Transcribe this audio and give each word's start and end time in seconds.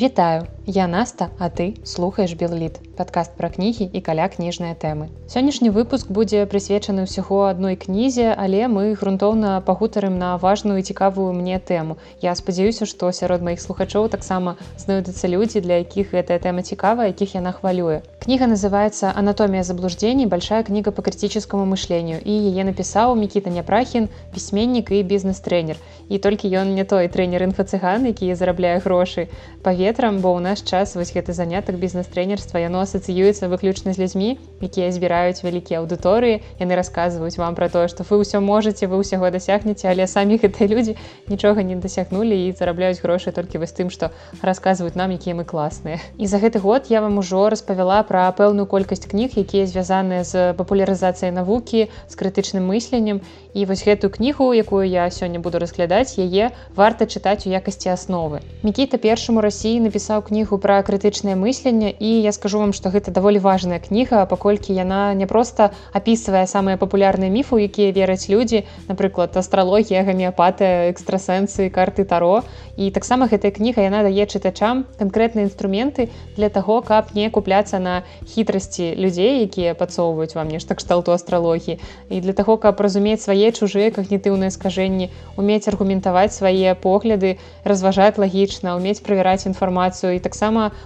Вітаю, 0.00 0.46
я 0.68 0.86
Наста, 0.86 1.30
а 1.38 1.48
ты 1.48 1.76
слухаеш 1.82 2.34
Белліт, 2.36 2.76
падкаст 2.92 3.32
пра 3.40 3.48
кнігі 3.48 3.88
і 3.88 4.00
каля 4.04 4.28
кніжныя 4.28 4.76
тэмы. 4.76 5.08
Сённяшні 5.24 5.72
выпуск 5.72 6.12
будзе 6.12 6.44
прысвечаны 6.44 7.08
ўсяго 7.08 7.48
адной 7.48 7.72
кнізе, 7.80 8.36
але 8.36 8.68
мы 8.68 8.92
грунтоўна 8.92 9.64
пагутарым 9.64 10.20
на 10.20 10.36
важную 10.36 10.76
і 10.80 10.84
цікавую 10.84 11.32
мне 11.32 11.56
тэму. 11.56 11.96
Я 12.20 12.36
спадзяюся, 12.36 12.84
што 12.84 13.08
сярод 13.16 13.40
маіх 13.40 13.64
слухачоў 13.64 14.12
таксама 14.12 14.60
знойдуцца 14.76 15.24
людзі, 15.32 15.64
для 15.64 15.80
якіх 15.80 16.12
гэтая 16.12 16.36
тэма 16.36 16.60
цікава, 16.60 17.08
якіх 17.08 17.40
яна 17.40 17.56
хвалюе. 17.56 18.04
Кніга 18.20 18.44
называется 18.44 19.08
«Анатомия 19.16 19.62
заблуждений. 19.64 20.26
Большая 20.26 20.62
книга 20.64 20.92
по 20.92 21.00
критическому 21.00 21.64
мышлению». 21.64 22.20
И 22.20 22.30
яе 22.30 22.64
написал 22.64 23.16
Микита 23.16 23.48
Няпрахин, 23.48 24.10
письменник 24.34 24.92
и 24.92 25.02
бизнес-тренер. 25.02 25.78
И 26.10 26.18
только 26.18 26.46
ён 26.46 26.74
не 26.74 26.84
той 26.84 27.08
тренер 27.08 27.44
инфо-цыган, 27.44 28.04
які 28.04 28.34
зарабляе 28.34 28.80
грошы 28.80 29.28
па 29.62 29.72
ветрам, 29.72 30.20
бо 30.20 30.36
ў 30.36 30.40
наш 30.58 30.70
час 30.70 30.96
вось 30.96 31.14
гэты 31.14 31.32
занятак 31.32 31.78
бізнес-тренерства 31.78 32.58
яно 32.58 32.82
асацыюецца 32.82 33.46
выключна 33.46 33.94
з 33.94 34.02
людзьмі, 34.02 34.38
якія 34.58 34.90
збіраюць 34.90 35.42
вялікія 35.44 35.78
аўдыторыі. 35.78 36.42
Яны 36.58 36.74
расказваюць 36.74 37.38
вам 37.38 37.54
пра 37.54 37.68
тое, 37.68 37.86
што 37.86 38.02
вы 38.02 38.18
ўсё 38.18 38.42
можете, 38.42 38.90
вы 38.90 38.98
ўсяго 38.98 39.30
дасягнеце, 39.30 39.86
але 39.86 40.10
самі 40.10 40.38
гэтыя 40.42 40.66
людзі 40.66 40.96
нічога 41.30 41.62
не 41.62 41.76
дасягнулі 41.78 42.34
і 42.34 42.52
зарабляюць 42.58 42.98
грошы 42.98 43.30
толькі 43.30 43.62
вось 43.62 43.70
тым, 43.70 43.90
што 43.90 44.10
расказваюць 44.42 44.98
нам, 44.98 45.14
якія 45.14 45.38
мы 45.38 45.46
класныя. 45.46 46.02
І 46.18 46.26
за 46.26 46.42
гэты 46.42 46.58
год 46.58 46.90
я 46.90 47.00
вам 47.00 47.22
ужо 47.22 47.46
распавяла 47.54 48.02
пра 48.02 48.26
пэўную 48.34 48.66
колькасць 48.66 49.06
кніг 49.06 49.38
якія 49.38 49.66
звязаныя 49.70 50.26
з 50.26 50.58
папулярызацыяй 50.58 51.30
навукі 51.30 51.86
з 51.86 52.14
крытычным 52.18 52.66
мысленнем 52.66 53.22
і 53.54 53.66
вось 53.66 53.84
гэтую 53.84 54.10
кнігу 54.10 54.54
якую 54.54 54.86
я 54.86 55.10
сёння 55.10 55.38
буду 55.42 55.58
разглядаць 55.58 56.18
яе 56.18 56.50
варта 56.74 57.06
чытаць 57.06 57.46
у 57.46 57.52
якасці 57.52 57.90
асновы 57.90 58.40
мікіта 58.62 59.02
першаму 59.02 59.42
рассіі 59.44 59.82
напісаў 59.84 60.22
кнігу 60.24 60.47
пра 60.56 60.80
крытычнае 60.80 61.36
мысленне 61.36 61.92
і 61.92 62.08
я 62.24 62.32
скажу 62.32 62.58
вам 62.64 62.72
што 62.72 62.88
гэта 62.88 63.12
даволі 63.12 63.38
важная 63.44 63.76
кніга 63.76 64.24
паколькі 64.24 64.72
яна 64.72 65.12
не 65.12 65.28
проста 65.28 65.76
апісвае 65.92 66.48
самыя 66.48 66.80
папулярныя 66.80 67.28
міфы 67.28 67.60
якія 67.68 67.92
вераць 67.92 68.32
людзі 68.32 68.64
напрыклад 68.88 69.36
астралогія 69.36 70.00
гамеапатыя 70.08 70.88
экстрасэнсы 70.88 71.68
карты 71.68 72.08
таро. 72.08 72.42
І 72.78 72.90
таксама 72.94 73.26
гэтая 73.28 73.50
кніга 73.50 73.82
яна 73.84 74.00
дае 74.06 74.24
чытачам 74.24 74.86
канкрэтныя 74.96 75.44
інструменты 75.50 76.08
для 76.38 76.48
таго 76.48 76.80
каб 76.80 77.12
не 77.12 77.28
купляцца 77.28 77.82
на 77.82 78.06
хітрасці 78.24 78.94
людзей 78.94 79.42
якія 79.44 79.74
пацоўваюць 79.74 80.38
вам 80.38 80.48
нешта 80.48 80.78
кшталту 80.78 81.12
астралогіі. 81.12 81.78
І 82.08 82.20
для 82.22 82.32
таго 82.32 82.56
каб 82.56 82.80
разумець 82.80 83.20
свае 83.26 83.52
чужыя 83.52 83.90
когнітыўныя 83.90 84.54
скажэнні 84.54 85.10
умець 85.36 85.66
аргументаваць 85.68 86.32
свае 86.38 86.78
погляды 86.78 87.36
разважаць 87.64 88.16
лагічна 88.16 88.78
умець 88.78 89.02
правяраць 89.02 89.50
інфармацыю 89.50 90.14
і 90.14 90.22
таксама 90.22 90.37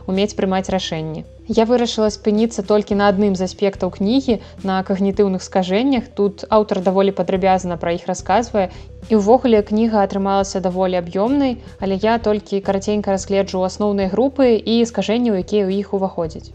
умець 0.06 0.34
прымаць 0.38 0.72
рашэнні. 0.72 1.24
Я 1.48 1.66
вырашыла 1.66 2.08
спыніцца 2.14 2.62
толькі 2.62 2.94
на 2.94 3.08
адным 3.12 3.34
з 3.36 3.44
аспектаў 3.50 3.90
кнігі 3.98 4.38
на 4.62 4.78
когнітыўных 4.86 5.42
скажэннях. 5.42 6.08
Тут 6.14 6.44
аўтар 6.48 6.80
даволі 6.80 7.12
падрабязана 7.12 7.76
пра 7.76 7.92
іх 7.98 8.06
расказвае. 8.06 8.70
І 9.10 9.18
ўвогуле 9.18 9.62
кніга 9.66 10.06
атрымалася 10.06 10.62
даволі 10.62 11.02
аб'ёмнай 11.02 11.58
але 11.80 11.98
я 12.02 12.18
толькі 12.18 12.62
караценька 12.62 13.10
разгледжу 13.10 13.66
асноўныя 13.66 14.08
групы 14.14 14.54
і 14.54 14.78
скажэнняў 14.86 15.42
якія 15.42 15.66
ў 15.66 15.82
іх 15.82 15.92
уваходзяць 15.98 16.54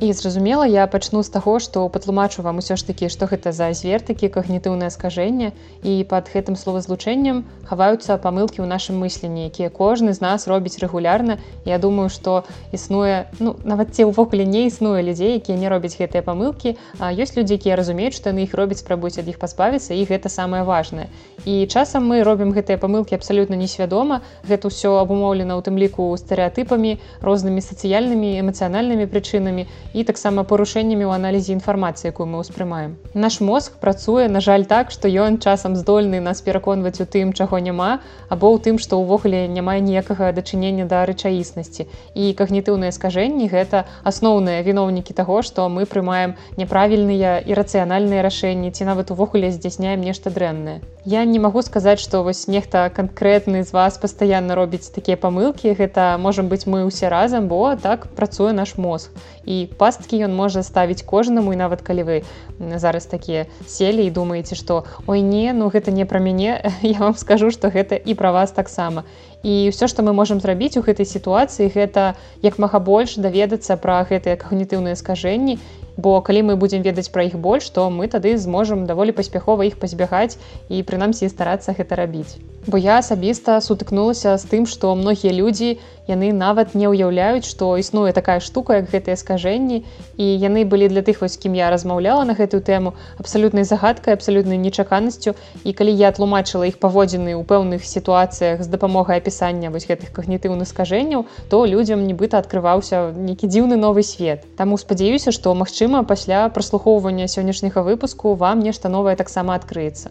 І 0.00 0.12
зразумела, 0.12 0.66
я 0.66 0.86
пачну 0.86 1.20
з 1.22 1.28
таго, 1.28 1.60
што 1.60 1.84
патлумачу 1.92 2.40
вам 2.40 2.64
усё 2.64 2.76
ж 2.80 2.86
такі, 2.88 3.12
што 3.12 3.28
гэта 3.28 3.52
за 3.52 3.68
звертыкі, 3.76 4.32
когнітыўнае 4.32 4.88
скажэнне 4.88 5.52
і 5.84 5.92
пад 6.08 6.32
гэтым 6.32 6.56
словазлучэннем 6.56 7.44
хаваюцца 7.68 8.16
памылкі 8.16 8.64
ў 8.64 8.66
нашым 8.66 8.96
мысленні, 8.96 9.52
якія 9.52 9.68
кожны 9.68 10.16
з 10.16 10.24
нас 10.24 10.48
робіць 10.48 10.80
рэгулярна. 10.80 11.36
Я 11.68 11.76
думаю, 11.76 12.08
што 12.08 12.48
існуе 12.72 13.28
ну, 13.44 13.60
нават 13.60 13.92
ці 13.92 14.08
ўвогуле 14.08 14.48
не 14.48 14.72
існуе 14.72 15.04
людзей, 15.04 15.36
якія 15.36 15.60
не 15.60 15.68
робяць 15.68 16.00
гэтыя 16.00 16.24
памылкі, 16.24 16.80
а 16.96 17.12
ёсць 17.12 17.36
людзі, 17.36 17.60
якія 17.60 17.76
разумеюць, 17.76 18.16
што 18.16 18.32
яны 18.32 18.48
іх 18.48 18.56
робяць 18.56 18.80
спрабуюць 18.80 19.20
ад 19.20 19.28
іх 19.28 19.36
пазбавіцца 19.36 19.92
і 19.92 20.08
гэта 20.08 20.32
самае 20.32 20.64
важнае. 20.64 21.12
І 21.44 21.66
часам 21.66 22.04
мы 22.04 22.20
робім 22.20 22.52
гэтыя 22.52 22.76
памылкі 22.76 23.16
абсалютна 23.16 23.56
несвядома. 23.56 24.20
Гэта 24.44 24.68
ўсё 24.68 25.00
абумоўлена 25.00 25.56
ў 25.56 25.64
тым 25.64 25.80
ліку 25.80 26.12
стэеатыпамі, 26.20 27.00
рознымі 27.24 27.64
сацыяльнымі 27.64 28.36
эмацыянальнымі 28.44 29.08
прычынамі 29.08 29.64
і 29.96 30.04
таксама 30.04 30.44
парушэннямі 30.44 31.08
ў 31.08 31.16
аналізе 31.16 31.56
інфармацыі, 31.56 32.12
якую 32.12 32.28
мы 32.28 32.44
ўспрымаем. 32.44 33.00
Наш 33.16 33.40
мозг 33.40 33.80
працуе, 33.80 34.28
на 34.28 34.44
жаль 34.44 34.68
так, 34.68 34.92
што 34.92 35.08
ён 35.08 35.40
часам 35.40 35.80
здольны 35.80 36.20
нас 36.20 36.44
пераконваць 36.44 37.00
у 37.00 37.08
тым, 37.08 37.32
чаго 37.32 37.56
няма, 37.56 38.04
або 38.28 38.52
ў 38.52 38.60
тым, 38.60 38.76
што 38.76 39.00
ўвогуле 39.00 39.48
няма 39.48 39.80
ніякага 39.80 40.36
дачынення 40.36 40.84
да 40.84 41.08
рэчаіснасці. 41.08 41.88
І 42.12 42.36
когнітыўныя 42.36 42.92
скажэнні 42.92 43.48
гэта 43.48 43.88
асноўныя 44.04 44.60
віноўнікі 44.60 45.16
таго, 45.16 45.40
што 45.40 45.72
мы 45.72 45.88
прымаем 45.88 46.36
няправільныя 46.60 47.40
і 47.40 47.56
рацыянальныя 47.56 48.20
рашэнні 48.28 48.76
ці 48.76 48.84
нават 48.84 49.08
увогуле 49.16 49.48
здзяйсняем 49.48 50.04
нешта 50.04 50.28
дрэннае. 50.28 50.84
Я 51.04 51.24
не 51.24 51.38
магу 51.38 51.62
сказаць, 51.62 52.00
што 52.00 52.22
вось 52.22 52.44
нехта 52.46 52.90
канкрэтны 52.92 53.64
з 53.64 53.72
вас 53.72 53.96
пастаянна 53.96 54.54
робіць 54.54 54.92
такія 54.92 55.16
памылкі. 55.16 55.72
Гэта 55.72 56.20
можам 56.20 56.52
быць 56.52 56.68
мы 56.68 56.84
ўсе 56.84 57.08
разам, 57.08 57.48
бо 57.48 57.72
так 57.80 58.04
працуе 58.12 58.52
наш 58.52 58.76
мозг. 58.76 59.08
І 59.48 59.64
пасткі 59.80 60.20
ён 60.28 60.36
можа 60.36 60.60
ставіць 60.62 61.00
кожнаму 61.00 61.56
і 61.56 61.60
нават 61.60 61.80
калі 61.80 62.04
вы 62.04 62.16
зараз 62.60 63.06
такія 63.06 63.46
селі 63.66 64.04
і 64.04 64.12
думаеце 64.12 64.54
што 64.54 64.84
ой 65.06 65.24
не 65.24 65.52
ну 65.56 65.72
гэта 65.72 65.90
не 65.90 66.04
пра 66.04 66.20
мяне 66.20 66.60
я 66.82 66.98
вам 67.00 67.16
скажу 67.16 67.50
што 67.50 67.72
гэта 67.72 67.96
і 67.96 68.14
пра 68.14 68.32
вас 68.36 68.52
таксама 68.52 69.04
і 69.42 69.72
ўсё 69.72 69.88
што 69.88 70.02
мы 70.04 70.12
можемм 70.12 70.40
зрабіць 70.40 70.76
у 70.76 70.84
гэтай 70.84 71.08
сітуацыі 71.08 71.72
гэта 71.72 72.14
як 72.44 72.58
мага 72.58 72.80
больш 72.80 73.16
даведацца 73.16 73.76
пра 73.80 74.04
гэтыя 74.04 74.36
когнітыўныя 74.36 74.96
скажэнні. 74.96 75.58
Бо 75.96 76.20
калі 76.24 76.42
мы 76.48 76.56
будзем 76.56 76.82
ведаць 76.82 77.10
пра 77.12 77.26
іх 77.28 77.36
больш 77.36 77.68
то 77.70 77.90
мы 77.90 78.08
тады 78.08 78.36
зможам 78.38 78.86
даволі 78.86 79.12
паспяхова 79.12 79.66
іх 79.68 79.76
пазбягаць 79.80 80.38
і 80.68 80.82
прынамсі 80.82 81.28
старацца 81.28 81.76
гэта 81.76 81.96
рабіць. 81.96 82.40
Бо 82.66 82.76
я 82.76 82.98
асабіста 83.00 83.60
сутыкнулася 83.60 84.36
з 84.36 84.44
тым 84.44 84.64
што 84.68 84.94
многія 84.94 85.32
людзі 85.32 85.76
яны 86.10 86.32
нават 86.32 86.74
не 86.74 86.88
ўяўляюць 86.90 87.48
што 87.48 87.76
існуе 87.80 88.12
такая 88.12 88.40
штука 88.40 88.80
як 88.80 88.90
гэтыя 88.92 89.16
скажэнні. 89.16 89.82
І 90.16 90.24
яны 90.24 90.64
былі 90.64 90.88
для 90.92 91.02
тых 91.06 91.20
вось 91.22 91.36
кім 91.40 91.54
я 91.54 91.70
размаўляла 91.70 92.24
на 92.24 92.34
гэтую 92.34 92.60
тэму 92.60 92.94
абсалютнай 93.18 93.64
загадкай 93.64 94.14
абсалютнай 94.14 94.58
нечаканасцю. 94.58 95.34
І 95.64 95.72
калі 95.72 95.92
я 95.94 96.12
тлумачыла 96.12 96.66
іх 96.68 96.80
паводзіны 96.82 97.36
ў 97.36 97.42
пэўных 97.44 97.84
сітуацыях 97.84 98.62
з 98.62 98.68
дапамогай 98.68 99.18
апісання 99.18 99.29
вось 99.70 99.86
гэтых 99.86 100.12
когнітыўных 100.12 100.68
скажэнняў 100.68 101.24
то 101.48 101.64
людзям 101.66 102.06
нібыта 102.06 102.38
адкрываўся 102.42 103.12
нейкі 103.14 103.46
дзіўны 103.46 103.76
новы 103.76 104.02
свет 104.02 104.44
Таму 104.56 104.78
спадзяюся 104.78 105.32
што 105.32 105.54
магчыма 105.54 106.02
пасля 106.04 106.48
праслухоўвання 106.48 107.28
сённяшняга 107.28 107.82
выпуску 107.82 108.34
вам 108.34 108.60
нешта 108.60 108.88
новае 108.88 109.16
таксама 109.16 109.54
адкрыецца 109.54 110.10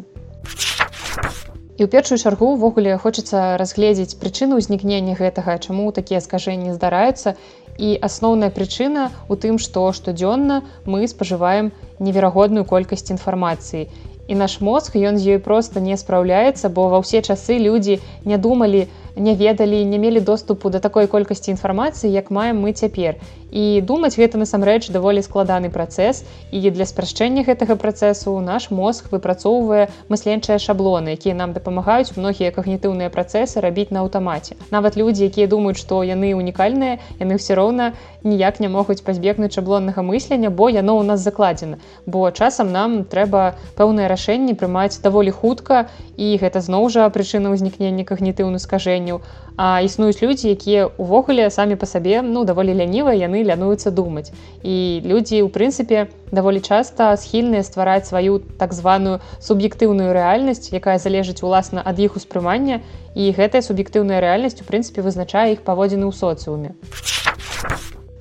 І 1.80 1.88
ў 1.88 1.92
першую 1.96 2.20
чаргу 2.20 2.48
ўвогуле 2.60 3.00
хочацца 3.00 3.56
разгледзець 3.56 4.20
прычыну 4.20 4.60
ўзнікнення 4.60 5.16
гэтага, 5.16 5.56
чаму 5.64 5.86
такія 5.96 6.20
скажэнні 6.20 6.76
здараюцца. 6.76 7.40
І 7.80 7.96
асноўная 8.04 8.52
прычына 8.52 9.06
ў 9.32 9.34
тым, 9.40 9.56
што 9.64 9.88
штодзённа 9.96 10.60
мы 10.84 11.08
спажываем 11.08 11.72
неверагодную 12.04 12.68
колькасць 12.68 13.08
інфармацыі. 13.16 13.88
І 14.28 14.36
наш 14.36 14.60
мозг 14.60 15.00
ён 15.00 15.16
з 15.16 15.40
ёй 15.40 15.40
проста 15.40 15.80
не 15.80 15.96
спраўляецца, 15.96 16.68
бо 16.68 16.92
ва 16.92 17.00
ўсе 17.00 17.24
часы 17.24 17.56
людзі 17.64 18.04
не 18.28 18.36
думалі, 18.36 18.92
не 19.20 19.36
ведалі, 19.36 19.86
не 19.86 20.00
мелі 20.00 20.20
доступу 20.20 20.70
да 20.70 20.80
такой 20.80 21.08
колькасці 21.08 21.52
інфармацыі, 21.52 22.12
як 22.12 22.32
маем 22.32 22.64
мы 22.64 22.74
цяпер. 22.74 23.20
І 23.52 23.82
думаць 23.82 24.14
гэта 24.14 24.38
насамрэч 24.38 24.94
даволі 24.94 25.22
складаны 25.26 25.70
працэс 25.74 26.22
і 26.54 26.70
для 26.70 26.86
спрашчэння 26.86 27.44
гэтага 27.44 27.76
працэсу 27.82 28.38
наш 28.40 28.70
мозг 28.70 29.10
выпрацоўвае 29.10 29.90
мысленчыя 30.10 30.62
шаблоны, 30.62 31.18
якія 31.18 31.34
нам 31.34 31.54
дапамагаюць 31.58 32.14
многія 32.16 32.54
когнітыўныя 32.54 33.10
працэсы 33.10 33.60
рабіць 33.60 33.90
на 33.90 34.06
аўтамаце. 34.06 34.56
Нават 34.70 34.98
людзі, 34.98 35.26
якія 35.26 35.50
думаюць, 35.50 35.82
што 35.82 36.04
яны 36.06 36.38
унікальныя, 36.38 37.02
яны 37.20 37.42
ўсё 37.42 37.58
роўна 37.58 37.98
ніяк 38.24 38.60
не 38.60 38.70
могуць 38.70 39.02
пазбегнуць 39.02 39.54
шаблоннага 39.58 40.06
мыслення, 40.06 40.54
бо 40.54 40.70
яно 40.70 41.02
ў 41.02 41.04
нас 41.10 41.26
закладзена. 41.26 41.82
Бо 42.06 42.30
часам 42.32 42.72
нам 42.72 43.04
трэба 43.04 43.58
пэўныя 43.76 44.08
рашэнні 44.14 44.54
прымаць 44.54 45.02
даволі 45.02 45.34
хутка 45.34 45.90
і 46.18 46.38
гэта 46.38 46.62
зноў 46.62 46.90
жа 46.94 47.10
прычына 47.10 47.50
ўзнікнення 47.50 48.06
когнітыўных 48.06 48.62
скажэнняў. 49.10 49.22
А 49.62 49.82
існуюць 49.84 50.24
людзі, 50.24 50.56
якія 50.56 50.88
ўвогуле 50.96 51.52
самі 51.52 51.76
па 51.76 51.84
сабе 51.84 52.22
ну 52.24 52.46
даволі 52.48 52.72
ляніва 52.72 53.12
яны 53.12 53.44
яны 53.44 53.44
лянуюцца 53.44 53.92
думаць. 53.92 54.32
І 54.64 55.04
людзі 55.04 55.44
у 55.44 55.50
прынцыпе 55.52 56.08
даволі 56.32 56.64
часта 56.64 57.12
схільныя 57.20 57.60
ствараць 57.68 58.08
сваю 58.08 58.40
так 58.56 58.72
званую 58.72 59.20
суб'ектыўную 59.44 60.16
рэальнасць, 60.16 60.72
якая 60.72 60.96
залежыць 60.96 61.44
уласна 61.44 61.84
ад 61.84 62.00
іх 62.00 62.16
успрымання 62.16 62.80
і 63.20 63.36
гэтая 63.36 63.60
суб'ектыўная 63.60 64.24
рэальнасць 64.24 64.64
у 64.64 64.66
прынцыпе 64.70 65.04
вызначае 65.04 65.60
іх 65.60 65.68
паводзіны 65.68 66.08
ў 66.08 66.16
соцыуме. 66.16 66.72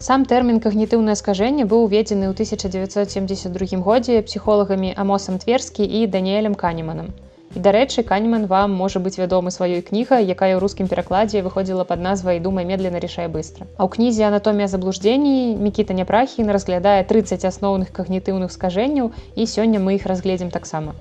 Сам 0.03 0.27
тэрмін 0.27 0.59
когнітыўнае 0.59 1.15
скажэнне 1.15 1.71
быў 1.71 1.87
уведзены 1.87 2.27
ў 2.27 2.35
1972 2.35 3.79
годзе 3.79 4.27
псіхолагамі 4.27 4.91
Амосам 4.99 5.39
Тверскі 5.39 5.87
і 5.87 6.11
Даніэлем 6.11 6.59
Канеманам. 6.59 7.15
І 7.59 7.63
дарэчы 7.67 8.07
канеман 8.07 8.47
вам 8.47 8.75
можа 8.81 9.01
быць 9.03 9.19
вядомы 9.19 9.51
сваёй 9.51 9.83
кніга 9.83 10.23
якая 10.23 10.55
ў 10.55 10.63
рускім 10.63 10.87
перакладзе 10.87 11.43
выходзіла 11.43 11.83
под 11.89 12.05
назвай 12.07 12.39
думай 12.45 12.65
медленно 12.69 13.03
решай 13.03 13.27
быстро 13.27 13.67
а 13.75 13.83
ў 13.83 13.89
кнізе 13.99 14.31
анатомія 14.31 14.71
заблуждений 14.71 15.59
мікіта 15.67 15.97
няпрахін 15.99 16.55
разглядае 16.55 17.03
30 17.11 17.47
асноўных 17.51 17.91
когнітыўных 17.99 18.55
скажэнняў 18.55 19.11
і 19.35 19.47
сёння 19.55 19.83
мы 19.83 19.99
іх 19.99 20.07
разгледзім 20.07 20.55
таксама 20.55 20.95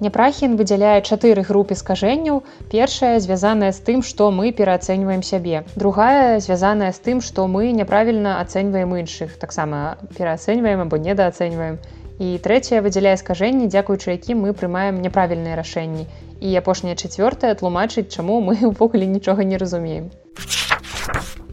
Няпрахін 0.00 0.56
выдзяляе 0.56 1.04
чатыры 1.04 1.42
групы 1.44 1.76
скажэнняў. 1.76 2.40
Першая 2.72 3.20
звязаная 3.20 3.68
з 3.76 3.84
тым, 3.84 4.00
што 4.10 4.30
мы 4.32 4.48
пераацэньваем 4.60 5.20
сябе. 5.20 5.60
Другая 5.76 6.40
звязаная 6.40 6.88
з 6.96 7.04
тым, 7.04 7.20
што 7.20 7.44
мы 7.44 7.68
няправільна 7.76 8.40
ацэньваем 8.40 8.96
іншых, 8.96 9.36
таксама 9.36 10.00
пераацэньваем 10.16 10.88
або 10.88 10.96
недаацэньваем 10.96 11.76
і 12.20 12.36
трэцяе 12.44 12.84
выдзяляе 12.84 13.16
скажэнні 13.16 13.66
дзякуючы 13.72 14.12
якім 14.12 14.44
мы 14.44 14.52
прымаем 14.52 15.00
няправільныя 15.00 15.56
рашэнні. 15.56 16.04
І 16.44 16.56
апошняе 16.60 16.94
чацвёртае 16.94 17.56
тлумачыць 17.56 18.12
чаму 18.12 18.40
мы 18.44 18.60
ўвогуле 18.72 19.08
нічога 19.08 19.48
не 19.48 19.56
разумеем. 19.56 20.12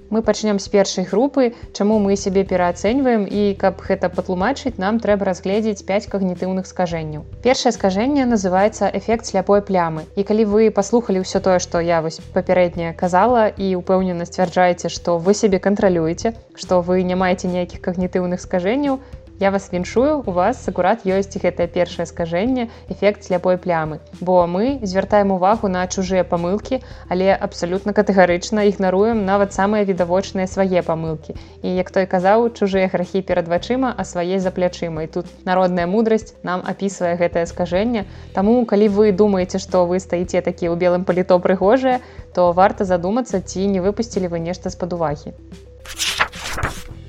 Мы 0.09 0.21
пачнем 0.21 0.59
з 0.59 0.67
першай 0.71 1.03
групы 1.03 1.51
чаму 1.75 1.99
мы 1.99 2.15
сябе 2.15 2.43
пераацэньваем 2.47 3.27
і 3.27 3.55
каб 3.59 3.81
гэта 3.83 4.07
патлумачыць 4.07 4.79
нам 4.79 4.99
трэба 5.03 5.27
разгледзець 5.27 5.83
5 5.87 6.07
когнітыўных 6.13 6.67
скажэнняў. 6.67 7.27
Першае 7.43 7.71
скажэнне 7.75 8.23
называется 8.23 8.87
эфект 8.87 9.27
сляпой 9.27 9.61
плямы 9.61 10.07
і 10.15 10.23
калі 10.23 10.47
вы 10.51 10.71
паслухалі 10.71 11.23
ўсё 11.27 11.43
тое 11.43 11.59
што 11.59 11.83
я 11.83 11.99
вось 11.99 12.19
папярэдняе 12.35 12.95
казала 12.95 13.47
і 13.51 13.75
упэўнена 13.83 14.27
сцвярджаеце 14.31 14.87
што 14.87 15.19
вы 15.19 15.35
сябе 15.35 15.59
кантралюеце 15.59 16.35
што 16.55 16.79
вы 16.79 17.03
не 17.03 17.19
маеце 17.19 17.51
ніякіх 17.51 17.83
когнітыўных 17.83 18.39
скажэнняў 18.39 19.03
Я 19.39 19.51
вас 19.51 19.71
віншую, 19.71 20.23
у 20.25 20.31
вас 20.31 20.67
акурат 20.67 21.03
ёсць 21.05 21.37
гэтае 21.37 21.67
першае 21.69 22.05
скажэнне 22.09 22.63
эфект 22.89 23.25
сляпой 23.25 23.59
плямы. 23.61 23.99
Бо 24.19 24.47
мы 24.47 24.79
звяртаем 24.81 25.29
увагу 25.31 25.69
на 25.69 25.85
чужыя 25.85 26.23
памылкі, 26.25 26.81
але 27.07 27.37
абсалютна 27.37 27.93
катэгарычна 27.93 28.65
ігнаруем 28.65 29.21
нават 29.29 29.53
самыя 29.53 29.85
відавочныя 29.85 30.49
свае 30.49 30.81
памылкі. 30.81 31.37
І 31.61 31.75
як 31.77 31.93
той 31.93 32.09
казаў, 32.09 32.49
чужыя 32.57 32.89
грахі 32.89 33.21
перад 33.21 33.45
вачыма, 33.45 33.93
а 33.93 34.01
свае 34.09 34.41
за 34.41 34.49
плячыма. 34.49 35.05
І 35.05 35.13
тут 35.13 35.29
народная 35.45 35.85
мудрасць 35.85 36.33
нам 36.41 36.65
апісвае 36.65 37.13
гэтае 37.21 37.45
скажэнне. 37.45 38.07
Таму 38.33 38.65
калі 38.65 38.89
вы 38.89 39.13
думаеце, 39.13 39.61
што 39.61 39.85
вы 39.85 40.01
стаіце 40.01 40.41
такі 40.41 40.73
ў 40.73 40.81
белым 40.81 41.05
паліто 41.05 41.37
прыгожае, 41.37 42.01
то 42.33 42.49
варта 42.57 42.89
задумацца, 42.89 43.45
ці 43.45 43.69
не 43.69 43.85
выпусцілі 43.85 44.33
вы 44.33 44.41
нешта 44.41 44.73
з-пад 44.73 44.97
увагі. 44.97 45.37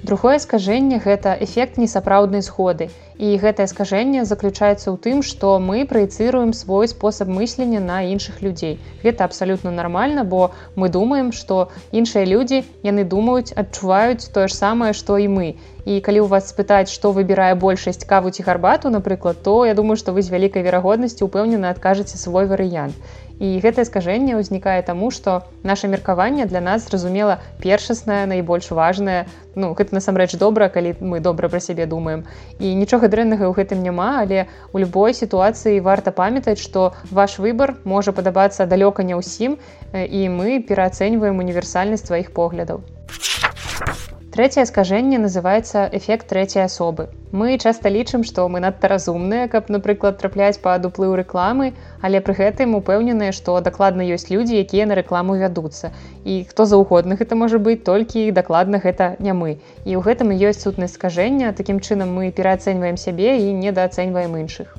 Другое 0.09 0.39
скажэнне 0.41 0.99
гэта 1.05 1.37
эфект 1.45 1.77
несапраўднай 1.77 2.41
сходы. 2.45 2.87
І 3.21 3.33
гэтае 3.43 3.67
скажэнне 3.69 4.23
заключаецца 4.25 4.89
ў 4.89 4.97
тым, 5.07 5.21
што 5.31 5.51
мы 5.61 5.85
праецыруем 5.91 6.55
свой 6.57 6.89
спосаб 6.89 7.29
мыслення 7.39 7.83
на 7.89 7.99
іншых 8.13 8.41
людзей. 8.41 8.79
Гэта 9.03 9.29
абсалютна 9.29 9.75
нармальна, 9.81 10.25
бо 10.25 10.49
мы 10.81 10.89
думаем, 10.89 11.29
што 11.41 11.69
іншыя 11.93 12.25
людзі 12.25 12.65
яны 12.89 13.05
думаюць, 13.05 13.53
адчуваюць 13.53 14.33
тое 14.33 14.49
ж 14.49 14.57
самае, 14.57 14.95
што 14.97 15.21
і 15.21 15.29
мы. 15.29 15.49
І 15.85 16.01
калі 16.01 16.25
ў 16.25 16.33
вас 16.33 16.49
спытаць, 16.57 16.89
што 16.89 17.13
выбірае 17.13 17.53
большасць 17.61 18.09
каву 18.09 18.33
ці 18.33 18.49
гарбату, 18.49 18.89
напрыклад, 18.89 19.45
то 19.45 19.61
я 19.69 19.77
думаю, 19.77 20.01
што 20.01 20.17
вы 20.17 20.25
з 20.25 20.33
вялікай 20.33 20.65
верагоднасцю 20.65 21.29
упэўнена 21.29 21.69
адкажаце 21.77 22.17
свой 22.17 22.49
варыянт. 22.49 22.97
І 23.39 23.59
гэтае 23.63 23.87
скажэнне 23.87 24.35
ўзнікае 24.35 24.83
таму, 24.83 25.11
што 25.15 25.47
наше 25.63 25.87
меркаванне 25.87 26.47
для 26.51 26.61
нас 26.61 26.87
зразумела 26.91 27.39
першаснае, 27.63 28.27
найбольш 28.27 28.71
важнае. 28.75 29.31
Ну, 29.55 29.75
гэта 29.79 29.95
насамрэч 29.95 30.35
добра, 30.43 30.69
калі 30.69 30.95
мы 30.99 31.21
добра 31.23 31.49
пра 31.49 31.63
сябе 31.63 31.87
думаем. 31.87 32.27
І 32.59 32.75
нічога 32.75 33.07
дрэннага 33.07 33.47
ў 33.47 33.55
гэтым 33.55 33.83
няма, 33.83 34.27
але 34.27 34.51
у 34.75 34.83
любой 34.83 35.15
сітуацыі 35.15 35.79
варта 35.87 36.11
памятаць, 36.11 36.59
што 36.59 36.93
ваш 37.11 37.39
выбар 37.39 37.79
можа 37.85 38.11
падабацца 38.11 38.67
далёка 38.67 39.07
не 39.07 39.15
ўсім 39.15 39.59
і 39.95 40.21
мы 40.35 40.59
пераацэньваем 40.59 41.39
універсальнасць 41.39 42.07
сваіх 42.11 42.35
поглядаў. 42.35 42.83
Трэцяе 44.39 44.63
скажэнне 44.71 45.19
называецца 45.19 45.81
эфект 45.99 46.29
трэцяй 46.31 46.63
асобы. 46.63 47.09
Мы 47.39 47.59
часта 47.59 47.91
лічым, 47.91 48.23
што 48.23 48.45
мы 48.47 48.61
надта 48.63 48.87
разумныя, 48.93 49.49
каб, 49.51 49.67
напрыклад, 49.75 50.21
трапляць 50.21 50.63
пад 50.67 50.87
уплыў 50.87 51.17
рэкламы, 51.19 51.73
але 52.07 52.21
пры 52.23 52.37
гэтым 52.39 52.77
упэўненыя, 52.79 53.35
што 53.35 53.59
дакладна 53.69 54.07
ёсць 54.07 54.31
людзі, 54.31 54.63
якія 54.63 54.87
на 54.87 54.95
рэкламу 54.95 55.35
вядуцца. 55.43 55.91
І 56.23 56.47
хто 56.47 56.71
заўгодна 56.71 57.19
гэта 57.19 57.35
можа 57.35 57.59
быць 57.59 57.83
толькі 57.83 58.31
дакладна 58.31 58.79
гэта 58.79 59.17
не 59.19 59.35
мы. 59.35 59.59
І 59.83 59.99
ў 59.99 60.07
гэтым 60.07 60.31
ёсць 60.31 60.63
сутнасць 60.63 60.95
скажэння, 60.95 61.51
такім 61.51 61.83
чынам 61.83 62.15
мы 62.15 62.31
пераацэньваем 62.31 62.95
сябе 62.95 63.43
і 63.43 63.53
недаацэньваем 63.59 64.39
іншых. 64.39 64.71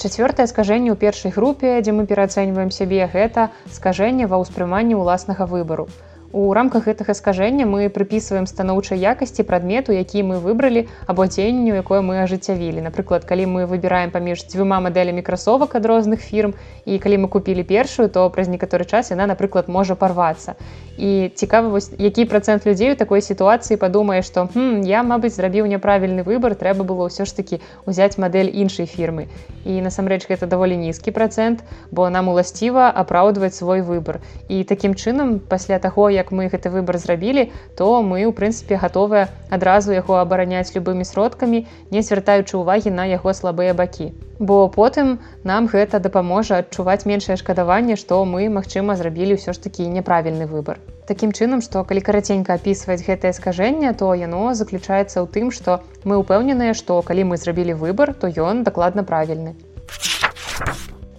Чацвёртае 0.00 0.48
скажэнне 0.48 0.88
ў 0.88 0.96
першай 0.96 1.36
групе, 1.36 1.76
дзе 1.84 1.92
мы 1.92 2.08
пераацэньваем 2.08 2.72
сябе 2.72 3.04
гэта 3.12 3.50
скажэнне 3.68 4.24
ва 4.24 4.40
ўспрыманні 4.40 4.96
ўласнага 4.96 5.44
выбару. 5.44 5.92
У 6.32 6.54
рамках 6.54 6.86
гэтага 6.86 7.10
скажэння 7.18 7.66
мы 7.66 7.90
прыпісваем 7.90 8.46
станоўчай 8.46 9.02
якасці 9.02 9.42
прадмету, 9.42 9.90
які 9.90 10.22
мы 10.22 10.38
выбралі 10.38 10.86
або 11.10 11.26
дзеянню, 11.26 11.74
якое 11.74 12.06
мы 12.06 12.22
ажыццявілі. 12.22 12.86
Напрыклад, 12.86 13.26
калі 13.26 13.50
мы 13.50 13.66
выбіраем 13.66 14.14
паміж 14.14 14.46
дзвюма 14.46 14.78
мадэлямі 14.78 15.26
красовак 15.26 15.74
ад 15.74 15.90
розных 15.90 16.22
фірм 16.22 16.54
і 16.86 17.02
калі 17.02 17.26
мы 17.26 17.28
купілі 17.28 17.66
першую, 17.66 18.06
то 18.06 18.30
праз 18.30 18.46
некаторы 18.46 18.86
час 18.86 19.10
яна, 19.10 19.26
напрыклад, 19.26 19.66
можа 19.66 19.98
парвацца. 19.98 20.54
І 21.00 21.32
цікава 21.34 21.68
вось 21.68 21.90
які 21.98 22.24
працэнт 22.30 22.62
людзей 22.62 22.92
у 22.92 22.94
такой 22.94 23.26
сітуацыі 23.26 23.74
падумае, 23.74 24.22
што 24.22 24.46
я, 24.86 25.02
мабыць, 25.02 25.34
зрабіў 25.34 25.66
няправільны 25.66 26.22
выбар, 26.22 26.54
трэба 26.54 26.86
было 26.86 27.10
ўсё 27.10 27.26
ж 27.26 27.34
такі 27.34 27.58
ўзяць 27.90 28.22
мадэль 28.22 28.54
іншай 28.54 28.86
фірмы. 28.86 29.26
І 29.64 29.80
насамрэч 29.80 30.28
гэта 30.30 30.46
даволі 30.46 30.76
нізкі 30.76 31.10
працэнт, 31.10 31.64
бо 31.90 32.06
нам 32.06 32.28
уласціва 32.28 32.86
апраўдваць 32.92 33.56
свой 33.56 33.82
выбар. 33.82 34.20
І 34.46 34.62
такім 34.62 34.94
чынам 34.94 35.40
пасля 35.40 35.80
таго, 35.80 36.10
як 36.12 36.19
мы 36.28 36.52
гэты 36.52 36.68
выбор 36.68 37.00
зрабілі 37.00 37.48
то 37.80 37.88
мы 38.04 38.28
у 38.28 38.32
прынцыпе 38.36 38.76
гатовыя 38.76 39.32
адразу 39.48 39.96
яго 39.96 40.20
абараняць 40.20 40.76
любымі 40.76 41.08
сродкамі 41.08 41.64
не 41.96 42.02
звяртаючы 42.04 42.60
увагі 42.60 42.92
на 42.92 43.08
яго 43.08 43.32
слабыя 43.32 43.72
бакі. 43.72 44.12
Бо 44.38 44.68
потым 44.68 45.18
нам 45.44 45.66
гэта 45.72 46.00
дапаможа 46.04 46.60
адчуваць 46.62 47.08
меншае 47.08 47.36
шкадаванне 47.40 47.96
што 48.02 48.20
мы 48.28 48.52
магчыма 48.52 48.96
зрабілі 49.00 49.40
ўсё 49.40 49.56
ж 49.56 49.64
такі 49.66 49.88
няправільны 49.96 50.46
выбор 50.52 50.80
Такім 51.10 51.32
чынам 51.32 51.64
што 51.66 51.82
калі 51.88 52.04
караценька 52.06 52.60
апісваць 52.60 53.02
гэтае 53.08 53.32
скажэнне 53.40 53.96
то 54.04 54.12
яно 54.20 54.44
заключаецца 54.60 55.16
ў 55.20 55.26
тым 55.34 55.50
што 55.56 55.80
мы 56.04 56.20
ўпэўненыя 56.22 56.76
што 56.84 57.02
калі 57.10 57.26
мы 57.32 57.40
зрабілі 57.42 57.76
выбор 57.82 58.14
то 58.14 58.32
ён 58.46 58.64
дакладна 58.70 59.04
правільны 59.12 59.56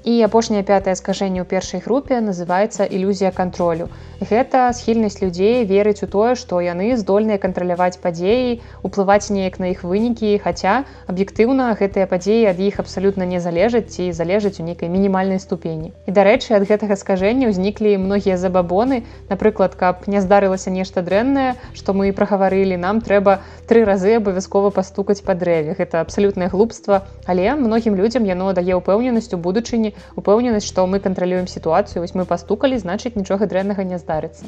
І 0.01 0.17
апошняе 0.25 0.63
пятае 0.65 0.95
скажэнне 0.97 1.45
ў 1.45 1.45
першай 1.45 1.77
групе 1.85 2.17
называецца 2.25 2.89
ілюзія 2.89 3.29
кантролю. 3.29 3.85
Гэта 4.17 4.73
схільнасць 4.73 5.21
людзей 5.21 5.61
верыць 5.69 6.01
у 6.01 6.07
тое, 6.09 6.33
што 6.33 6.57
яны 6.57 6.97
здольныя 6.97 7.37
кантраляваць 7.37 8.01
падзеі, 8.01 8.57
уплываць 8.81 9.29
неяк 9.29 9.61
на 9.61 9.69
іх 9.69 9.83
вынікі, 9.85 10.41
хаця 10.41 10.89
аб'ектыўна 11.05 11.77
гэтыя 11.77 12.09
падзеі 12.09 12.49
ад 12.49 12.57
іх 12.57 12.81
абсалютна 12.81 13.29
не 13.29 13.37
залежаць 13.37 13.93
ці 13.93 14.09
залежаць 14.09 14.57
у 14.57 14.65
нейкай 14.65 14.89
мінімальнай 14.89 15.37
ступені. 15.37 15.93
І 16.09 16.11
дарэчы, 16.17 16.57
ад 16.57 16.65
гэтага 16.65 16.97
скажэння 16.97 17.53
ўзніклі 17.53 17.93
многія 18.01 18.41
забабоны, 18.41 19.05
напрыклад, 19.29 19.77
каб 19.77 20.09
не 20.09 20.17
здарылася 20.17 20.73
нешта 20.73 21.05
дрэннае, 21.05 21.61
што 21.77 21.93
мы 21.93 22.09
прагаварылі, 22.09 22.73
нам 22.73 23.05
трэба 23.05 23.45
тры 23.69 23.85
разы 23.85 24.17
абавязкова 24.17 24.73
пастукаць 24.73 25.21
па 25.21 25.37
дрэве. 25.37 25.77
Гэта 25.77 26.01
абсалютнае 26.01 26.49
глупства, 26.49 27.05
але 27.29 27.53
многім 27.53 27.93
людзям 27.93 28.25
яно 28.25 28.49
дае 28.57 28.73
ўпэўненасць 28.81 29.33
у 29.37 29.41
будучыні 29.41 29.90
упэўненасць 30.15 30.67
што 30.67 30.87
мы 30.87 30.99
кантралюем 30.99 31.47
сітуацыю 31.47 32.05
вось 32.05 32.15
мы 32.15 32.25
пастукалі 32.25 32.81
значыць 32.81 33.15
нічога 33.15 33.51
дрэннага 33.51 33.83
не 33.83 33.97
здарыцца. 33.97 34.45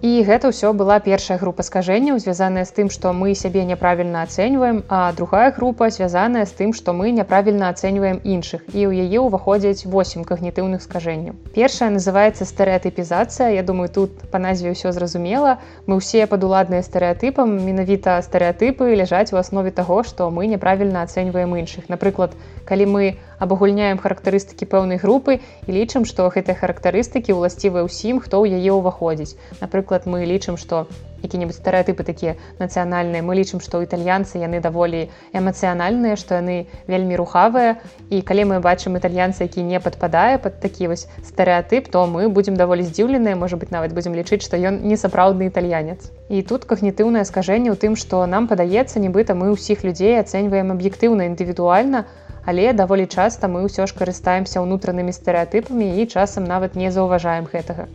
І 0.00 0.24
гэта 0.24 0.48
ўсё 0.48 0.72
была 0.72 0.96
першая 1.04 1.36
група 1.36 1.60
скажэнняў 1.60 2.16
звязаная 2.24 2.64
з 2.64 2.72
тым 2.72 2.88
што 2.88 3.12
мы 3.12 3.34
сябе 3.36 3.68
няправільна 3.68 4.22
ацэньваем 4.24 4.78
а 4.88 5.12
другая 5.12 5.52
група 5.52 5.90
звязаная 5.92 6.44
з 6.48 6.56
тым 6.56 6.72
што 6.72 6.94
мы 6.96 7.12
няправільна 7.12 7.68
ацэньваем 7.68 8.16
іншых. 8.24 8.64
І 8.72 8.88
ў 8.88 9.04
яе 9.04 9.20
ўваходзяць 9.20 9.84
8 9.84 10.24
когнітыўных 10.24 10.80
скажэнняў. 10.80 11.36
Першая 11.52 11.90
называется 11.92 12.48
стэеатыпізацыя 12.48 13.52
Я 13.52 13.62
думаю 13.62 13.92
тут 13.92 14.24
по 14.32 14.40
назве 14.40 14.72
ўсё 14.72 14.96
зразумела. 14.96 15.60
Мы 15.84 16.00
ўсе 16.00 16.24
падуладныя 16.24 16.80
стэеатыпам 16.80 17.60
менавіта 17.60 18.16
стэеатыпы 18.24 18.96
ляжаць 18.96 19.36
у 19.36 19.36
аснове 19.36 19.68
таго 19.68 20.00
што 20.00 20.32
мы 20.32 20.48
няправільна 20.48 21.04
ацэньваем 21.04 21.52
іншых. 21.60 21.92
Напрыклад 21.92 22.32
калі 22.70 22.86
мы 22.86 23.04
абагульняем 23.42 23.98
характарыстыкі 23.98 24.68
пэўнай 24.70 25.02
групы 25.02 25.40
і 25.66 25.70
лічым 25.74 26.06
што 26.06 26.28
гэтыя 26.30 26.54
характарыстыкі 26.60 27.34
ўласцівыя 27.34 27.82
ўсім 27.88 28.22
хто 28.22 28.38
ў 28.38 28.62
яе 28.62 28.70
ўваходзіць. 28.78 29.34
Напрыклад 29.58 30.06
мы 30.06 30.22
лічым 30.22 30.60
што 30.60 30.86
які-небудзь 31.24 31.58
стэеатыпы 31.58 32.06
такія 32.06 32.36
нацыянальныя 32.62 33.26
мы 33.26 33.34
лічым 33.40 33.64
што 33.64 33.82
італьянцы 33.82 34.38
яны 34.38 34.62
даволі 34.62 35.08
эмацыянальныя 35.34 36.20
што 36.20 36.38
яны 36.38 36.70
вельмі 36.86 37.18
рухавыя. 37.18 37.82
І 38.12 38.22
калі 38.22 38.46
мы 38.52 38.62
бачым 38.62 38.94
італьянцы 39.00 39.50
які 39.50 39.66
не 39.66 39.82
падпадае 39.82 40.38
под 40.38 40.62
такі 40.62 40.94
вось 40.94 41.08
стэеатып 41.26 41.90
то 41.90 42.06
мы 42.06 42.30
будзем 42.30 42.54
даволі 42.60 42.86
здзіўленыя 42.86 43.34
можа 43.34 43.56
быть 43.56 43.74
нават 43.74 43.96
будзем 43.98 44.14
лічыць 44.14 44.46
што 44.46 44.60
ён 44.60 44.84
не 44.86 45.00
сапраўдны 45.00 45.50
італьянец. 45.50 46.12
І 46.30 46.46
тут 46.46 46.70
когнітыўнае 46.70 47.26
скажэнне 47.26 47.74
ў 47.74 47.76
тым 47.80 47.96
што 47.98 48.24
нам 48.30 48.46
падаецца 48.46 49.02
нібыта 49.02 49.34
мы 49.34 49.50
ўсіх 49.58 49.82
людзей 49.82 50.20
ацэньваем 50.22 50.76
аб'ектыўна 50.76 51.26
індывідуальна 51.32 52.06
а 52.06 52.29
але 52.44 52.72
даволі 52.72 53.06
часта 53.06 53.48
мы 53.48 53.64
ўсё 53.66 53.86
ж 53.90 53.96
карыстаемся 53.98 54.62
ўнутранымі 54.64 55.12
стэеатыпамі 55.12 55.88
і 56.00 56.06
часам 56.06 56.44
нават 56.44 56.76
не 56.76 56.90
заўважаем 56.90 57.48
гэтага. 57.52 57.86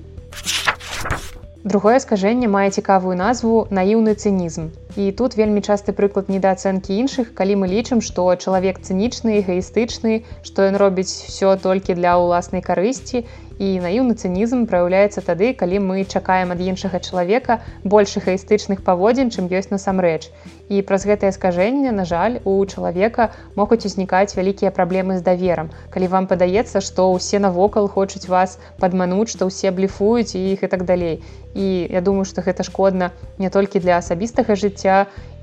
Другое 1.66 1.98
скажэнне 2.00 2.48
мае 2.48 2.70
цікавую 2.70 3.18
назву 3.18 3.66
наіўны 3.74 4.14
цынізм. 4.14 4.70
І 4.96 5.12
тут 5.12 5.36
вельмі 5.36 5.60
часты 5.60 5.92
прыклад 5.92 6.30
недаацэнкі 6.32 6.96
іншых, 7.04 7.34
калі 7.36 7.60
мы 7.64 7.68
лічым, 7.68 8.00
што 8.00 8.32
чалавек 8.40 8.80
цынічны, 8.80 9.44
эгаістычны, 9.44 10.24
што 10.40 10.68
ён 10.72 10.80
робіць 10.80 11.12
все 11.12 11.56
толькі 11.60 12.00
для 12.00 12.16
ўласнай 12.16 12.64
карысці. 12.64 13.28
І 13.56 13.80
наіўны 13.80 14.20
цынізм 14.20 14.66
праяўляецца 14.68 15.22
тады 15.24 15.54
калі 15.56 15.80
мы 15.80 16.04
чакаем 16.04 16.52
ад 16.52 16.60
іншага 16.60 17.00
чалавека 17.00 17.62
больш 17.88 18.18
эгаістычных 18.20 18.84
паводзін 18.84 19.32
чым 19.32 19.48
ёсць 19.48 19.72
насамрэч. 19.72 20.28
І 20.68 20.82
праз 20.84 21.08
гэтае 21.08 21.32
скажэнне 21.32 21.96
на 21.96 22.04
жаль 22.04 22.42
у 22.44 22.56
чалавека 22.66 23.32
могуць 23.56 23.88
узнікаць 23.88 24.36
вялікія 24.36 24.76
праблемы 24.76 25.16
з 25.20 25.24
даверам. 25.24 25.72
Калі 25.88 26.12
вам 26.12 26.28
падаецца 26.28 26.84
што 26.84 27.08
ўсе 27.16 27.40
навокал 27.40 27.88
хочуць 27.88 28.28
вас 28.28 28.60
падмануць 28.84 29.32
што 29.32 29.48
ўсе 29.48 29.72
бліфуюць 29.72 30.36
іх 30.36 30.68
і 30.68 30.72
так 30.76 30.84
далей. 30.84 31.24
І 31.56 31.88
я 31.88 32.04
думаю 32.04 32.28
што 32.28 32.44
гэта 32.44 32.68
шкодна 32.68 33.12
не 33.40 33.48
толькі 33.48 33.80
для 33.80 34.04
асабістага 34.04 34.60
жыцця 34.60 34.85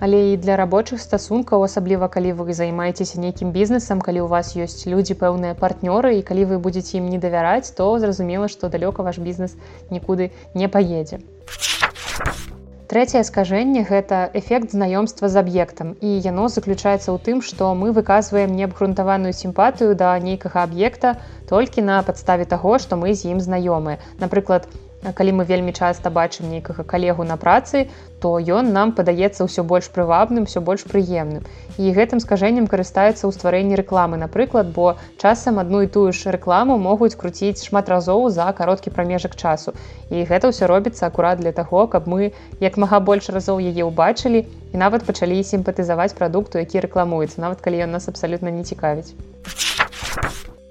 але 0.03 0.21
і 0.33 0.37
для 0.37 0.57
рабочых 0.59 1.03
стасункаў 1.03 1.67
асабліва 1.67 2.09
калі 2.09 2.33
вы 2.39 2.55
займаецеся 2.59 3.21
нейкім 3.23 3.53
бізнесам 3.57 4.01
калі 4.01 4.25
у 4.27 4.31
вас 4.33 4.55
ёсць 4.57 4.87
людзі 4.87 5.19
пэўныя 5.19 5.59
партнёры 5.59 6.17
і 6.19 6.25
калі 6.31 6.49
вы 6.55 6.59
будетеце 6.59 6.99
ім 7.03 7.11
не 7.11 7.23
давяраць 7.23 7.75
то 7.79 7.87
зразумела 7.99 8.49
што 8.49 8.73
далёка 8.73 9.07
ваш 9.07 9.19
бізнес 9.19 9.55
нікуды 9.91 10.31
не 10.55 10.69
паедзе 10.69 11.23
Трэцяе 12.93 13.21
скажэнне 13.25 13.83
гэта 13.89 14.17
эфект 14.39 14.75
знаёмства 14.77 15.29
з 15.33 15.41
аб'ектам 15.41 15.93
і 16.05 16.09
яно 16.25 16.49
заключаецца 16.53 17.09
ў 17.09 17.19
тым, 17.29 17.39
што 17.41 17.71
мы 17.83 17.89
выказваем 17.99 18.53
неабгрунтаваную 18.53 19.33
сімпатыю 19.39 19.95
да 20.03 20.11
нейкага 20.21 20.69
аб'екта 20.69 21.15
толькі 21.49 21.89
на 21.89 22.03
падставе 22.09 22.45
таго, 22.45 22.77
што 22.77 23.01
мы 23.01 23.15
з 23.17 23.33
ім 23.33 23.41
знаёмыя. 23.41 23.97
Напрыклад, 24.21 24.69
калі 25.11 25.33
мы 25.35 25.45
вельмі 25.45 25.73
часта 25.75 26.11
бачым 26.15 26.47
нейкага 26.47 26.87
калегу 26.87 27.25
на 27.27 27.37
працы 27.37 27.91
то 28.23 28.39
ён 28.39 28.71
нам 28.71 28.93
падаецца 28.95 29.43
ўсё 29.43 29.67
больш 29.67 29.91
прывабным 29.91 30.47
все 30.47 30.63
больш 30.63 30.87
прыемным. 30.87 31.43
І 31.75 31.91
гэтым 31.91 32.23
скажэннем 32.23 32.71
карыстаецца 32.71 33.27
ў 33.27 33.35
стварэнні 33.35 33.75
рэкламы 33.83 34.15
напрыклад 34.23 34.71
бо 34.71 34.95
часам 35.19 35.59
адну 35.59 35.83
і 35.83 35.91
тую 35.91 36.15
ж 36.15 36.31
рэкламу 36.31 36.79
могуць 36.79 37.19
круціць 37.19 37.67
шмат 37.67 37.91
разоў 37.91 38.31
за 38.31 38.47
кароткі 38.55 38.95
прамежак 38.95 39.35
часу. 39.35 39.75
І 40.07 40.23
гэта 40.23 40.55
ўсё 40.55 40.71
робіцца 40.71 41.11
акурат 41.11 41.43
для 41.43 41.51
таго 41.51 41.91
каб 41.91 42.07
мы 42.07 42.31
як 42.63 42.79
мага 42.79 43.03
больш 43.03 43.27
разоў 43.27 43.59
яе 43.59 43.83
ўбачылі 43.83 44.47
і 44.47 44.77
нават 44.79 45.03
пачалі 45.03 45.43
сімпатызаваць 45.43 46.15
прадукту 46.15 46.63
які 46.63 46.87
рэкламуецца 46.87 47.43
нават 47.43 47.59
калі 47.59 47.91
ён 47.91 47.99
нас 47.99 48.07
абсалютна 48.07 48.55
не 48.55 48.63
цікавіць. 48.63 49.19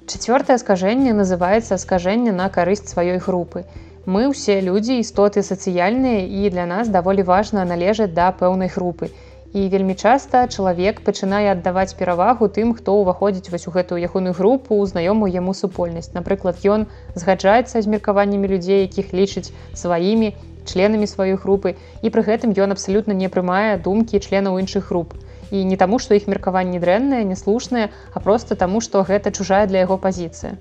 Чацвёртае 0.08 0.56
скажэнне 0.56 1.12
называецца 1.12 1.76
скажэнне 1.76 2.32
на 2.32 2.48
карысць 2.48 2.88
сваёй 2.88 3.20
групы 3.20 3.68
Мы 4.06 4.26
ўсе 4.26 4.62
людзі 4.66 4.98
істоты 4.98 5.44
сацыяльныя 5.46 6.26
і 6.26 6.50
для 6.50 6.66
нас 6.66 6.90
даволі 6.90 7.22
важна 7.22 7.66
належаць 7.70 8.10
да 8.18 8.32
пэўнай 8.34 8.66
групы. 8.74 9.14
І 9.54 9.70
вельмі 9.70 9.94
часта 9.94 10.48
чалавек 10.50 11.06
пачынае 11.06 11.54
аддаваць 11.54 11.94
перавагу 11.94 12.50
тым, 12.50 12.74
хто 12.74 12.98
ўваходзіць 12.98 13.54
вось 13.54 13.68
у 13.70 13.74
гэтую 13.76 14.02
ягоную 14.02 14.34
групу 14.34 14.82
знаёмую 14.90 15.30
яму 15.30 15.54
супольнасць. 15.54 16.18
Напрыклад, 16.18 16.66
ён 16.66 16.88
згаджаецца 17.14 17.78
з 17.78 17.86
меркаваннямі 17.86 18.50
людзей, 18.50 18.82
якіх 18.90 19.14
лічыць 19.14 19.54
сваімі 19.78 20.34
членамі 20.66 21.06
сваёй 21.06 21.38
групы 21.38 21.78
і 22.02 22.10
пры 22.10 22.26
гэтым 22.26 22.58
ён 22.58 22.74
абсалютна 22.74 23.14
не 23.14 23.30
прымае 23.30 23.78
думкі 23.78 24.18
членаў 24.18 24.58
іншых 24.66 24.90
груп. 24.90 25.14
І 25.54 25.62
не 25.62 25.78
таму, 25.78 26.02
што 26.02 26.18
іх 26.18 26.26
меркаванне 26.26 26.82
дрэннае, 26.82 27.22
няслушнае, 27.22 27.94
а 28.14 28.20
проста 28.20 28.58
таму, 28.58 28.82
што 28.82 29.06
гэта 29.06 29.30
чужая 29.30 29.68
для 29.70 29.86
яго 29.86 30.02
пазіцыя. 30.02 30.58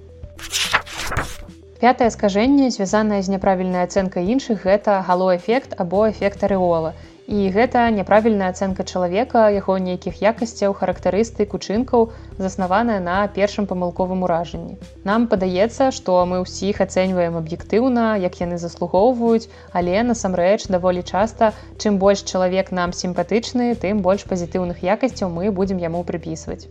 Пятае 1.80 2.10
скажэнне, 2.12 2.66
звязанае 2.74 3.22
з 3.24 3.32
няправільнай 3.32 3.86
ацэнкай 3.88 4.26
іншых, 4.32 4.66
гэта 4.68 5.00
галоэфект 5.06 5.72
або 5.80 6.02
эфект 6.10 6.44
арэола. 6.44 6.92
І 7.24 7.46
гэта 7.54 7.84
няправільная 7.94 8.50
ацэнка 8.52 8.84
чалавека, 8.84 9.46
яго 9.54 9.78
нейкіх 9.80 10.20
якасцяў, 10.20 10.76
характарыстык, 10.76 11.56
учынкаў, 11.56 12.04
заснаваная 12.36 12.98
на 13.00 13.16
першым 13.38 13.70
памылковым 13.70 14.28
уражанні. 14.28 14.76
Нам 15.08 15.24
падаецца, 15.32 15.88
што 15.88 16.20
мы 16.28 16.44
ўсіх 16.44 16.84
ацэньваем 16.84 17.40
аб'ектыўна, 17.40 18.20
як 18.28 18.36
яны 18.44 18.60
заслугоўваюць, 18.60 19.48
але 19.72 20.02
насамрэч 20.12 20.68
даволі 20.68 21.00
часта, 21.00 21.54
чым 21.80 21.96
больш 21.96 22.28
чалавек 22.28 22.76
нам 22.76 22.92
сімпатычны, 22.92 23.72
тым 23.86 24.04
больш 24.04 24.28
пазітыўных 24.28 24.84
якасцяў 24.84 25.32
мы 25.32 25.48
будзем 25.48 25.80
яму 25.80 26.04
прыпісваць. 26.04 26.66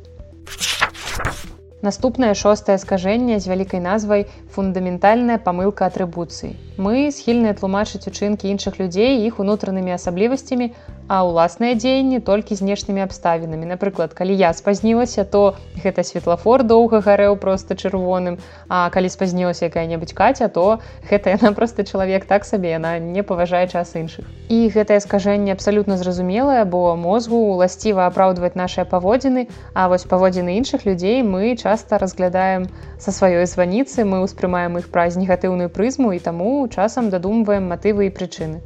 Наступнае 1.82 2.34
шостае 2.36 2.76
скажэнне 2.78 3.40
з 3.40 3.48
вялікай 3.48 3.80
назвай 3.80 4.26
фундаментальная 4.52 5.40
памылка 5.40 5.88
атрыбуцыі. 5.88 6.52
Мы 6.76 7.08
схільныя 7.12 7.56
тлумачыць 7.56 8.08
учынкі 8.08 8.52
іншых 8.52 8.80
людзей 8.80 9.24
іх 9.28 9.40
унутранымі 9.40 9.96
асаблівасцямі, 9.96 10.72
а 11.10 11.24
ўласныя 11.28 11.76
дзеянні 11.80 12.20
толькі 12.24 12.56
знешнімі 12.56 13.02
абставінамі. 13.04 13.66
Напрыклад, 13.72 14.14
калі 14.14 14.36
я 14.36 14.52
спазнілася, 14.54 15.24
то 15.24 15.56
гэта 15.84 16.04
светлафор 16.04 16.64
доўга 16.64 17.02
гарэў 17.04 17.36
проста 17.36 17.76
чырвоным. 17.76 18.38
А 18.68 18.88
калі 18.94 19.10
спазнілася 19.10 19.68
якая-небудзь 19.68 20.14
каця, 20.14 20.48
то 20.48 20.80
гэта 21.10 21.36
яна 21.36 21.52
проста 21.58 21.84
чалавек 21.84 22.28
так 22.30 22.46
сабе 22.46 22.76
яна 22.76 23.00
не 23.00 23.24
паважае 23.24 23.68
час 23.68 23.96
іншых. 23.96 24.28
І 24.48 24.70
гэтае 24.70 25.00
скажэнне 25.00 25.52
абсалютна 25.56 25.98
зразумелае, 25.98 26.64
бо 26.64 26.96
мозгу 26.96 27.40
уласціва 27.56 28.06
апраўдваць 28.08 28.56
нашыя 28.56 28.86
паводзіны, 28.86 29.48
А 29.74 29.88
вось 29.88 30.04
паводзіны 30.04 30.60
іншых 30.60 30.86
людзей 30.86 31.24
мы 31.24 31.56
часта 31.70 31.98
разглядаем 32.02 32.66
са 32.98 33.14
сваёй 33.14 33.46
званіцы, 33.46 34.02
мы 34.02 34.26
ўспрымаем 34.26 34.82
іх 34.82 34.90
праз 34.90 35.22
негатыўную 35.22 35.70
прызму 35.70 36.18
і 36.18 36.20
таму 36.20 36.66
часам 36.66 37.14
дадумваем 37.14 37.70
матывы 37.70 38.10
і 38.10 38.14
прычыны. 38.16 38.58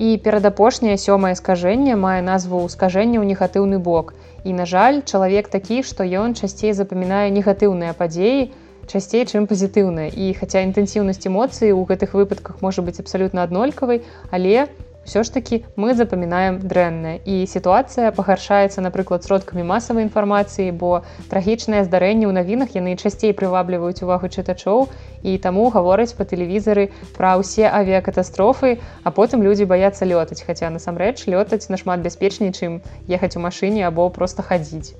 І 0.00 0.16
перадапошняе 0.24 0.96
сёмае 0.96 1.34
скажэнне 1.36 2.00
мае 2.00 2.24
назву 2.24 2.64
скажэння 2.72 3.20
ў 3.20 3.28
негатыўны 3.28 3.78
бок. 3.78 4.14
І 4.48 4.56
на 4.56 4.64
жаль, 4.64 5.04
чалавек 5.04 5.52
такі, 5.52 5.84
што 5.84 6.08
ён 6.08 6.32
часцей 6.32 6.72
запамінае 6.72 7.28
негатыўныя 7.36 7.92
падзеі, 7.92 8.48
часцей, 8.88 9.28
чым 9.28 9.44
пазітыўныя. 9.44 10.08
І 10.16 10.32
хаця 10.40 10.64
інтэнсіўнасць 10.64 11.28
эмоцыі 11.28 11.76
ў 11.76 11.84
гэтых 11.92 12.16
выпадках 12.16 12.64
можа 12.64 12.80
быць 12.88 13.00
абсалютна 13.04 13.44
аднолькавай, 13.44 14.00
але 14.32 14.66
ўсё 15.04 15.22
ж 15.22 15.32
такі 15.32 15.56
мы 15.76 15.94
запамінаем 15.94 16.58
дрэннае. 16.64 17.20
І 17.24 17.46
сітуацыя 17.46 18.10
пагаршаецца 18.16 18.80
напрыклад 18.80 19.24
сродкамі 19.24 19.64
масавай 19.68 20.08
інфармацыі 20.08 20.72
бо 20.72 21.04
трагічныя 21.28 21.84
здарэнні 21.84 22.26
ў 22.28 22.32
навінах 22.32 22.74
яны 22.74 22.96
часцей 22.96 23.36
прывабліваюць 23.36 24.02
увагу 24.02 24.32
чытачоў 24.32 24.88
і 25.22 25.38
таму 25.38 25.68
гавораць 25.70 26.16
па 26.18 26.28
тэлевізары 26.28 26.90
пра 27.16 27.36
ўсе 27.40 27.68
авіякатастрофы 27.68 28.80
а 29.04 29.08
потым 29.14 29.44
людзі 29.46 29.68
баяцца 29.68 30.08
лётаць 30.08 30.42
хаця 30.42 30.72
насамрэч 30.72 31.28
лётаць 31.28 31.68
нашмат 31.68 32.00
бяспечней 32.04 32.52
чым 32.52 32.80
ехаць 33.08 33.36
у 33.36 33.44
машыне 33.44 33.86
або 33.88 34.08
проста 34.10 34.42
хадзіць 34.42 34.96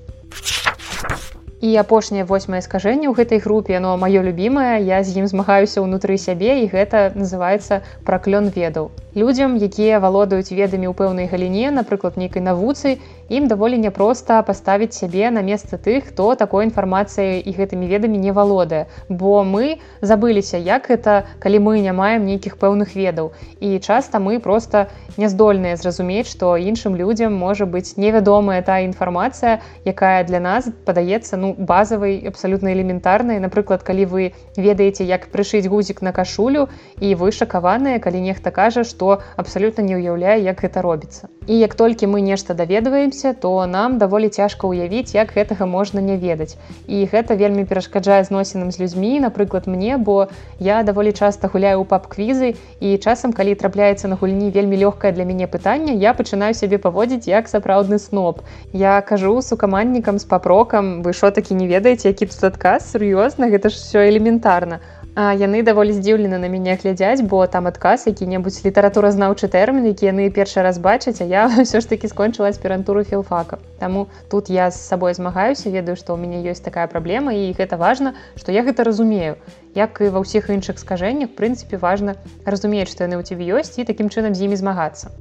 і 1.65 1.69
апошняе 1.81 2.23
восьмае 2.29 2.61
скажэнне 2.61 3.07
ў 3.09 3.17
гэтай 3.17 3.41
групе 3.45 3.73
яно 3.73 3.95
маё 4.01 4.21
любімае 4.27 4.85
я 4.85 5.01
з 5.07 5.17
ім 5.21 5.25
змагаюся 5.31 5.81
ўнутры 5.81 6.17
сябе 6.25 6.61
і 6.61 6.69
гэта 6.69 7.09
называется 7.17 7.81
праклён 8.05 8.53
ведаў. 8.53 8.93
Людзям 9.15 9.55
якія 9.55 10.03
валодаюць 10.03 10.51
ведамі 10.51 10.91
ў 10.91 10.93
пэўнай 10.93 11.31
галіне 11.31 11.71
напрыклад 11.71 12.19
нейкай 12.21 12.43
навуцы 12.43 12.99
ім 13.31 13.47
даволі 13.47 13.79
няпроста 13.79 14.41
паставіць 14.43 14.93
сябе 14.93 15.31
на 15.31 15.41
месца 15.41 15.79
тых 15.79 16.11
хто 16.11 16.35
такой 16.35 16.67
інфармацыяй 16.67 17.39
і 17.39 17.51
гэтымі 17.55 17.87
ведамі 17.87 18.19
не 18.19 18.35
валодае. 18.35 18.85
Бо 19.09 19.41
мы 19.47 19.79
забыліся 20.01 20.59
як 20.59 20.91
это 20.91 21.23
калі 21.39 21.63
мы 21.63 21.79
не 21.79 21.95
маем 21.95 22.27
нейкіх 22.27 22.59
пэўных 22.59 22.93
ведаў. 22.93 23.31
І 23.63 23.79
часта 23.79 24.19
мы 24.19 24.37
просто 24.43 24.91
няздольныя 25.17 25.79
зразумець 25.79 26.27
што 26.27 26.53
іншым 26.59 26.99
людзям 26.99 27.33
можа 27.33 27.65
быць 27.65 27.95
невядомая 27.97 28.61
та 28.61 28.83
інфармацыя 28.85 29.63
якая 29.87 30.27
для 30.27 30.43
нас 30.43 30.69
падаецца 30.85 31.39
ну 31.39 31.54
базавай 31.57 32.19
абсалютна 32.27 32.73
элементарнай 32.73 33.39
напрыклад 33.39 33.83
калі 33.83 34.05
вы 34.05 34.23
ведаеце 34.57 35.07
як 35.07 35.29
прышыць 35.31 35.67
гузік 35.67 36.01
на 36.01 36.11
кашулю 36.11 36.67
і 36.99 37.15
вы 37.15 37.31
шакаваныя 37.31 37.99
калі 37.99 38.21
нехта 38.27 38.51
кажа 38.51 38.83
што 38.83 39.21
абсалютна 39.37 39.83
не 39.87 39.95
ўяўляе 40.01 40.39
як 40.43 40.61
гэта 40.67 40.81
робіцца 40.81 41.34
і 41.47 41.57
як 41.59 41.75
толькі 41.75 42.07
мы 42.07 42.21
нешта 42.21 42.53
даведваемся 42.53 43.33
то 43.33 43.65
нам 43.65 43.97
даволі 43.97 44.29
цяжка 44.29 44.67
ўявіць 44.67 45.13
як 45.15 45.33
гэтага 45.35 45.65
можна 45.65 46.01
не 46.01 46.17
ведаць. 46.17 46.57
І 46.87 47.05
гэта 47.05 47.35
вельмі 47.37 47.65
перашкаджае 47.65 48.23
зносінам 48.23 48.71
з 48.71 48.79
людзьмі 48.79 49.19
напрыклад 49.19 49.67
мне 49.67 49.97
бо 49.97 50.27
я 50.59 50.83
даволі 50.83 51.13
часта 51.13 51.47
гуляю 51.47 51.81
ў 51.81 51.85
пап-квізы 51.85 52.55
і 52.81 52.97
часам 52.97 53.33
калі 53.33 53.55
трапляецца 53.55 54.07
на 54.07 54.15
гульні 54.15 54.49
вельмі 54.49 54.77
лёгкае 54.81 55.13
для 55.13 55.25
мяне 55.25 55.47
пытанне 55.47 55.93
я 55.93 56.13
пачынаю 56.13 56.53
сябе 56.57 56.81
паводзіць 56.81 57.29
як 57.29 57.47
сапраўдны 57.47 57.99
сноп 57.99 58.41
я 58.73 59.01
кажу 59.01 59.41
сукаманнікам 59.41 60.19
з 60.19 60.25
папрокам 60.25 61.03
вы 61.03 61.13
що 61.13 61.31
такі 61.31 61.55
не 61.55 61.67
ведаеце 61.67 62.07
які 62.09 62.25
тут 62.25 62.43
адказ? 62.43 62.91
Сур'ёзна 62.91 63.49
гэта 63.53 63.69
ж 63.69 63.75
все 63.75 64.09
элементарна 64.09 64.79
яны 65.15 65.63
даволі 65.63 65.95
здзіўлены 65.95 66.37
на 66.43 66.51
мяне 66.51 66.75
глядзяць 66.75 67.23
бо 67.23 67.47
там 67.47 67.67
адказ 67.71 68.03
які-небудзь 68.07 68.67
літаратуразнаўчы 68.67 69.47
тэрмін 69.47 69.87
які 69.87 70.11
яны 70.11 70.27
першы 70.27 70.59
раз 70.59 70.75
бачаць 70.77 71.23
а 71.23 71.25
я 71.25 71.47
ўсё 71.63 71.79
ж 71.79 71.87
таки 71.87 72.11
скончыла 72.11 72.51
аспірантуру 72.51 73.03
філфака. 73.07 73.59
Таму 73.79 74.07
тут 74.29 74.49
я 74.49 74.71
з 74.71 74.75
сабой 74.75 75.15
змагаюся 75.15 75.71
ведаю 75.71 75.95
што 75.95 76.15
ў 76.15 76.19
мяне 76.19 76.43
ёсць 76.43 76.59
такая 76.59 76.87
праблема 76.91 77.31
і 77.31 77.55
гэта 77.55 77.79
важна 77.79 78.15
што 78.35 78.51
я 78.51 78.67
гэта 78.67 78.83
разумею. 78.83 79.39
Як 79.71 80.03
і 80.03 80.11
ва 80.11 80.19
ўсіх 80.19 80.51
іншых 80.51 80.79
скажэннях 80.83 81.31
прынцыпе 81.39 81.79
важна 81.79 82.19
разумець 82.43 82.91
што 82.91 83.07
яны 83.07 83.15
ў 83.15 83.23
цябе 83.23 83.47
ёсць 83.55 83.79
і 83.79 83.87
такім 83.87 84.11
чынам 84.11 84.35
з 84.35 84.51
імі 84.51 84.59
змагацца 84.59 85.15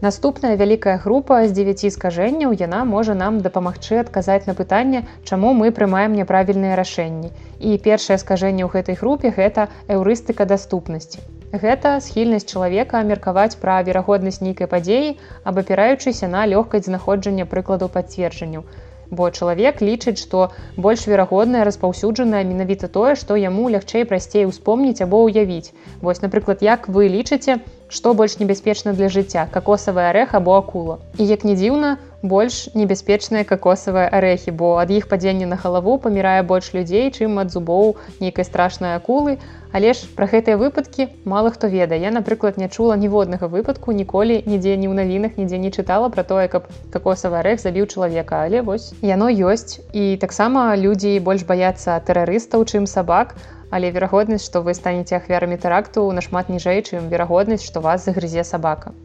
Наступная 0.00 0.54
вялікая 0.54 0.96
група 1.02 1.36
з 1.50 1.54
9 1.54 1.80
скажэнняў 1.90 2.52
яна 2.58 2.84
можа 2.86 3.14
нам 3.18 3.40
дапамагчы 3.46 3.96
адказаць 4.02 4.46
на 4.46 4.54
пытанне, 4.54 5.00
чаму 5.26 5.50
мы 5.60 5.72
прымаем 5.78 6.14
няправільныя 6.18 6.76
рашэнні. 6.78 7.30
І 7.58 7.74
першае 7.86 8.18
скажэнне 8.22 8.62
ў 8.62 8.70
гэтай 8.76 8.94
групе 9.00 9.34
гэта 9.34 9.66
эўрыстыка 9.90 10.46
даступнасці. 10.46 11.18
Гэта 11.50 11.98
схільнасць 12.04 12.46
чалавека 12.46 13.02
меркаваць 13.10 13.58
пра 13.58 13.82
верагоднасць 13.82 14.38
нейкай 14.38 14.70
падзеі, 14.70 15.16
абапіраючыся 15.42 16.30
на 16.30 16.46
лёгкасць 16.46 16.86
знаходжання 16.86 17.50
прыкладу 17.50 17.90
пацверджанняў. 17.90 18.62
Бо 19.10 19.30
чалавек 19.30 19.80
лічыць, 19.80 20.20
што 20.20 20.50
больш 20.76 21.06
верагоднае 21.08 21.64
распаўсюджанае 21.64 22.44
менавіта 22.44 22.88
тое, 22.92 23.14
што 23.16 23.36
яму 23.40 23.68
лягчэй 23.72 24.04
прасцей 24.04 24.44
успомніць 24.44 25.00
або 25.00 25.24
ўявіць. 25.24 25.72
Вось, 26.02 26.20
напрыклад, 26.20 26.60
як 26.60 26.88
вы 26.88 27.08
лічыце, 27.08 27.58
што 27.88 28.12
больш 28.14 28.36
небяспечна 28.38 28.92
для 28.92 29.08
жыцця 29.08 29.48
какосавы 29.52 30.04
арэх 30.12 30.34
або 30.36 30.60
акула 30.60 30.98
і 31.16 31.24
як 31.24 31.44
не 31.44 31.56
дзіўна 31.56 31.96
больш 32.22 32.68
небяспечныя 32.74 33.44
какосавыя 33.44 34.08
арэхі 34.18 34.50
бо 34.50 34.76
ад 34.82 34.90
іх 34.90 35.08
падзення 35.08 35.46
на 35.46 35.56
галаву 35.56 35.98
памірае 35.98 36.42
больш 36.42 36.72
людзей 36.74 37.10
чым 37.10 37.38
ад 37.42 37.50
зубоў 37.54 37.96
нейкай 38.20 38.44
страшнай 38.44 38.96
акулы. 38.96 39.38
Але 39.72 39.92
ж 39.92 40.08
пра 40.16 40.24
гэтыя 40.24 40.56
выпадкі 40.56 41.08
мала 41.28 41.52
хто 41.52 41.68
ведае. 41.68 42.00
Я 42.00 42.10
напрыклад 42.10 42.56
не 42.56 42.68
чула 42.68 42.96
ніводнага 42.96 43.52
выпадку 43.52 43.92
ніколі 43.92 44.40
нідзе 44.46 44.80
ні 44.80 44.88
ў 44.88 44.94
навінах 44.96 45.36
нідзе 45.36 45.60
не 45.60 45.70
чытала 45.70 46.08
пра 46.08 46.24
тое 46.24 46.48
каб 46.48 46.72
какосавы 46.90 47.38
арэх 47.44 47.60
забіў 47.60 47.86
чалавека. 47.86 48.48
Але 48.48 48.62
вось 48.62 48.94
яно 49.02 49.28
ёсць. 49.28 49.84
І 49.92 50.16
таксама 50.16 50.72
людзі 50.74 51.20
больш 51.20 51.44
баяцца 51.44 52.00
тэрарыстаў 52.00 52.64
чым 52.64 52.88
сабак. 52.88 53.36
А 53.36 53.58
але 53.70 53.90
верагоднасць 53.94 54.46
што 54.48 54.62
вы 54.68 54.74
станеце 54.78 55.16
ахвярамі 55.20 55.60
тэракту 55.64 56.06
нашмат 56.20 56.52
ніжэй 56.54 56.82
чым 56.82 57.12
верагоднасць 57.12 57.66
што 57.68 57.84
вас 57.88 58.08
загрызе 58.08 58.44
сабака 58.52 58.96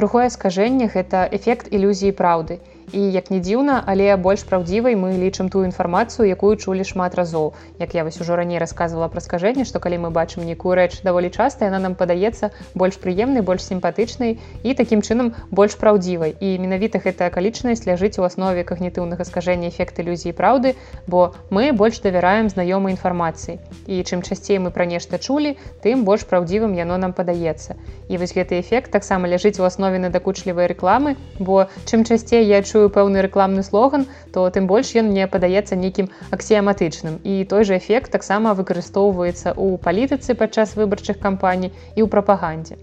другое 0.00 0.28
скажэнне 0.36 0.86
гэта 0.94 1.22
эфект 1.40 1.72
ілюзіі 1.78 2.16
праўды 2.22 2.62
і 2.92 3.00
як 3.12 3.30
не 3.30 3.40
дзіўна 3.40 3.82
але 3.86 4.14
больш 4.16 4.44
праўдзівай 4.48 4.94
мы 5.00 5.16
лічым 5.16 5.48
тую 5.48 5.64
інфармацыю 5.64 6.28
якую 6.28 6.56
чулі 6.56 6.84
шмат 6.84 7.14
разоў. 7.16 7.52
Як 7.80 7.94
я 7.94 8.04
вось 8.04 8.20
ужо 8.20 8.36
раней 8.36 8.58
рассказывала 8.60 9.08
пра 9.08 9.20
скажэнне 9.24 9.64
што 9.64 9.80
калі 9.80 9.98
мы 10.04 10.10
бачым 10.10 10.44
нейкую 10.44 10.76
рэч 10.76 11.00
даволі 11.02 11.32
часта 11.32 11.64
яна 11.68 11.80
нам 11.80 11.94
падаецца 11.96 12.52
больш 12.74 13.00
прыемнай 13.00 13.42
больш 13.42 13.64
сімпатычнай 13.64 14.38
і 14.62 14.74
такім 14.74 15.02
чынам 15.02 15.32
больш 15.50 15.76
праўдзівай. 15.80 16.36
І 16.40 16.58
менавіта 16.60 17.00
гэтая 17.00 17.32
акалічнасць 17.32 17.86
ляжыць 17.88 18.20
у 18.20 18.28
аснове 18.28 18.64
когнітыўнага 18.68 19.24
скажэння 19.24 19.72
эфект 19.72 19.98
ілюзіі 20.04 20.36
праўды 20.36 20.76
бо 21.06 21.32
мы 21.50 21.72
больш 21.72 22.00
давяраем 22.04 22.52
знаёмай 22.52 22.92
інфармацыі. 22.92 23.58
І 23.86 24.04
чым 24.04 24.22
часцей 24.22 24.58
мы 24.58 24.70
пра 24.70 24.84
нешта 24.84 25.18
чулі 25.18 25.56
тым 25.82 26.04
больш 26.04 26.28
праўдзівым 26.28 26.76
яно 26.76 27.00
нам 27.00 27.16
падаецца. 27.16 27.76
І 28.08 28.20
вось 28.20 28.36
гэты 28.36 28.60
эфект 28.60 28.92
таксама 28.92 29.28
ляжыць 29.28 29.58
у 29.60 29.64
аснове 29.64 29.98
надакучлівай 29.98 30.68
рэкламы 30.68 31.16
бо 31.38 31.68
чым 31.88 32.04
часцей 32.04 32.44
я 32.44 32.62
чую 32.62 32.81
чую 32.82 32.90
пэўны 32.90 33.22
рэкламны 33.22 33.62
слоган 33.62 34.06
то 34.34 34.42
тым 34.50 34.66
больш 34.66 34.90
ён 34.98 35.14
мне 35.14 35.28
падаецца 35.30 35.78
нейкім 35.78 36.10
аксіяматычным. 36.34 37.22
І 37.22 37.44
той 37.46 37.62
же 37.68 37.78
эфект 37.78 38.10
таксама 38.10 38.54
выкарыстоўваецца 38.58 39.54
ў 39.54 39.78
палітыцы 39.78 40.34
падчас 40.34 40.74
выбарчых 40.74 41.22
кампаній 41.22 41.70
і 41.94 42.02
ў 42.02 42.08
прапагандзе. 42.10 42.82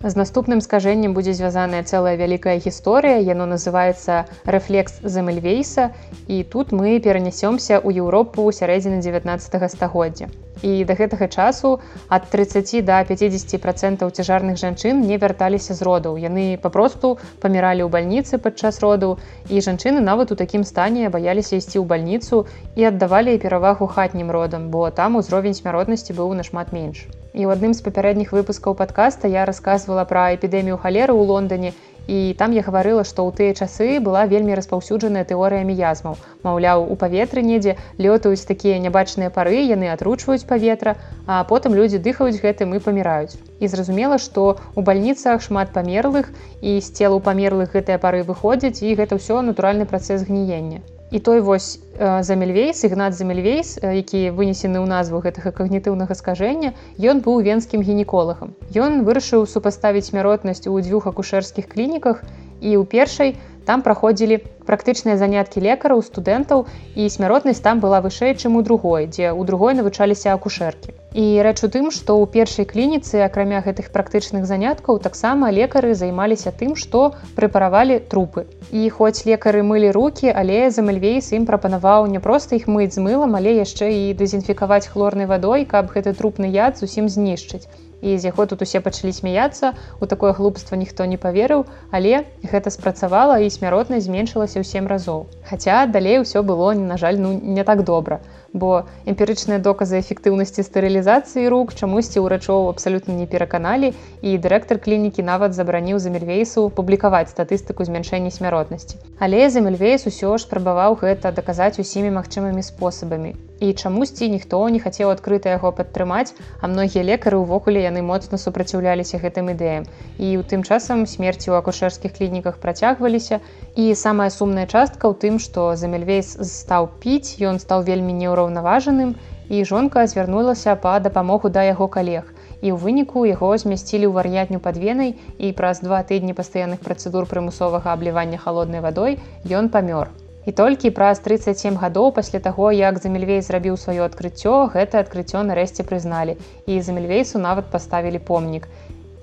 З 0.00 0.14
наступным 0.16 0.60
скажэннем 0.64 1.12
будзе 1.12 1.36
звязаная 1.36 1.82
цэлая 1.82 2.16
вялікая 2.16 2.56
гісторыя. 2.64 3.20
Яно 3.20 3.44
называется 3.52 4.24
рэфлекс 4.44 5.00
зэмельвейса 5.02 5.92
і 6.28 6.42
тут 6.56 6.72
мы 6.72 6.96
перанясёмся 7.00 7.76
ў 7.76 8.00
еўропу 8.00 8.48
сярэдзіны 8.48 9.04
19 9.04 9.72
стагоддзя 9.76 10.32
і 10.62 10.84
да 10.84 10.94
гэтага 10.94 11.28
часу 11.28 11.80
ад 12.08 12.28
30 12.32 12.84
до 12.84 12.98
50 13.08 13.60
процентаў 13.60 14.10
цяжарных 14.10 14.56
жанчын 14.56 15.00
не 15.00 15.18
вярталіся 15.18 15.74
з 15.74 15.82
родаў. 15.82 16.16
Яны 16.16 16.56
папросту 16.62 17.18
паміралі 17.40 17.84
ў 17.84 17.90
бальніцы 17.90 18.38
падчас 18.38 18.80
роду 18.80 19.18
і 19.48 19.60
жанчыны 19.60 20.00
нават 20.00 20.32
у 20.32 20.38
такім 20.38 20.64
стане 20.64 21.08
баяліся 21.08 21.56
ісці 21.56 21.78
ў 21.80 21.84
бальніцу 21.84 22.46
і 22.76 22.88
аддавалі 22.90 23.38
перавагу 23.38 23.86
хатнім 23.86 24.30
родам 24.30 24.70
бо 24.70 24.90
там 24.90 25.16
узровень 25.16 25.54
смяротнасці 25.54 26.16
быў 26.16 26.32
нашмат 26.34 26.72
менш. 26.72 27.06
І 27.36 27.44
ў 27.44 27.52
адным 27.52 27.76
з 27.76 27.84
папярэдніх 27.84 28.32
выпускаў 28.32 28.74
падкаста 28.80 29.28
я 29.28 29.44
рассказывала 29.44 30.08
пра 30.08 30.32
эпідэмію 30.36 30.80
халеры 30.80 31.12
ў 31.12 31.22
лондоне 31.28 31.76
і 32.06 32.34
там 32.38 32.52
я 32.56 32.62
гаварыла 32.62 33.04
што 33.04 33.26
ў 33.26 33.30
тыя 33.36 33.52
часы 33.54 34.00
была 34.00 34.24
вельмі 34.30 34.56
распаўсюджаная 34.58 35.24
тэорыя 35.28 35.66
міязмаў. 35.68 36.16
Маўляў 36.46 36.86
у 36.86 36.96
паветры 36.96 37.42
недзе 37.42 37.76
лётаюць 37.98 38.48
такія 38.48 38.78
нябачныя 38.86 39.30
пары 39.30 39.60
яны 39.60 39.92
атручваюць 39.92 40.48
паветра 40.48 40.96
а 41.26 41.44
потым 41.44 41.74
людзі 41.74 42.02
дыхаюць 42.02 42.40
гэтым 42.42 42.74
і 42.76 42.82
паміраюць. 42.88 43.38
І 43.60 43.68
зразумела 43.68 44.18
што 44.18 44.58
у 44.74 44.82
бальніцах 44.82 45.42
шмат 45.42 45.72
памерлых 45.76 46.30
і 46.60 46.80
з 46.80 46.88
целу 46.90 47.20
памерлых 47.20 47.72
гэтыя 47.78 47.98
пары 48.02 48.22
выходзяць 48.22 48.82
і 48.82 48.94
гэта 48.94 49.18
ўсё 49.22 49.42
натуральны 49.42 49.86
працэс 49.86 50.28
гніення 50.30 50.84
і 51.10 51.18
той 51.18 51.40
вось 51.40 51.78
э, 51.98 52.22
замельвейс 52.22 52.84
ігнат 52.84 53.14
замельвейс 53.14 53.78
э, 53.78 53.96
які 53.96 54.30
вынесены 54.30 54.82
ў 54.82 54.86
назву 54.90 55.22
гэтага 55.22 55.54
когнітыўнага 55.54 56.14
скажэння 56.18 56.74
ён 56.98 57.22
быў 57.22 57.42
венскім 57.46 57.82
гінеколагам. 57.86 58.58
Ён 58.74 59.06
вырашыў 59.06 59.46
супаставіць 59.46 60.10
смяротнасць 60.10 60.66
у 60.66 60.74
дзвюх 60.80 61.06
акушэрскіх 61.06 61.70
клініках 61.70 62.26
і 62.60 62.70
ў 62.76 62.84
першай 62.86 63.36
там 63.66 63.82
праходзілі 63.82 64.38
практычныя 64.66 65.16
заняткі 65.18 65.62
лекараў 65.62 66.02
студэнтаў 66.06 66.64
і 66.94 67.06
смяротнасць 67.14 67.62
там 67.62 67.82
была 67.82 67.98
вышэй 68.04 68.34
чым 68.38 68.58
у 68.58 68.62
другой 68.68 69.06
дзе 69.10 69.30
ў 69.34 69.42
другой 69.50 69.74
навучаліся 69.78 70.34
акушэркі. 70.34 70.94
І 71.16 71.24
рэч 71.46 71.58
у 71.66 71.70
тым 71.74 71.90
што 71.96 72.16
ў 72.18 72.30
першай 72.34 72.66
клініцы 72.72 73.22
акрамя 73.26 73.62
гэтых 73.66 73.90
практычных 73.94 74.46
заняткаў 74.50 75.00
таксама 75.06 75.50
лекары 75.58 75.94
займаліся 76.02 76.54
тым 76.62 76.76
што 76.82 77.02
прэпаравалі 77.38 77.98
трупы. 78.12 78.46
І 78.70 78.86
хоць 78.98 79.26
лекары 79.30 79.62
мылі 79.66 79.90
руки 79.98 80.30
але 80.30 80.70
замельвейс 80.70 81.32
ім 81.38 81.46
прапанаваў 81.50 82.06
не 82.14 82.22
проста 82.22 82.58
іх 82.60 82.70
мыць 82.70 82.94
з 82.94 83.02
мылам 83.08 83.34
але 83.40 83.58
яшчэ 83.58 83.90
і 83.98 84.14
дэзінфікаваць 84.22 84.86
хлорнай 84.94 85.30
вадой 85.30 85.66
каб 85.74 85.90
гэты 85.94 86.14
трупны 86.14 86.54
яд 86.54 86.78
зусім 86.82 87.10
знішчыць 87.10 87.66
і 88.02 88.18
з 88.18 88.28
яго 88.30 88.46
тут 88.46 88.62
усе 88.62 88.80
пачалі 88.80 89.12
смяяцца 89.12 89.72
у 90.00 90.06
такое 90.06 90.32
глупства 90.32 90.76
ніхто 90.76 91.04
не 91.04 91.16
паверыў 91.16 91.66
але 91.90 92.24
гэта 92.42 92.70
спрацавала 92.70 93.38
і 93.40 93.50
смяротнасць 93.50 94.08
зменшылася 94.08 94.60
ў 94.60 94.64
сем 94.64 94.86
разоў. 94.86 95.26
Хаця 95.48 95.86
далей 95.86 96.20
усё 96.20 96.42
было 96.42 96.72
на 96.74 96.96
жаль 96.96 97.20
ну 97.20 97.32
не 97.32 97.64
так 97.64 97.84
добра 97.84 98.20
бо 98.56 98.86
эмпірычныя 99.04 99.60
доказы 99.62 100.00
эфектыўнасці 100.00 100.64
стэрылізацыі 100.66 101.48
рук 101.52 101.74
чамусьці 101.76 102.22
ўрачоў 102.24 102.70
абсалютна 102.72 103.16
не 103.16 103.26
пераканалі 103.28 103.92
і 104.22 104.36
дырэктар 104.46 104.80
клінікі 104.86 105.26
нават 105.28 105.54
забараніў 105.54 106.00
замельвейсу 106.00 106.68
публікаваць 106.80 107.30
статыстыку 107.30 107.84
змяншэння 107.84 108.32
смяротнасці. 108.32 108.96
Але 109.20 109.50
замельвейс 109.50 110.08
усё 110.10 110.36
ж 110.36 110.48
спрабаваў 110.48 110.98
гэта 111.04 111.34
даказаць 111.36 111.76
усімі 111.82 112.16
магчымымі 112.16 112.64
спосабамі 112.64 113.36
і 113.60 113.72
чамусьці 113.72 114.28
ніхто 114.28 114.60
не 114.68 114.80
хацеў 114.84 115.10
адкрыта 115.12 115.52
яго 115.54 115.72
падтрымаць 115.76 116.34
а 116.60 116.68
многія 116.68 117.04
лекары 117.10 117.40
ўвогуле 117.40 117.84
яны 117.84 118.02
моцна 118.04 118.38
супраціўляліся 118.38 119.20
гэтым 119.22 119.52
ідэям. 119.54 119.86
І 120.18 120.36
ў 120.36 120.42
тым 120.50 120.64
часам 120.66 121.06
смерці 121.06 121.50
ў 121.50 121.60
акушэрскіх 121.62 122.16
клініках 122.18 122.60
працягваліся. 122.60 123.40
І 123.76 123.94
самая 123.94 124.28
сумная 124.30 124.66
частка 124.66 125.08
ў 125.08 125.14
тым 125.16 125.40
што 125.40 125.72
замельвейс 125.76 126.36
стаў 126.50 126.90
піць 127.00 127.40
ён 127.40 127.62
стаў 127.62 127.86
вельмі 127.88 128.12
неўраўнаважаным 128.20 129.16
і 129.48 129.64
жонка 129.64 130.06
звярнулася 130.10 130.76
па 130.76 130.98
дапамогу 131.00 131.48
да 131.48 131.64
яго 131.70 131.88
калег. 131.88 132.28
І 132.60 132.72
ў 132.72 132.76
выніку 132.82 133.24
яго 133.28 133.56
змясцілі 133.56 134.10
ў 134.10 134.12
вар'ятню 134.20 134.60
пад 134.60 134.76
венай 134.76 135.16
і 135.38 135.52
праз 135.56 135.80
два 135.86 136.02
тыдні 136.02 136.36
пастаянных 136.36 136.84
працэдур 136.84 137.28
прымусовага 137.32 137.96
аблівання 137.96 138.40
халоднай 138.42 138.84
вадой 138.84 139.20
ён 139.48 139.72
памёр 139.72 140.12
І 140.46 140.52
толькі 140.54 140.94
праз 140.94 141.18
37 141.18 141.74
гадоў 141.82 142.12
пасля 142.14 142.38
таго, 142.38 142.70
як 142.70 142.98
Замельвей 143.02 143.42
зрабіў 143.42 143.74
сваё 143.74 144.06
адкрыццё, 144.06 144.70
гэта 144.74 145.02
адкрыццё 145.02 145.42
нарэшце 145.42 145.82
прызналі. 145.82 146.38
І 146.70 146.78
Замельвейсу 146.80 147.42
нават 147.42 147.66
паставілі 147.74 148.22
помнік. 148.22 148.68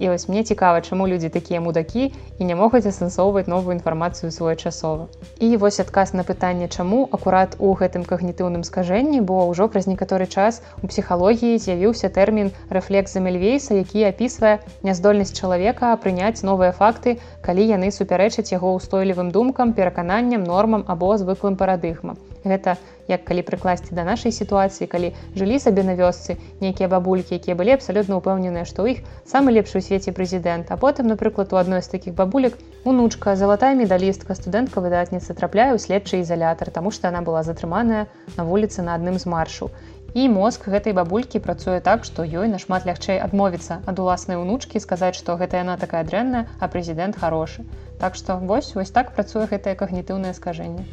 І 0.04 0.10
вось 0.10 0.28
мне 0.30 0.44
цікава, 0.44 0.82
чаму 0.82 1.08
людзі 1.08 1.30
такія 1.30 1.60
мудакі 1.64 2.12
і 2.40 2.46
не 2.48 2.56
могуць 2.60 2.84
асэнсоўваць 2.90 3.48
новую 3.48 3.76
інфармацыю 3.76 4.32
своечасова. 4.36 5.08
І 5.40 5.56
вось 5.62 5.80
адказ 5.80 6.12
на 6.14 6.26
пытанне, 6.28 6.68
чаму 6.68 7.08
акурат 7.18 7.56
у 7.60 7.72
гэтым 7.72 8.04
когнітыўным 8.10 8.68
скажэнні, 8.68 9.24
бо 9.24 9.48
ўжо 9.48 9.70
праз 9.72 9.88
некаторы 9.88 10.28
час 10.28 10.60
у 10.84 10.92
псіхалогіі 10.92 11.56
з'явіўся 11.56 12.12
тэрмін 12.20 12.52
рэфлекс 12.68 13.16
замельвейса, 13.16 13.80
які 13.80 14.04
апісвае 14.12 14.60
няздольнасць 14.84 15.36
чалавека 15.40 15.96
прыняць 16.04 16.44
новыя 16.44 16.76
факты, 16.76 17.16
калі 17.40 17.72
яны 17.72 17.96
супярэчаць 17.96 18.52
яго 18.52 18.76
ўстойлівым 18.76 19.32
думкам, 19.32 19.72
перакананням, 19.72 20.44
нормам 20.44 20.84
або 20.84 21.16
звыклым 21.16 21.56
парадыгмам. 21.56 22.20
Гэта 22.44 22.76
як 23.08 23.24
калі 23.28 23.44
прыкласці 23.48 23.96
да 23.98 24.04
нашай 24.08 24.32
сітуацыі 24.32 24.88
калі 24.92 25.12
жылі 25.36 25.60
сабе 25.60 25.84
на 25.84 25.96
вёсцы 26.00 26.38
нейкія 26.64 26.88
бабулькі 26.92 27.36
якія 27.36 27.56
былі 27.60 27.76
абсалютна 27.76 28.20
ўпэўненыя 28.20 28.68
што 28.70 28.84
ў 28.84 28.96
іх 28.96 29.00
самы 29.28 29.56
лепшы 29.56 29.80
ў 29.80 29.84
свеце 29.84 30.16
прэзідэнт. 30.16 30.72
А 30.72 30.78
потым 30.80 31.12
напрыклад 31.12 31.52
у 31.54 31.60
адной 31.60 31.84
з 31.84 31.92
такіх 31.92 32.16
бабулек 32.16 32.56
унучка 32.84 33.36
залатая 33.36 33.74
медалістка 33.76 34.36
студэнтка 34.36 34.80
выдатніца 34.80 35.36
трапляе 35.36 35.76
ў 35.76 35.80
следчы 35.80 36.24
ізалятар 36.24 36.72
таму 36.72 36.92
што 36.92 37.12
она 37.12 37.22
была 37.22 37.44
затрыманая 37.44 38.08
на 38.38 38.44
вуліцы 38.48 38.82
на 38.88 38.96
адным 38.96 39.20
з 39.20 39.28
маршаў 39.28 39.72
і 40.14 40.28
мозг 40.30 40.68
гэтай 40.70 40.94
бабулькі 40.94 41.42
працуе 41.46 41.80
так 41.88 42.06
што 42.10 42.24
ёй 42.24 42.48
нашмат 42.52 42.86
лягчэй 42.90 43.18
адмовіцца 43.28 43.80
ад 43.90 44.02
уласнай 44.04 44.38
унучкі 44.42 44.84
сказаць 44.84 45.18
што 45.20 45.38
гэта 45.42 45.64
яна 45.64 45.78
такая 45.86 46.04
дрэнная 46.10 46.46
а 46.60 46.70
прэзідэнт 46.76 47.18
хорошы 47.24 47.66
так 48.04 48.20
што 48.22 48.38
вось 48.38 48.74
вось 48.78 48.94
так 49.00 49.16
працуе 49.18 49.50
гэтае 49.56 49.76
когнітыўнае 49.82 50.38
скажэнне 50.38 50.86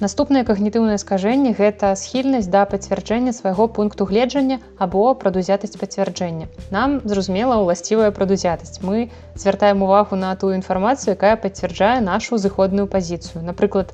наступнае 0.00 0.44
когнітыўнае 0.48 0.98
скажэнне 1.02 1.52
гэта 1.56 1.92
схільнасць 2.02 2.48
да 2.52 2.64
пацвярджэння 2.68 3.32
свайго 3.36 3.68
пункту 3.68 4.06
гледжання 4.10 4.60
або 4.78 5.14
прадузятасць 5.14 5.76
пацвярджэння. 5.80 6.48
Нам 6.70 7.00
зразумела 7.04 7.60
ўласцівая 7.60 8.10
прадузятасць. 8.10 8.80
Мы 8.80 9.10
звяртаем 9.34 9.82
увагу 9.82 10.16
на 10.16 10.32
тую 10.36 10.54
інфармацыю 10.56 11.18
якая 11.18 11.36
пацвярджае 11.36 12.00
нашу 12.00 12.38
зыходную 12.38 12.86
пазіцыю. 12.86 13.44
Напрыклад 13.44 13.92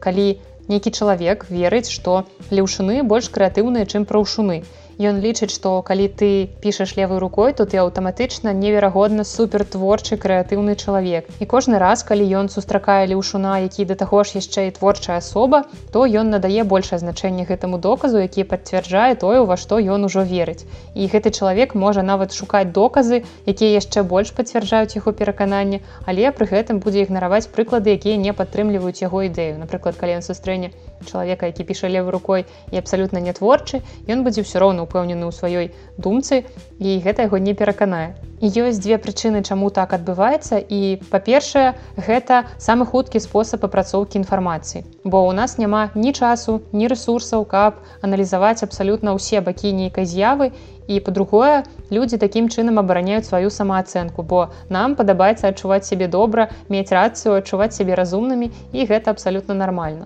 калі 0.00 0.26
не 0.34 0.54
нейкі 0.68 0.90
чалавек 0.90 1.44
верыць 1.50 1.92
што 1.92 2.24
леўшуны 2.50 3.02
больш 3.04 3.28
крэатыўныя 3.34 3.84
чым 3.84 4.08
праўшуны 4.08 4.62
Ён 5.02 5.18
лічыць, 5.18 5.50
што 5.50 5.82
калі 5.82 6.06
ты 6.06 6.46
пішаш 6.62 6.94
левой 6.96 7.18
рукой, 7.18 7.52
то 7.52 7.66
ты 7.66 7.82
аўтаматычна 7.82 8.54
неверагодна 8.54 9.24
супертворчы 9.26 10.14
крэатыўны 10.14 10.78
чалавек. 10.78 11.26
І 11.42 11.44
кожны 11.50 11.82
раз, 11.82 12.06
калі 12.06 12.22
ён 12.22 12.46
сустракае 12.48 13.10
леўшуна, 13.10 13.58
які 13.66 13.84
да 13.90 13.98
таго 13.98 14.22
ж 14.22 14.38
яшчэ 14.38 14.68
і 14.68 14.74
творчая 14.78 15.18
асоба, 15.18 15.64
то 15.90 16.06
ён 16.06 16.30
надае 16.30 16.62
большае 16.62 17.02
значэнне 17.02 17.42
гэтаму 17.50 17.82
доказу, 17.82 18.22
які 18.22 18.46
пацвярджае 18.46 19.18
тое, 19.18 19.42
ва 19.42 19.58
што 19.58 19.82
ён 19.82 20.06
ужо 20.06 20.22
верыць. 20.22 20.62
І 20.94 21.10
гэты 21.10 21.34
чалавек 21.34 21.74
можа 21.74 22.06
нават 22.06 22.30
шукаць 22.30 22.70
доказы, 22.70 23.24
якія 23.50 23.82
яшчэ 23.82 24.06
больш 24.06 24.30
пацвярджаюць 24.30 24.94
яго 24.94 25.10
перакананне, 25.10 25.82
але 26.06 26.30
пры 26.30 26.46
гэтым 26.46 26.78
будзе 26.78 27.02
ігнараваць 27.02 27.50
прыклады, 27.50 27.90
якія 27.98 28.14
не 28.14 28.30
падтрымліваюць 28.30 29.02
яго 29.02 29.26
ідэю. 29.26 29.58
Напрыклад, 29.58 29.98
калі 29.98 30.22
ён 30.22 30.22
сустрэне 30.22 30.70
чалавека, 31.02 31.46
які 31.46 31.64
піша 31.64 31.88
левой 31.88 32.12
рукой 32.12 32.46
і 32.70 32.78
абсалютна 32.78 33.20
не 33.20 33.32
творчы, 33.32 33.82
ён 34.06 34.22
будзе 34.22 34.46
ўсё 34.46 34.62
роўна 34.62 34.86
упэўнены 34.86 35.26
ў 35.26 35.32
сваёй 35.34 35.66
думцы 35.98 36.46
і 36.78 36.98
гэта 37.02 37.26
яго 37.26 37.38
не 37.38 37.54
пераканае. 37.54 38.14
Ёсць 38.44 38.82
дзве 38.82 38.98
прычыны, 39.00 39.40
чаму 39.40 39.70
так 39.70 39.94
адбываецца 39.96 40.60
і 40.60 41.00
па-першае, 41.08 41.78
гэта 41.96 42.44
самы 42.58 42.84
хуткі 42.84 43.22
спосаб 43.22 43.64
апрацоўкі 43.64 44.20
інфармацыі. 44.20 44.84
Бо 45.04 45.24
ў 45.24 45.32
нас 45.32 45.56
няма 45.56 45.88
ні 45.94 46.12
часу, 46.12 46.60
ні 46.72 46.90
рэсурсаў, 46.92 47.48
каб 47.48 47.80
аналізаваць 48.04 48.60
абсалютна 48.66 49.16
ўсе 49.16 49.40
бакі 49.40 49.72
нейкай 49.72 50.04
з'явы. 50.04 50.52
І 50.84 51.00
па-другое, 51.00 51.64
людзі 51.88 52.20
такім 52.20 52.52
чынам 52.52 52.76
абараняюць 52.76 53.24
сваю 53.24 53.48
самаацэнку, 53.48 54.20
бо 54.20 54.52
нам 54.68 55.00
падабаецца 55.00 55.48
адчуваць 55.48 55.88
сябе 55.88 56.12
добра, 56.12 56.52
мець 56.68 56.92
рацыю, 56.92 57.40
адчуваць 57.40 57.72
сябе 57.72 57.96
разумнымі 57.96 58.52
і 58.76 58.84
гэта 58.84 59.16
абсалютна 59.16 59.56
нармальна. 59.56 60.04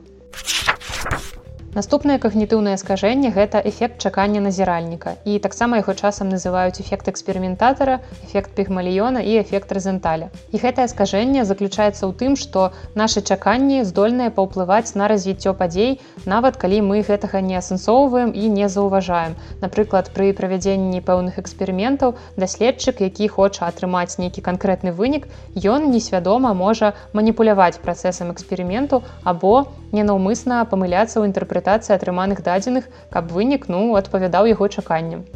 Наступнае 1.79 2.19
когнітыўнае 2.19 2.75
скажэнне 2.75 3.31
гэта 3.31 3.61
эфект 3.71 4.03
чакання 4.03 4.41
назіральніка 4.43 5.13
і 5.23 5.39
таксама 5.39 5.79
яго 5.79 5.93
часам 5.95 6.27
называюць 6.35 6.83
эфект 6.83 7.07
эксперыментатара, 7.13 8.01
эфект 8.27 8.51
пігмаліёна 8.59 9.23
і 9.23 9.37
эфект 9.39 9.71
рэзенталя. 9.71 10.27
І 10.51 10.59
гэтае 10.59 10.89
скажэнне 10.91 11.45
заключаецца 11.47 12.03
ў 12.03 12.13
тым, 12.19 12.35
што 12.35 12.75
нашы 12.99 13.23
чаканні 13.23 13.87
здольныя 13.87 14.35
паўплываць 14.35 14.99
на 14.99 15.07
развіццё 15.07 15.55
падзей, 15.55 16.03
нават 16.27 16.59
калі 16.59 16.83
мы 16.89 17.07
гэтага 17.07 17.45
не 17.47 17.55
асэнсоўваем 17.61 18.35
і 18.35 18.51
не 18.59 18.67
заўважаем. 18.67 19.39
Напрыклад, 19.63 20.11
пры 20.11 20.35
правядзенні 20.35 20.99
пэўных 20.99 21.39
эксперыментаў 21.39 22.19
даследчык, 22.35 23.07
які 23.07 23.31
хоча 23.39 23.71
атрымаць 23.71 24.19
нейкі 24.19 24.43
канкрэтны 24.43 24.91
вынік, 24.91 25.31
ён 25.55 25.95
несвядома 25.95 26.59
можа 26.59 26.95
маніпуляваць 27.15 27.79
працэсам 27.79 28.35
эксперыменту 28.35 29.05
або 29.23 29.71
ненаўмысна 29.95 30.67
памыляцца 30.67 31.23
ў 31.23 31.31
інтэрпрэтацыі 31.31 31.68
атрыманых 31.77 32.41
дадзеных, 32.47 32.89
каб 33.11 33.35
вынік 33.37 33.69
ну 33.69 33.83
адпавядаў 34.01 34.49
яго 34.51 34.69
чаканням. 34.69 35.27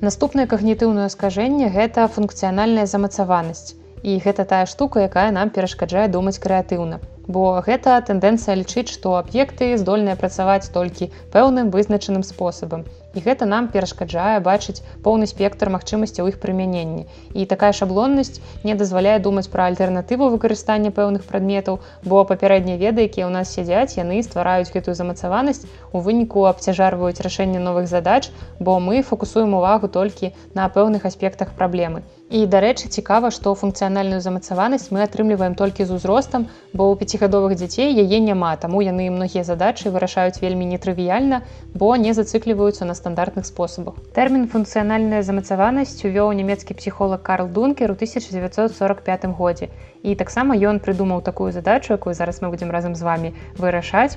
Наступнае 0.00 0.46
когнітыўнае 0.46 1.08
скажэнне 1.10 1.68
гэта 1.74 2.06
функцыянальная 2.16 2.86
замацаванасць. 2.86 3.74
І 4.02 4.18
гэта 4.24 4.44
тая 4.46 4.64
штука, 4.70 5.04
якая 5.10 5.30
нам 5.34 5.50
перашкаджае 5.50 6.06
думаць 6.08 6.38
крэатыўна. 6.38 7.00
Бо 7.28 7.60
гэта 7.64 7.94
тэндэнцыя 8.08 8.56
лічыць, 8.56 8.88
што 8.88 9.16
аб'екты 9.20 9.76
здольныя 9.80 10.16
працаваць 10.16 10.72
толькі 10.72 11.12
пэўным 11.34 11.68
вызначаным 11.74 12.24
спосабам. 12.24 12.86
І 13.16 13.20
гэта 13.24 13.46
нам 13.48 13.68
перашкаджае 13.74 14.40
бачыць 14.46 14.82
поўны 15.04 15.26
спектр 15.28 15.70
магчымасцяў 15.74 16.28
іх 16.30 16.36
прымянення. 16.42 17.04
І 17.32 17.46
такая 17.52 17.72
шаблоннасць 17.78 18.40
не 18.68 18.74
дазваляе 18.82 19.16
думаць 19.24 19.48
пра 19.54 19.68
альтэрнатыву 19.70 20.28
выкарыстання 20.34 20.92
пэўных 20.98 21.24
прадметаў 21.30 21.80
бо 22.04 22.24
папярэднія 22.32 22.80
веды 22.82 23.08
якія 23.08 23.26
ў 23.28 23.32
нас 23.36 23.52
сядзяць 23.56 23.96
яны 24.00 24.20
ствараюць 24.26 24.72
гэтую 24.76 24.94
замацаванасць 25.00 25.64
у 25.92 26.04
выніку 26.04 26.44
абцяжарваюць 26.52 27.24
рашэнне 27.28 27.64
новых 27.64 27.88
задач 27.88 28.28
бо 28.60 28.78
мы 28.78 29.02
фокусуем 29.02 29.56
увагу 29.60 29.88
толькі 29.88 30.32
на 30.54 30.68
пэўных 30.68 31.08
аспектах 31.08 31.56
праблемы. 31.56 32.04
І 32.28 32.44
дарэчы 32.44 32.92
цікава 32.92 33.32
што 33.32 33.56
функцыянальную 33.56 34.20
замацаванасць 34.20 34.90
мы 34.92 35.00
атрымліваем 35.08 35.56
толькі 35.56 35.88
з 35.88 35.96
узростам 35.96 36.44
бо 36.74 36.92
ў 36.92 37.00
пяцігадовых 37.18 37.58
дзяцей 37.58 37.90
яе 37.98 38.18
няма 38.22 38.54
таму 38.62 38.78
яны 38.78 39.10
многія 39.10 39.42
задачы 39.42 39.90
вырашаюць 39.90 40.38
вельмі 40.38 40.70
нетрывіяльна 40.70 41.42
бо 41.74 41.96
не 41.98 42.14
зацыкліваюцца 42.14 42.86
на 42.86 42.94
стандартных 42.94 43.42
спосабах. 43.42 43.98
Тэрмін 44.14 44.46
функцыянальная 44.46 45.22
замацаванасць 45.26 45.98
увёў 46.06 46.30
нямецкі 46.38 46.78
псіхолог 46.78 47.22
карл 47.22 47.48
дункер 47.50 47.90
у 47.90 47.98
1945 47.98 49.26
годзе. 49.34 49.68
І 50.02 50.14
таксама 50.14 50.54
ён 50.54 50.78
прыдумаў 50.78 51.22
такую 51.26 51.50
задачу 51.50 51.98
якую 51.98 52.14
зараз 52.14 52.38
мы 52.38 52.50
будзем 52.54 52.70
разам 52.70 52.94
з 52.94 53.02
вами 53.02 53.34
вырашаць. 53.58 54.14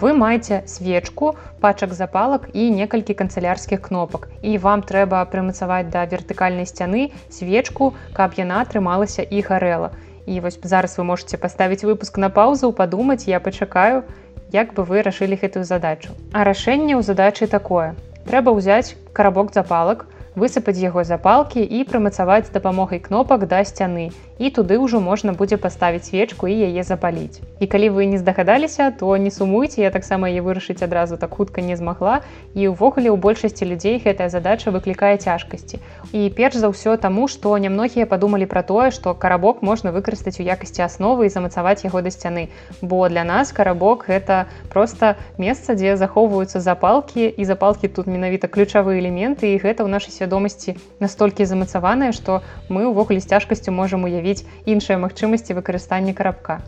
Вы 0.00 0.14
маеце 0.14 0.62
свечку 0.66 1.34
пачак 1.60 1.92
запалак 1.92 2.46
і 2.54 2.70
некалькі 2.70 3.14
канцылярскіх 3.14 3.82
кнопак. 3.90 4.30
І 4.42 4.58
вам 4.58 4.86
трэба 4.86 5.26
прымацаваць 5.26 5.90
да 5.90 6.06
вертыкальнай 6.06 6.70
сцяны 6.70 7.10
свечку 7.28 7.92
каб 8.14 8.38
яна 8.38 8.62
атрымалася 8.62 9.26
і 9.26 9.42
гарэла 9.42 9.90
і 10.30 10.40
вось 10.40 10.58
зараз 10.62 10.94
вы 10.98 11.04
можете 11.10 11.36
паставіць 11.42 11.82
выпуск 11.82 12.22
на 12.22 12.30
паузу 12.30 12.70
падумаць 12.72 13.26
я 13.26 13.40
пачакаю 13.40 14.04
як 14.54 14.74
бы 14.74 14.86
вы 14.86 15.02
рашылі 15.02 15.38
гэтую 15.42 15.64
задачу. 15.66 16.14
А 16.32 16.46
рашэнне 16.46 16.94
ў 16.94 17.02
задачы 17.02 17.50
такое. 17.50 17.94
Трэба 18.30 18.54
ўзяць 18.54 18.94
карабок 19.12 19.50
запалак 19.54 20.06
высыпаць 20.38 20.78
яго 20.78 21.02
запалкі 21.02 21.62
і 21.66 21.82
прымацаваць 21.90 22.46
з 22.46 22.54
дапамогай 22.54 23.02
кнопак 23.02 23.46
да 23.50 23.64
сцяны 23.66 24.10
і 24.40 24.48
туды 24.48 24.80
ўжо 24.80 25.04
можна 25.04 25.36
будзе 25.36 25.60
паставіць 25.60 26.08
свечку 26.08 26.48
і 26.48 26.56
яе 26.64 26.80
запаліць. 26.80 27.44
І 27.60 27.68
калі 27.68 27.92
вы 27.92 28.08
не 28.08 28.16
здагадаліся, 28.16 28.88
то 28.96 29.12
не 29.20 29.28
сумуйце, 29.28 29.84
я 29.84 29.90
таксама 29.92 30.32
яе 30.32 30.40
вырашыць 30.40 30.80
адразу 30.80 31.20
так 31.20 31.36
хутка 31.36 31.60
не 31.60 31.76
змагла 31.76 32.24
і 32.56 32.72
ўвогуле 32.72 33.12
ў 33.12 33.20
большасці 33.20 33.68
людзей 33.68 34.00
гэтая 34.00 34.32
задача 34.32 34.72
выклікае 34.72 35.20
цяжкасці. 35.20 35.84
І 36.16 36.32
перш 36.32 36.56
за 36.56 36.72
ўсё 36.72 36.96
таму, 36.96 37.28
што 37.28 37.52
нямногія 37.60 38.08
падумалі 38.08 38.48
пра 38.48 38.64
тое, 38.64 38.88
што 38.96 39.12
карабок 39.12 39.60
можна 39.60 39.92
выкарыстаць 39.92 40.40
у 40.40 40.48
якасці 40.48 40.88
асновы 40.88 41.28
і 41.28 41.32
замацаваць 41.36 41.84
яго 41.84 42.00
да 42.00 42.08
сцяны. 42.08 42.48
Бо 42.80 43.04
для 43.12 43.28
нас 43.28 43.52
карабок 43.52 44.08
гэта 44.08 44.48
проста 44.72 45.20
месца, 45.36 45.76
дзе 45.76 46.00
захоўваюцца 46.00 46.64
запалкі 46.64 47.28
і 47.28 47.44
запалкі 47.44 47.92
тут 47.92 48.08
менавіта 48.08 48.48
ключавыя 48.48 49.04
элементы 49.04 49.52
і 49.52 49.60
гэта 49.60 49.84
ў 49.84 49.92
нашай 49.92 50.16
свядомасці 50.16 50.80
настолькі 50.96 51.44
замацаваныя, 51.44 52.16
што 52.16 52.40
мы 52.72 52.88
ўвогуле 52.88 53.20
з 53.20 53.28
цяжкасцю 53.28 53.76
можам 53.76 54.08
уявіць 54.08 54.29
іншыя 54.66 54.98
магчымасці 55.06 55.56
выкарыстання 55.58 56.14
карабка. 56.14 56.60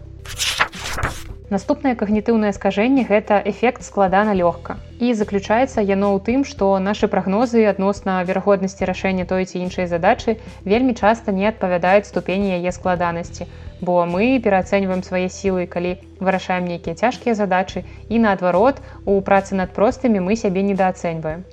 Наступнае 1.52 1.92
когнітыўнае 2.00 2.50
скажэнне 2.56 3.02
гэта 3.08 3.36
эфект 3.50 3.84
складана 3.84 4.32
лёгка. 4.36 4.76
І 5.04 5.12
заключаецца 5.12 5.84
яно 5.84 6.08
ў 6.16 6.24
тым, 6.28 6.44
што 6.48 6.68
нашы 6.80 7.08
прагнозы 7.12 7.66
адносна 7.72 8.14
верагоднасці 8.24 8.88
рашэння 8.88 9.28
той 9.28 9.44
ці 9.44 9.60
іншай 9.60 9.84
задачы 9.90 10.38
вельмі 10.64 10.96
часта 10.96 11.36
не 11.36 11.44
адпавядаюць 11.52 12.08
ступені 12.08 12.56
яе 12.56 12.72
складанасці. 12.72 13.50
Бо 13.84 14.00
мы 14.08 14.40
пераацэньваем 14.40 15.04
свае 15.04 15.28
сілы, 15.28 15.68
калі 15.68 15.98
вырашаем 16.24 16.64
нейкія 16.72 16.96
цяжкія 16.96 17.36
задачы 17.36 17.84
і 18.08 18.24
наадварот, 18.24 18.80
у 19.04 19.20
працы 19.20 19.52
над 19.52 19.76
простымі 19.76 20.24
мы 20.24 20.40
сябе 20.40 20.64
недаацэньваем. 20.64 21.44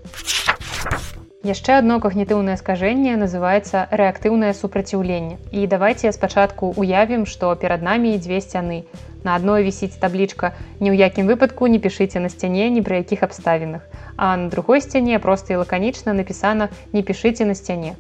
Яшчэ 1.48 1.76
адно 1.80 1.96
когнітыўнае 2.04 2.56
скажэнне 2.60 3.12
называецца 3.20 3.84
рэактыўнае 4.00 4.52
супраціўленне. 4.62 5.38
І 5.56 5.68
давайте 5.74 6.12
спачатку 6.12 6.74
уявім, 6.76 7.24
што 7.34 7.56
перад 7.62 7.80
намі 7.82 8.12
дзве 8.20 8.42
сцяны. 8.44 8.84
На 9.24 9.40
адной 9.40 9.64
вісіць 9.64 9.96
таблічка 10.04 10.52
ні 10.84 10.92
ў 10.92 11.00
якім 11.00 11.32
выпадку 11.32 11.72
не 11.72 11.80
пішыце 11.80 12.20
на 12.20 12.28
сцяне 12.28 12.68
ні 12.76 12.84
пры 12.84 13.00
якіх 13.08 13.24
абставінах. 13.24 13.88
А 14.20 14.36
на 14.36 14.52
другой 14.52 14.84
сцяне 14.84 15.16
проста 15.24 15.56
і 15.56 15.64
лаканічна 15.64 16.12
напісана 16.12 16.68
не 16.92 17.08
пішыце 17.08 17.48
на 17.48 17.56
сцяне. 17.56 17.96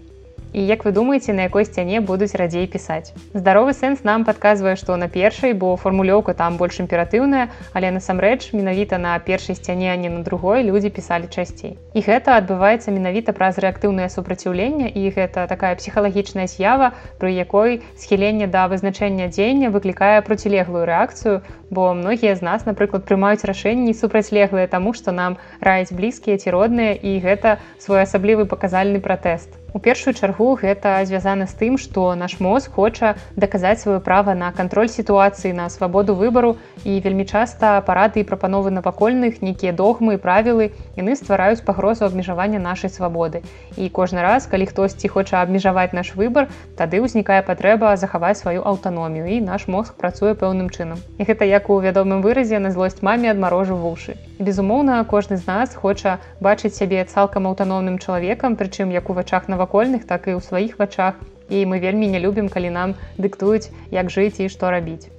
І 0.53 0.65
як 0.65 0.85
вы 0.85 0.91
думаеце 0.91 1.33
на 1.33 1.45
якой 1.45 1.65
сцяне 1.65 2.01
будуць 2.01 2.35
радзей 2.35 2.67
пісаць? 2.67 3.13
Здаровы 3.33 3.73
сэнс 3.73 4.03
нам 4.03 4.25
падказвае 4.25 4.75
што 4.75 4.97
на 4.97 5.07
першай 5.07 5.53
бо 5.53 5.75
фармулёўка 5.75 6.33
там 6.33 6.57
больш 6.57 6.79
імператыўная 6.79 7.49
але 7.73 7.91
насамрэч 7.91 8.53
менавіта 8.53 8.97
на 8.97 9.17
першай 9.19 9.55
сцяне 9.55 9.93
а 9.93 9.95
не 9.95 10.09
на 10.09 10.23
другой 10.23 10.63
людзі 10.63 10.89
пісалі 10.89 11.29
часцей. 11.29 11.77
І 11.93 11.99
гэта 12.01 12.37
адбываецца 12.41 12.91
менавіта 12.91 13.33
праз 13.33 13.61
рэактыўнае 13.61 14.09
супраціўленне 14.09 14.89
і 14.89 15.09
гэта 15.15 15.45
такая 15.47 15.75
псіхалагічная 15.75 16.47
з'ява 16.47 16.93
пры 17.19 17.33
якой 17.35 17.81
схіленне 17.97 18.47
да 18.47 18.67
вызначэння 18.67 19.29
дзеяння 19.29 19.69
выклікае 19.69 20.21
процілеглую 20.21 20.85
рэакцыю 20.89 21.41
бо 21.69 21.93
многія 21.93 22.35
з 22.35 22.41
нас 22.41 22.65
напрыклад 22.65 23.05
прымаюць 23.05 23.45
рашэнні 23.45 23.93
супрацьлеглыя 23.93 24.67
таму 24.67 24.93
што 24.97 25.11
нам 25.11 25.37
раяць 25.61 25.93
блізкія 25.93 26.37
ці 26.37 26.53
родныя 26.57 26.93
і 26.97 27.17
гэта 27.23 27.57
своеасаблівы 27.79 28.45
паказальны 28.45 28.99
пратэст 28.99 29.59
У 29.73 29.79
першую 29.79 30.13
чаргу 30.13 30.57
гэта 30.57 30.97
звязана 31.05 31.45
з 31.45 31.53
тым, 31.53 31.77
што 31.77 32.15
наш 32.17 32.39
мозг 32.41 32.73
хоча 32.73 33.13
даказаць 33.35 33.77
сваё 33.81 33.99
права 34.01 34.33
на 34.33 34.49
кантроль 34.51 34.89
сітуацыі 34.89 35.53
на 35.53 35.69
свабоду 35.69 36.15
выбару 36.15 36.57
і 36.83 36.97
вельмі 37.05 37.25
часта 37.25 37.77
апараты 37.77 38.21
і 38.21 38.25
прапановы 38.25 38.73
навакольных 38.73 39.45
нейкія 39.45 39.73
догмы 39.73 40.17
і 40.17 40.21
правілы 40.23 40.71
яны 40.97 41.13
ствараюць 41.13 41.61
пагрозу 41.61 42.05
абмежавання 42.05 42.57
нашай 42.57 42.89
свабоды. 42.89 43.45
І 43.77 43.89
кожны 43.93 44.25
раз, 44.25 44.49
калі 44.49 44.65
хтосьці 44.65 45.07
хоча 45.07 45.45
абмежаваць 45.45 45.93
наш 45.93 46.15
выбар, 46.17 46.49
тады 46.73 47.05
ўзнікае 47.05 47.45
патрэба 47.45 47.93
захаваць 47.93 48.41
сваю 48.41 48.65
аўтаномію 48.65 49.29
і 49.37 49.41
наш 49.45 49.67
мозг 49.67 49.93
працуе 49.93 50.33
пэўным 50.33 50.73
чынам. 50.73 50.97
І 51.21 51.29
гэта 51.29 51.45
як 51.45 51.58
у 51.67 51.75
вядомым 51.83 52.23
выразе 52.23 52.63
на 52.63 52.71
злосць 52.71 53.03
маме 53.03 53.27
адмарожу 53.35 53.75
вушы. 53.75 54.15
Безумоўна, 54.39 55.03
кожны 55.03 55.35
з 55.35 55.43
нас 55.51 55.75
хоча 55.75 56.23
бачыць 56.39 56.71
сябе 56.79 57.03
цалкам 57.03 57.51
аўтаномным 57.51 57.99
чалавекам, 57.99 58.55
прычым 58.55 58.95
як 58.95 59.11
у 59.11 59.17
вачах 59.19 59.51
на 59.51 59.59
навакольных 59.59 60.07
так 60.07 60.31
і 60.31 60.39
ў 60.39 60.41
сваіх 60.41 60.79
вачах. 60.79 61.19
І 61.51 61.67
мы 61.67 61.83
вельмі 61.83 62.07
не 62.07 62.23
любім 62.23 62.47
калі 62.47 62.71
нам 62.71 62.95
дыктуюць 63.19 63.67
як 63.91 64.07
жыць 64.07 64.39
і 64.39 64.47
што 64.47 64.71
рабіць. 64.71 65.11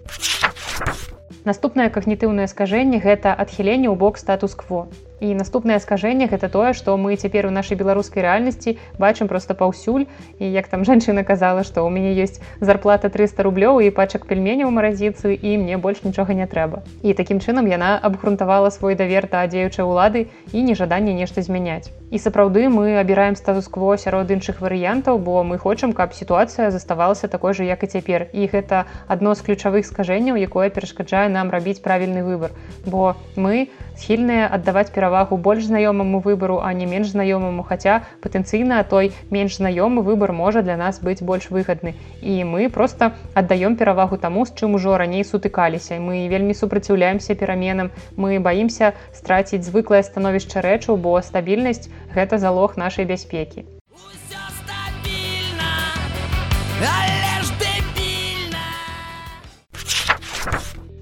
Наступнае 1.45 1.93
когнітыўнае 1.93 2.49
скажэнне 2.49 3.05
гэта 3.05 3.37
адхіленне 3.37 3.93
ў 3.93 3.97
бок 4.01 4.17
статус-кво 4.17 4.89
і 5.21 5.35
наступнае 5.35 5.79
скажэнне 5.85 6.27
гэта 6.33 6.49
тое 6.49 6.73
што 6.73 6.97
мы 6.97 7.17
цяпер 7.17 7.47
у 7.47 7.53
нашай 7.55 7.77
беларускай 7.77 8.25
рэальнасці 8.25 8.77
бачым 8.99 9.29
просто 9.29 9.55
паўсюль 9.55 10.09
і 10.39 10.51
як 10.51 10.69
там 10.73 10.85
жанчына 10.89 11.25
казала 11.29 11.63
што 11.63 11.85
ў 11.85 11.93
мяне 11.93 12.17
ёсць 12.17 12.41
зарплата 12.61 13.13
300 13.13 13.47
рублёў 13.47 13.85
і 13.85 13.93
пачак 13.95 14.27
пельменяў 14.27 14.73
маразіцы 14.73 15.37
і 15.37 15.57
мне 15.61 15.77
больш 15.77 16.03
нічога 16.03 16.35
не 16.35 16.49
трэба 16.49 16.83
і 17.03 17.15
такім 17.15 17.45
чынам 17.45 17.69
яна 17.69 17.97
абгрунтавала 18.11 18.73
свой 18.75 18.97
давер 18.97 19.29
да 19.31 19.47
дзеючай 19.47 19.85
улады 19.85 20.27
і 20.53 20.65
нежаданне 20.65 21.15
нешта 21.15 21.45
змяняць 21.45 21.93
і 22.11 22.19
сапраўды 22.19 22.67
мы 22.67 22.99
абіраем 22.99 23.37
статус-кво 23.39 23.95
сярод 23.97 24.31
іншых 24.35 24.59
варыянтаў 24.65 25.23
бо 25.23 25.45
мы 25.47 25.59
хочам 25.59 25.93
каб 25.93 26.15
сітуацыя 26.15 26.71
заставалася 26.71 27.29
такой 27.29 27.55
же 27.55 27.65
як 27.65 27.85
і 27.85 27.87
цяпер. 27.87 28.27
І 28.33 28.51
гэта 28.51 28.85
адно 29.07 29.35
з 29.35 29.47
ключавых 29.47 29.87
скажэнняў 29.87 30.35
якое 30.35 30.71
перашкаджае 30.75 31.29
нам 31.31 31.55
рабіць 31.55 31.79
правільны 31.79 32.27
выбор 32.27 32.51
бо 32.87 33.15
мы 33.37 33.69
схільныя 33.95 34.51
аддаваць 34.51 34.91
перавагу 34.91 35.10
перавагу 35.11 35.37
больш 35.37 35.65
знаёмаму 35.67 36.21
выбару 36.21 36.61
а 36.63 36.73
не 36.73 36.87
менш 36.87 37.11
знаёмаму. 37.11 37.65
Хаця 37.67 38.07
патэнцыйна 38.23 38.85
той 38.87 39.11
менш 39.31 39.59
знаёмы 39.59 40.03
выбар 40.07 40.31
можа 40.33 40.63
для 40.63 40.77
нас 40.77 41.03
быць 41.03 41.23
больш 41.23 41.51
выгадны. 41.51 41.95
І 42.23 42.45
мы 42.45 42.71
просто 42.71 43.13
аддаём 43.35 43.75
перавагу 43.75 44.19
таму 44.19 44.47
з 44.47 44.55
чым 44.55 44.79
ужо 44.79 44.97
раней 44.97 45.25
сутыкаліся. 45.25 45.99
Мы 45.99 46.31
вельмі 46.31 46.55
супраціўляемся 46.55 47.35
пераменам. 47.35 47.91
Мы 48.17 48.39
баімся 48.39 48.95
страціць 49.13 49.67
звыклае 49.67 50.07
становішча 50.07 50.63
рэчаў 50.63 50.97
бо 50.97 51.19
стабільнасць 51.19 51.91
гэта 52.15 52.39
залог 52.39 52.79
нашай 52.79 53.05
бяспекі 53.05 53.67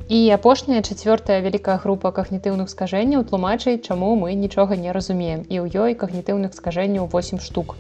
І 0.09 0.19
апошняя 0.33 0.81
чацвёртая 0.81 1.37
вялікая 1.45 1.77
група 1.81 2.11
кагнітыўных 2.17 2.71
скажэнняў 2.73 3.25
тлумачыць, 3.29 3.85
чаму 3.85 4.15
мы 4.17 4.33
нічога 4.43 4.79
не 4.85 4.95
разумеем 4.97 5.43
і 5.53 5.61
ў 5.61 5.85
ёй 5.85 5.97
кагнітыўных 6.03 6.57
скажэнняў 6.57 7.11
8 7.13 7.43
штук. 7.45 7.77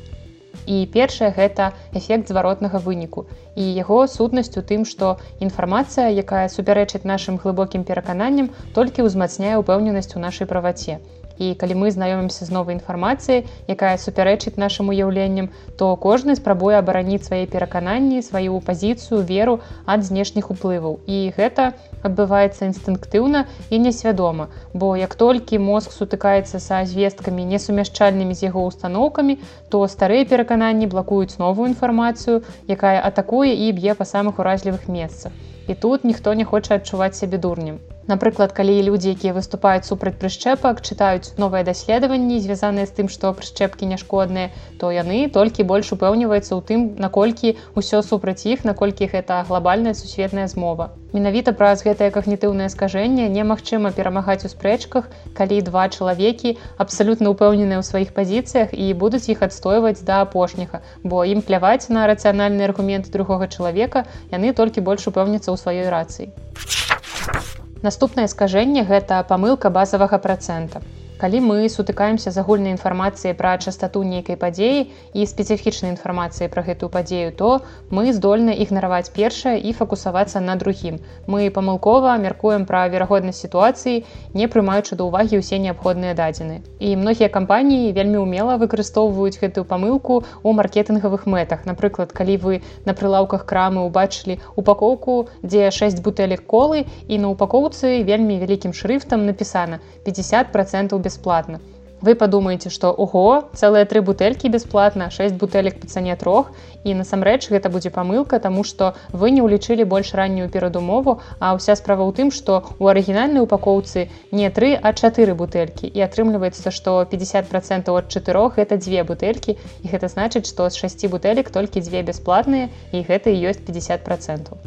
І 0.68 0.84
першае 0.92 1.30
гэта 1.32 1.72
эфект 2.00 2.28
зваротнага 2.28 2.84
выніку. 2.84 3.24
І 3.56 3.64
яго 3.80 4.04
сутнасць 4.16 4.60
у 4.60 4.62
тым, 4.72 4.84
што 4.84 5.16
інфармацыя, 5.40 6.12
якая 6.24 6.44
супярэчыць 6.52 7.08
нашым 7.08 7.40
глыбокім 7.40 7.88
перакананням, 7.88 8.52
толькі 8.76 9.08
ўзмацняе 9.08 9.56
ўпэўненасць 9.64 10.12
у 10.20 10.20
нашай 10.20 10.44
праваце 10.52 11.00
і 11.38 11.54
калі 11.54 11.74
мы 11.80 11.90
знаёмімся 11.94 12.44
з 12.44 12.50
новай 12.54 12.76
інфармацыяй 12.76 13.46
якая 13.68 13.96
супярэчыць 13.96 14.58
нашим 14.60 14.90
уяўленням 14.94 15.50
то 15.78 15.94
кожны 15.96 16.36
спрабуе 16.36 16.78
абараніць 16.78 17.24
свае 17.26 17.46
перакананні 17.46 18.22
сваю 18.22 18.60
пазіцыю 18.60 19.22
веру 19.22 19.60
ад 19.86 20.04
знешніх 20.04 20.50
уплываў. 20.50 20.98
І 21.06 21.32
гэта 21.36 21.72
адбываецца 22.02 22.66
інстынктыўна 22.68 23.44
і 23.70 23.78
несвядома 23.78 24.48
бо 24.74 24.94
як 24.96 25.14
толькі 25.14 25.58
мозг 25.58 25.94
сутыкаецца 25.96 26.62
са 26.62 26.84
звесткамі 26.84 27.44
несумяшчальнымі 27.52 28.34
з 28.34 28.48
яго 28.50 28.64
установкамі 28.70 29.38
то 29.68 29.84
старыя 29.86 30.24
перакананні 30.24 30.86
блакуюць 30.86 31.38
новую 31.38 31.68
інфармацыю 31.74 32.42
якая 32.78 32.98
атакуе 33.10 33.54
і 33.54 33.72
б'е 33.72 33.94
па 33.94 34.04
самых 34.04 34.42
уразлівых 34.42 34.88
месцах. 34.88 35.32
І 35.68 35.74
тут 35.74 36.04
ніхто 36.04 36.34
не 36.34 36.44
хоча 36.44 36.80
адчуваць 36.80 37.16
сябе 37.18 37.38
дурнем 37.38 37.78
Напрыклад, 38.08 38.52
калі 38.56 38.72
людзі, 38.88 39.12
якія 39.12 39.36
выступаюць 39.36 39.84
супраць 39.84 40.16
прышчэпак, 40.16 40.80
чытаюць 40.80 41.36
новыя 41.36 41.60
даследаванні, 41.60 42.40
звязаныя 42.40 42.88
з 42.88 42.96
тым, 42.96 43.10
што 43.12 43.34
прышчэпкі 43.36 43.84
няшкодныя, 43.84 44.48
то 44.80 44.88
яны 44.88 45.28
толькі 45.28 45.68
больш 45.68 45.92
упэўніваюцца 45.92 46.56
ў 46.56 46.60
тым, 46.64 46.80
наколькі 46.96 47.52
ўсё 47.76 48.00
супраць 48.00 48.48
іх, 48.48 48.64
наколькі 48.64 49.12
гэта 49.12 49.44
глобальная 49.44 49.92
сусветная 49.92 50.48
змова. 50.48 50.88
Менавіта 51.12 51.52
праз 51.52 51.84
гэтае 51.84 52.08
кагнітыўнае 52.16 52.72
скажэнне 52.72 53.28
немагчыма 53.28 53.92
перамагаць 53.92 54.48
у 54.48 54.52
спрэчках, 54.56 55.12
калі 55.36 55.60
два 55.68 55.84
чалавекі 55.92 56.56
абсалютна 56.80 57.36
ўпэўненыя 57.36 57.76
ў 57.76 57.84
сваіх 57.84 58.16
пазіцыях 58.16 58.72
і 58.72 58.88
будуць 58.96 59.28
іх 59.28 59.44
адстойваць 59.44 60.00
да 60.00 60.24
апошняга, 60.24 60.80
бо 61.04 61.28
ім 61.28 61.44
пляваць 61.44 61.92
на 61.92 62.08
рацыянальны 62.08 62.64
аргумент 62.64 63.12
другога 63.12 63.52
чалавека, 63.52 64.08
яны 64.32 64.56
толькі 64.56 64.80
больш 64.80 65.04
упэўняцца 65.12 65.52
ў 65.52 65.56
сваёй 65.60 65.92
рацыі. 65.92 67.57
Наступнае 67.86 68.24
скажэнне 68.32 68.82
гэта 68.88 69.20
памылка 69.30 69.72
базавага 69.80 70.22
працэнта 70.28 70.86
калі 71.18 71.40
мы 71.42 71.68
сутыкаемся 71.68 72.30
з 72.30 72.38
агульнай 72.38 72.72
інфармацыяй 72.72 73.34
пра 73.34 73.58
частату 73.58 74.02
нейкай 74.06 74.38
падзеі 74.38 74.86
і 75.12 75.26
спецыфічнай 75.26 75.90
інфармацыі 75.92 76.46
пра 76.52 76.62
гэтую 76.62 76.88
падзею 76.94 77.34
то 77.34 77.60
мы 77.90 78.14
здольны 78.14 78.54
ігнараваць 78.62 79.10
першае 79.10 79.58
і 79.58 79.74
фокусавацца 79.74 80.40
на 80.40 80.54
другім. 80.54 81.00
Мы 81.26 81.50
памылкова 81.50 82.14
мяркуем 82.22 82.66
пра 82.70 82.86
верагоднасць 82.88 83.42
сітуацыі 83.42 84.04
не 84.34 84.46
прымаючы 84.46 84.94
да 84.94 85.10
ўвагі 85.10 85.42
ўсе 85.42 85.58
неабходныя 85.58 86.14
дадзены. 86.14 86.62
І 86.78 86.94
многія 86.94 87.28
кампаніі 87.28 87.90
вельмі 87.98 88.22
умела 88.22 88.54
выкарыстоўваюць 88.62 89.42
гэтую 89.42 89.66
памылку 89.66 90.22
у 90.42 90.54
маркетынгавых 90.54 91.26
мэтах. 91.26 91.66
Напрыклад 91.66 92.14
калі 92.14 92.38
вы 92.38 92.62
на 92.86 92.94
прылаўках 92.94 93.42
крамы 93.42 93.82
убачылі 93.82 94.38
упакоўку 94.54 95.28
дзе 95.42 95.70
6 95.74 96.02
бутэлек 96.06 96.46
колы 96.46 96.86
і 97.08 97.18
на 97.18 97.34
упакоўцы 97.34 98.06
вельмі 98.06 98.38
вялікім 98.38 98.72
шрыфтам 98.72 99.26
напісана 99.26 99.80
50 100.04 100.52
процентов 100.52 101.00
без 101.00 101.07
бесплатно. 101.08 101.64
Вы 102.00 102.14
падумаеце, 102.14 102.70
што 102.70 102.92
ого, 102.94 103.50
цэлыя 103.58 103.86
тры 103.90 104.00
бутэлькі 104.06 104.50
бясплатна, 104.54 105.08
6 105.10 105.34
бутэлек 105.40 105.80
па 105.82 105.88
цане 105.90 106.14
трох 106.20 106.52
і 106.86 106.94
насамрэч 106.94 107.50
гэта 107.50 107.72
будзе 107.74 107.90
памылка, 107.90 108.38
таму 108.38 108.62
што 108.62 108.92
вы 109.10 109.32
не 109.34 109.42
ўлічылі 109.42 109.82
больш 109.82 110.14
раннюю 110.14 110.46
перадумову, 110.46 111.18
а 111.42 111.58
ўся 111.58 111.74
справа 111.74 112.06
ў 112.06 112.14
тым, 112.14 112.30
што 112.30 112.62
у 112.78 112.86
арыгінальнай 112.94 113.42
упакоўцы 113.42 114.06
не 114.30 114.46
тры, 114.54 114.78
а 114.78 114.94
чатыры 114.94 115.34
бутэлькі 115.34 115.90
і 115.90 116.06
атрымліваецца, 116.06 116.70
што 116.70 117.02
50 117.02 117.50
процентаў 117.50 117.98
ад 117.98 118.14
чатырох 118.14 118.62
гэта 118.62 118.78
дзве 118.78 119.02
бутэлькі 119.02 119.58
і 119.58 119.86
гэта 119.90 120.06
значыць, 120.06 120.46
што 120.46 120.70
з 120.70 120.86
6 120.86 121.10
бутэлек 121.10 121.50
толькі 121.50 121.82
дзве 121.82 122.06
бясплатныя 122.06 122.70
і 122.94 123.02
гэта 123.10 123.34
і 123.34 123.42
ёсць 123.50 123.66
50 123.66 124.06
процентаў 124.06 124.62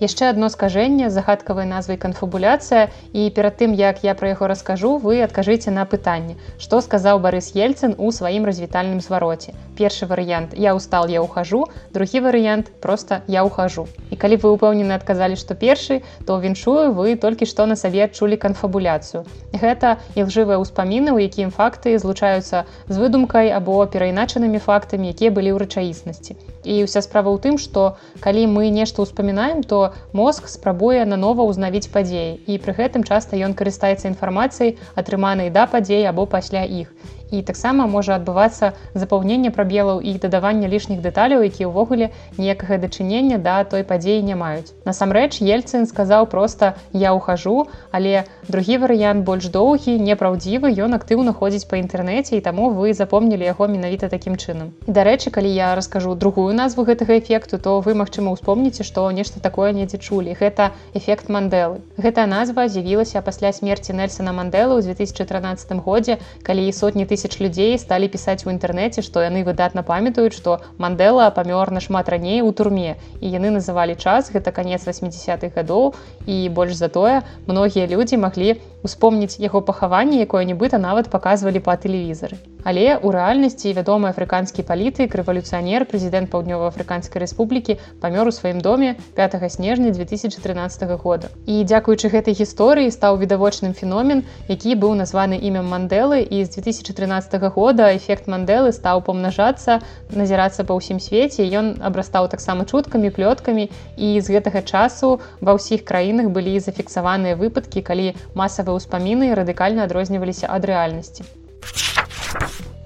яшчэ 0.00 0.28
одно 0.28 0.48
скажэнне 0.52 1.08
загадкавай 1.10 1.66
назвай 1.66 1.96
канфабуляцыя 1.96 2.88
і 3.12 3.30
перад 3.36 3.56
тым 3.60 3.72
як 3.72 4.04
я 4.04 4.14
пра 4.14 4.32
яго 4.34 4.48
раскажу 4.52 4.96
вы 5.00 5.22
адкажыце 5.24 5.72
на 5.72 5.84
пытанне 5.88 6.36
што 6.58 6.80
сказаў 6.84 7.20
барыс 7.24 7.52
ельцын 7.56 7.94
у 7.96 8.10
сваім 8.12 8.44
развітальным 8.44 9.00
звароце. 9.00 9.54
Першы 9.78 10.06
варыянт 10.06 10.52
я 10.54 10.74
устал 10.74 11.08
я 11.08 11.22
ухожу 11.22 11.66
другі 11.92 12.20
варыянт 12.26 12.68
просто 12.80 13.22
я 13.26 13.44
ухожу 13.44 13.86
і 14.10 14.16
калі 14.16 14.36
вы 14.42 14.52
упэўнены 14.56 14.92
адказалі 14.92 15.36
што 15.36 15.54
першы 15.54 16.02
то 16.26 16.38
віншую 16.40 16.92
вы 16.92 17.16
толькі 17.16 17.48
што 17.48 17.66
на 17.66 17.76
сабе 17.76 18.04
адчулі 18.04 18.36
канфабуляцыю. 18.36 19.24
Гэта 19.52 19.96
ілжывыя 20.14 20.60
ўспаміны 20.60 21.16
у 21.16 21.18
якім 21.22 21.50
факты 21.50 21.96
злучаюцца 21.98 22.66
з 22.88 22.96
выдумкай 23.00 23.50
або 23.50 23.80
перайначанымі 23.86 24.60
фактамі 24.60 25.08
якія 25.16 25.32
былі 25.32 25.56
ў 25.56 25.64
рэчаіснасці 25.64 26.36
і 26.66 26.82
ўся 26.84 27.00
справа 27.06 27.30
ў 27.30 27.38
тым 27.46 27.54
што 27.62 27.96
калі 28.26 28.46
мы 28.50 28.70
нешта 28.74 29.06
ўспамінаем 29.06 29.62
то 29.62 29.94
мозг 30.10 30.50
спрабуе 30.50 31.06
нанова 31.06 31.46
ўзнавіць 31.46 31.90
падзеі. 31.94 32.42
І 32.50 32.58
пры 32.58 32.74
гэтым 32.74 33.06
часта 33.06 33.38
ён 33.38 33.54
карыстаецца 33.54 34.10
інфармацыяй 34.10 34.76
атрыманай 34.98 35.54
да 35.54 35.70
падзей 35.70 36.02
або 36.10 36.26
пасля 36.26 36.66
іх 36.66 36.90
і 37.36 37.42
таксама 37.42 37.86
можа 37.86 38.16
адбывацца 38.16 38.72
запаўненне 38.94 39.50
прабелаў 39.50 40.00
і 40.00 40.16
дадавання 40.22 40.68
лішніх 40.72 41.00
дэталяў 41.04 41.44
які 41.46 41.68
ўвогуле 41.70 42.10
ніякага 42.38 42.78
дачынення 42.82 43.38
да 43.38 43.64
той 43.64 43.84
падзеі 43.84 44.22
не 44.22 44.36
маюць. 44.36 44.72
Насамрэч 44.88 45.42
ельцын 45.42 45.86
сказаў 45.86 46.26
просто 46.32 46.74
я 46.92 47.12
ухожу 47.12 47.66
але 47.90 48.24
другі 48.48 48.78
варыянт 48.84 49.24
больш 49.28 49.48
доўгі 49.52 49.98
непраўдзівы 50.08 50.72
ён 50.86 50.96
актыўна 50.98 51.34
ходзіць 51.36 51.68
па 51.70 51.80
інтэрнэце 51.82 52.36
і 52.38 52.44
таму 52.44 52.70
вы 52.70 52.94
запомнілі 52.94 53.44
яго 53.44 53.66
менавіта 53.66 54.08
такім 54.12 54.36
чынам. 54.36 54.72
Дарэчы 54.86 55.30
калі 55.30 55.50
я 55.50 55.74
раскажу 55.74 56.14
другую 56.14 56.54
назву 56.54 56.84
гэтага 56.84 57.18
эфекту 57.18 57.58
то 57.58 57.80
вы 57.80 57.94
магчыма 57.94 58.30
успомніце 58.30 58.84
што 58.84 59.10
нешта 59.10 59.40
такое 59.40 59.72
недзе 59.72 59.98
чулі. 59.98 60.36
Гэта 60.38 60.70
эфект 60.94 61.28
мандэлы. 61.28 61.82
Гэтая 61.96 62.26
назва 62.30 62.68
з'явілася 62.68 63.22
пасля 63.26 63.52
смерти 63.52 63.92
нельсона 63.92 64.32
мандэлы 64.36 64.78
ў 64.78 64.94
2013 64.94 65.82
годзе 65.82 66.18
калі 66.46 66.70
сотні 66.72 67.06
тысяч 67.06 67.25
людзей 67.42 67.74
сталі 67.82 68.06
пісаць 68.14 68.46
у 68.46 68.52
інтэрнэце 68.54 69.02
што 69.02 69.24
яны 69.26 69.42
выдатна 69.48 69.82
памятаюць 69.82 70.38
што 70.38 70.62
мандэла 70.78 71.26
памёр 71.34 71.74
нашмат 71.74 72.08
раней 72.14 72.42
у 72.46 72.52
турме. 72.54 72.94
І 73.20 73.26
яны 73.34 73.50
называлі 73.58 73.98
час 73.98 74.30
гэта 74.30 74.54
канец 74.54 74.86
80-х 74.86 75.50
гадоў 75.58 75.94
і 76.26 76.36
больш 76.48 76.78
затое 76.78 77.26
многія 77.50 77.90
людзі 77.90 78.22
маглі 78.22 78.60
успомніць 78.86 79.42
яго 79.42 79.60
пахаванне 79.60 80.22
якое-нібыта 80.22 80.78
нават 80.78 81.10
паказвалі 81.10 81.58
па 81.58 81.74
тэлевізары 81.74 82.38
але 82.66 82.98
у 82.98 83.12
рэальнасці 83.14 83.70
вядомы 83.78 84.10
афрыканскі 84.10 84.66
палітык 84.66 85.14
рэвалюцыянер 85.14 85.86
прэзідэнт 85.86 86.32
паўднёва-афрыканскай 86.34 87.22
рэспублікі 87.22 87.78
памёр 88.02 88.26
у 88.26 88.34
сваім 88.34 88.58
доме 88.58 88.96
5 89.14 89.38
снежня 89.54 89.94
2013 89.94 90.98
года. 90.98 91.30
І 91.46 91.62
дзякуючы 91.62 92.10
гэтай 92.10 92.34
гісторыі 92.34 92.90
стаў 92.90 93.22
відавочным 93.22 93.70
феномен 93.70 94.26
які 94.50 94.74
быў 94.74 94.98
названы 94.98 95.38
імем 95.38 95.70
мандэлы 95.70 96.26
і 96.26 96.42
з 96.42 96.58
2013 96.58 97.05
года 97.54 97.94
эфект 97.96 98.26
мандэлы 98.26 98.72
стаў 98.72 99.02
памнажацца 99.06 99.78
назірацца 100.10 100.66
па 100.68 100.76
ўсім 100.78 101.00
свеце 101.00 101.46
ён 101.60 101.72
абрастаў 101.80 102.28
таксама 102.28 102.66
чуткамі 102.66 103.14
плёткамі 103.14 103.70
і 103.96 104.08
з 104.20 104.26
гэтага 104.36 104.62
часу 104.66 105.20
ва 105.40 105.56
ўсіх 105.56 105.86
краінах 105.88 106.30
былі 106.34 106.58
зафіксаваныя 106.60 107.38
выпадкі 107.40 107.86
калі 107.86 108.12
масавыя 108.34 108.76
ўспаміны 108.82 109.34
радыкальна 109.38 109.86
адрозніваліся 109.88 110.50
ад 110.50 110.66
рэальнасці 110.70 111.22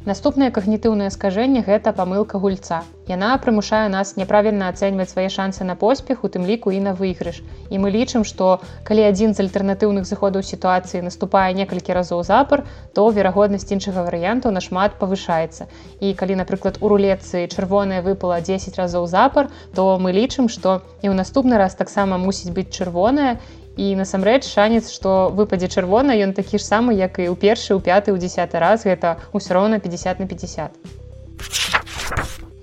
Наступнае 0.08 0.48
кагнітыўнае 0.48 1.10
скажэнне 1.12 1.60
гэта 1.60 1.92
памылка 1.92 2.38
гульца. 2.40 2.76
Яна 3.04 3.36
прымушае 3.36 3.92
нас 3.92 4.14
няправільна 4.16 4.70
ацэньваць 4.72 5.10
свае 5.10 5.28
шансы 5.28 5.60
на 5.68 5.76
поспех, 5.76 6.24
у 6.24 6.30
тым 6.32 6.46
ліку 6.48 6.72
і 6.72 6.80
на 6.80 6.94
выйгрыш. 6.96 7.42
І 7.68 7.76
мы 7.82 7.92
лічым, 7.92 8.24
што 8.24 8.64
калі 8.88 9.04
адзін 9.04 9.36
з 9.36 9.44
альтэрнатыўных 9.44 10.08
заходаў 10.08 10.40
сітуацыі 10.40 11.04
наступае 11.04 11.52
некалькі 11.52 11.92
разоў 11.92 12.24
запар, 12.24 12.64
то 12.96 13.04
верагоднасць 13.12 13.68
іншага 13.76 14.08
варыянту 14.08 14.48
нашмат 14.48 14.96
павышаецца. 14.96 15.68
І 16.00 16.16
калі, 16.16 16.40
напрыклад, 16.40 16.80
у 16.80 16.88
рулетцы 16.88 17.44
чырвоная 17.52 18.00
выпала 18.00 18.40
10 18.40 18.80
разоў 18.80 19.04
запар, 19.04 19.52
то 19.76 20.00
мы 20.00 20.16
лічым, 20.16 20.48
што 20.48 20.80
і 21.04 21.12
ў 21.12 21.14
наступны 21.20 21.60
раз 21.60 21.76
таксама 21.76 22.16
мусіць 22.16 22.56
быць 22.56 22.72
чырвоная 22.72 23.36
і 23.76 23.94
насамрэч 23.96 24.46
шанец 24.46 24.90
што 24.90 25.30
выпадзе 25.34 25.68
чырвона 25.68 26.16
ён 26.16 26.32
такі 26.32 26.58
ж 26.58 26.64
самы 26.64 26.96
як 26.98 27.20
і 27.22 27.28
ў 27.30 27.36
першы 27.36 27.76
ў 27.76 27.80
пяты 27.84 28.10
ў 28.10 28.18
десят 28.18 28.54
раз. 28.54 28.88
Гэта 28.88 29.20
ўсё 29.30 29.54
роўна 29.54 29.78
50 29.78 30.24
на 30.24 30.26
50 30.26 31.00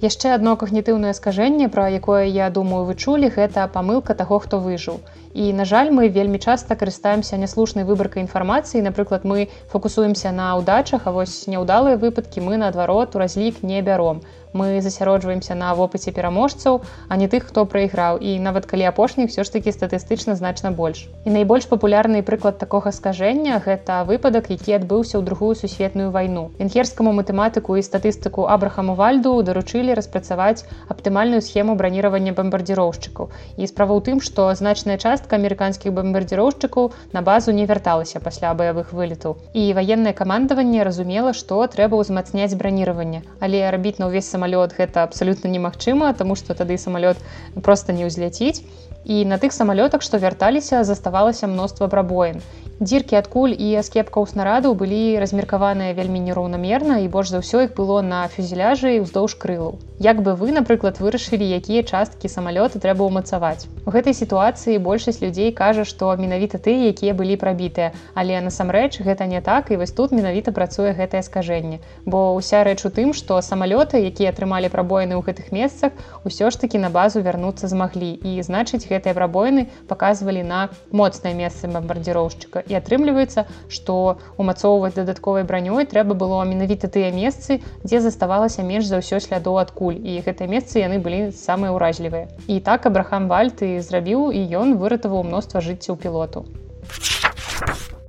яшчэ 0.01 0.33
одно 0.35 0.55
кагнітыўнае 0.61 1.13
скажэнне 1.17 1.69
пра 1.73 1.89
якое 1.89 2.25
я 2.29 2.49
думаю 2.53 2.85
вы 2.85 2.93
чулі 2.95 3.29
гэта 3.33 3.65
памылка 3.73 4.13
таго 4.13 4.39
хто 4.39 4.59
выжыў. 4.61 5.01
І 5.33 5.53
на 5.53 5.65
жаль 5.65 5.89
мы 5.93 6.09
вельмі 6.09 6.39
часта 6.39 6.75
карыстаемся 6.75 7.37
няслушнай 7.37 7.85
выбаркай 7.85 8.21
інфармацыі. 8.21 8.81
Напрыклад 8.81 9.25
мы 9.25 9.49
фокусуемся 9.73 10.31
на 10.31 10.53
ўдачах 10.61 11.09
а 11.09 11.11
вось 11.11 11.47
няўдалыя 11.47 11.97
выпадкі 11.97 12.45
мы 12.45 12.57
наадварот 12.57 13.15
у 13.15 13.19
разлік 13.19 13.63
не 13.63 13.81
бяром 13.81 14.21
мы 14.53 14.81
засяроджваемся 14.81 15.55
на 15.55 15.73
вопыце 15.75 16.11
пераможцаў 16.11 16.81
а 17.07 17.17
не 17.17 17.27
тых 17.27 17.47
хто 17.47 17.65
прайграў. 17.65 18.17
І 18.17 18.39
нават 18.39 18.65
калі 18.65 18.87
апошніх 18.89 19.29
все 19.29 19.43
ж 19.43 19.51
таки 19.51 19.71
статыстычна 19.71 20.35
значна 20.35 20.71
больш. 20.71 21.07
І 21.25 21.29
найбольш 21.29 21.67
папулярны 21.67 22.23
прыклад 22.23 22.57
такога 22.57 22.91
скажэння 22.91 23.61
гэта 23.65 24.03
выпадак 24.07 24.49
які 24.49 24.77
адбыўся 24.79 25.19
ў 25.19 25.23
другую 25.23 25.55
сусветную 25.55 26.11
вайну. 26.11 26.51
Венхерскаму 26.59 27.13
матэматыку 27.13 27.77
і 27.77 27.85
статыстыку 27.85 28.47
абрахаму 28.47 28.95
вальду 28.95 29.35
даручылі 29.41 29.93
распрацаваць 29.93 30.65
аптымальную 30.87 31.41
схему 31.41 31.75
браніравання 31.75 32.33
бамбардзіроўшчыкаў. 32.37 33.31
І 33.57 33.67
справа 33.67 33.93
ў 33.97 34.01
тым 34.03 34.17
што 34.21 34.49
значная 34.55 34.97
частка 34.97 35.35
амерыканскіх 35.37 35.93
бамбардзіроўшчыкаў 35.93 36.91
на 37.13 37.21
базу 37.21 37.51
не 37.51 37.65
вярталася 37.65 38.19
пасля 38.19 38.53
баявых 38.53 38.93
вылетаў. 38.93 39.37
І 39.53 39.73
ваеннае 39.73 40.13
камандаванне 40.13 40.83
разумела 40.83 41.33
што 41.33 41.65
трэба 41.67 41.99
ўзмацняць 42.01 42.55
браніраванне. 42.55 43.23
Але 43.39 43.63
рабіць 43.71 43.97
на 43.99 44.07
ўвесь 44.07 44.29
самалёт 44.37 44.77
гэта 44.77 45.03
абсалютна 45.03 45.49
немагчыма 45.49 46.13
тому 46.13 46.37
что 46.37 46.53
тады 46.53 46.77
самалёт 46.77 47.17
просто 47.65 47.97
не 47.97 48.05
ўзляціць 48.05 48.61
і 49.07 49.23
на 49.25 49.39
тых 49.39 49.55
самалётах 49.55 50.03
што 50.03 50.19
вярталіся 50.19 50.83
заставалася 50.83 51.47
мноства 51.47 51.87
прабоін. 51.87 52.43
Дзіркі 52.77 53.15
адкуль 53.17 53.55
і 53.57 53.67
аскепкаў 53.81 54.27
снарадаў 54.29 54.75
былі 54.77 55.17
размеркаваныя 55.17 55.97
вельмі 55.97 56.19
нероўнамерна 56.21 56.99
і 57.01 57.07
больш 57.09 57.33
за 57.33 57.41
ўсё 57.41 57.65
іх 57.65 57.71
было 57.73 58.05
на 58.05 58.27
фюзеляжы 58.29 58.91
і 58.97 59.01
ўздоўж 59.01 59.33
крылаў. 59.41 59.79
Як 59.97 60.21
бы 60.21 60.37
вы 60.37 60.53
напрыклад 60.53 61.01
вырашылі 61.01 61.41
якія 61.57 61.81
часткі 61.81 62.29
самалёта 62.29 62.77
трэба 62.77 63.01
ўмацаваць? 63.09 63.65
У 63.81 63.89
гэтай 63.89 64.13
сітуацыі 64.13 64.77
большасць 64.77 65.25
людзей 65.25 65.49
кажа 65.57 65.89
што 65.89 66.13
менавіта 66.21 66.61
тыя 66.61 66.93
якія 66.93 67.17
былі 67.17 67.39
прабітыя. 67.41 67.97
Але 68.13 68.37
насамрэч 68.45 69.01
гэта 69.01 69.25
не 69.25 69.41
так 69.41 69.73
і 69.73 69.81
вось 69.81 69.97
тут 69.97 70.13
менавіта 70.13 70.53
працуе 70.53 70.93
гэтае 70.93 71.25
скажэнне. 71.25 71.81
Бо 72.05 72.37
ўся 72.37 72.61
рэч 72.61 72.85
у 72.85 72.93
тым 72.93 73.17
што 73.17 73.41
самалёты 73.41 74.05
якія 74.05 74.29
атрымалі 74.29 74.69
прабоіны 74.69 75.17
ў 75.17 75.25
гэтых 75.25 75.49
месцах 75.49 75.97
усё 76.21 76.53
ж 76.53 76.61
таки 76.61 76.77
на 76.77 76.93
базу 76.93 77.25
вярнуцца 77.25 77.65
змаглі. 77.65 78.13
І 78.21 78.37
значыць 78.45 78.85
гэтыя 78.97 79.13
прабоіны 79.13 79.67
паказвалі 79.87 80.43
на 80.43 80.67
моцнае 80.91 81.33
месца 81.37 81.69
бамбардзіроўшчыка 81.71 82.65
і 82.67 82.77
атрымліваецца 82.81 83.45
што 83.71 84.17
умацоўваць 84.41 84.93
дадатковай 84.97 85.47
бранёй 85.47 85.87
трэба 85.87 86.17
было 86.17 86.43
менавіта 86.43 86.91
тыя 86.91 87.13
месцы 87.15 87.61
дзе 87.85 88.03
заставалася 88.03 88.67
менш 88.67 88.89
за 88.89 88.99
ўсё 89.05 89.21
слядоў 89.23 89.61
адкуль 89.63 90.01
і 90.01 90.19
гэтыя 90.27 90.49
месцы 90.49 90.83
яны 90.83 90.99
былі 90.99 91.31
самыя 91.31 91.71
ўражлівыя 91.77 92.27
і 92.47 92.59
так 92.69 92.89
абрахам 92.89 93.29
вальт 93.31 93.61
і 93.61 93.77
зрабіў 93.79 94.31
і 94.33 94.41
ён 94.61 94.77
выратаваў 94.81 95.23
мноства 95.29 95.61
жыццяў 95.61 96.01
пілоту. 96.01 96.45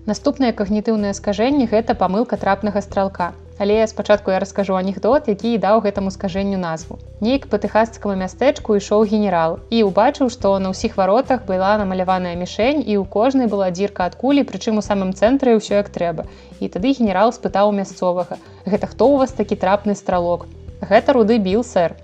Наступнае 0.09 0.53
кагнітыўнае 0.57 1.13
скажэнне 1.13 1.69
гэта 1.69 1.95
памылка 2.03 2.41
трапнага 2.41 2.81
стралка 2.81 3.35
Але 3.59 3.87
спачатку 3.87 4.31
я 4.31 4.39
раскажу 4.39 4.75
анекдот, 4.79 5.27
які 5.29 5.59
даў 5.59 5.83
гэтаму 5.83 6.15
скажэнню 6.15 6.59
назву. 6.63 6.99
Нейк 7.21 7.49
па 7.51 7.59
тэхасцкаму 7.59 8.15
мястэчку 8.15 8.79
ішоў 8.79 9.03
генерал 9.11 9.59
і 9.75 9.83
ўбачыў, 9.91 10.31
што 10.31 10.55
на 10.63 10.71
ўсіх 10.71 10.95
варотах 10.95 11.43
была 11.43 11.75
намаляваная 11.83 12.39
мішень 12.39 12.87
і 12.87 12.95
ў 12.95 13.05
кожнай 13.11 13.51
была 13.51 13.75
дзірка 13.75 14.07
ад 14.07 14.15
кулі, 14.15 14.47
прычым 14.47 14.79
у 14.79 14.85
самым 14.87 15.11
цэнтры 15.11 15.59
ўсё 15.59 15.83
як 15.83 15.91
трэба. 15.91 16.31
І 16.63 16.71
тады 16.71 16.95
генерал 16.95 17.35
спытаў 17.35 17.75
мясцовага: 17.75 18.39
«Гэта 18.71 18.87
хто 18.87 19.11
ў 19.11 19.27
вас 19.27 19.35
такі 19.35 19.59
трапны 19.59 19.99
стралок. 19.99 20.47
Гэта 20.79 21.19
руды 21.19 21.43
біл 21.43 21.67
сэр. 21.67 21.99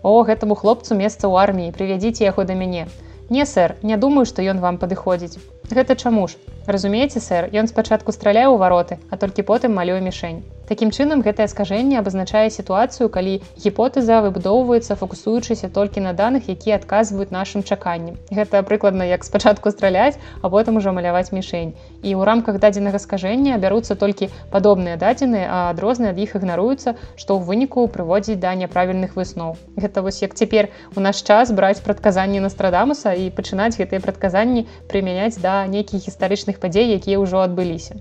О 0.00 0.24
гэтаму 0.24 0.56
хлопцу 0.56 0.96
месца 0.96 1.28
ў 1.28 1.36
арміі, 1.36 1.76
прывядзіце 1.76 2.24
яго 2.24 2.48
да 2.48 2.56
мяне. 2.56 2.88
Не 3.28 3.44
сэр, 3.44 3.76
не 3.82 4.00
думаю, 4.00 4.24
што 4.24 4.40
ён 4.40 4.64
вам 4.64 4.80
падыходзіць. 4.80 5.36
Гэта 5.68 6.00
чаму 6.00 6.28
ж? 6.32 6.40
Разумееце, 6.66 7.20
сэр, 7.20 7.52
ён 7.52 7.68
спачатку 7.68 8.12
страляе 8.16 8.48
ў 8.48 8.56
вароты, 8.56 8.96
а 9.12 9.20
толькі 9.20 9.44
потым 9.44 9.76
малюе 9.76 10.00
мішень. 10.00 10.40
Такім 10.64 10.88
чынам 10.96 11.20
гэтае 11.20 11.44
скажэнне 11.52 11.98
абазначае 12.00 12.48
сітуацыю, 12.48 13.10
калі 13.12 13.34
гіпотэза 13.60 14.24
выбудоўваецца 14.24 14.96
фокусуючыся 14.96 15.68
толькі 15.68 16.00
на 16.00 16.16
даных, 16.16 16.48
якія 16.48 16.80
адказваюць 16.80 17.28
нашым 17.36 17.60
чаканням. 17.60 18.16
Гэта 18.32 18.64
прыкладна 18.64 19.04
як 19.04 19.28
спачатку 19.28 19.68
страляць, 19.74 20.16
а 20.40 20.48
потым 20.48 20.80
ужо 20.80 20.96
маляваць 20.96 21.36
мішень. 21.36 21.76
І 22.00 22.16
ў 22.16 22.24
рамках 22.24 22.56
дадзенага 22.64 22.96
скажэння 22.96 23.60
бяруцца 23.60 23.92
толькі 23.92 24.30
падобныя 24.48 24.96
дадзеныя, 24.96 25.44
а 25.52 25.58
адрозныя 25.76 26.16
ад 26.16 26.18
іх 26.24 26.32
ігнаруюцца, 26.40 26.96
што 27.20 27.36
ў 27.36 27.44
выніку 27.44 27.84
прыводзіць 27.92 28.40
да 28.40 28.56
няправільных 28.56 29.20
высноў. 29.20 29.60
Гэта 29.76 30.00
вось 30.00 30.24
як 30.24 30.32
цяпер 30.32 30.72
у 30.96 31.04
наш 31.04 31.20
час 31.20 31.52
браць 31.52 31.84
прадказанні 31.84 32.40
настрадамуса 32.40 33.12
і 33.12 33.28
пачынаць 33.28 33.76
гэтыя 33.76 34.00
прадказанні 34.00 34.64
прымяняць 34.88 35.36
да 35.44 35.68
нейкіх 35.68 36.08
гістарычных 36.08 36.53
падзей, 36.60 36.90
якія 36.96 37.22
ўжо 37.22 37.42
адбыліся. 37.44 38.00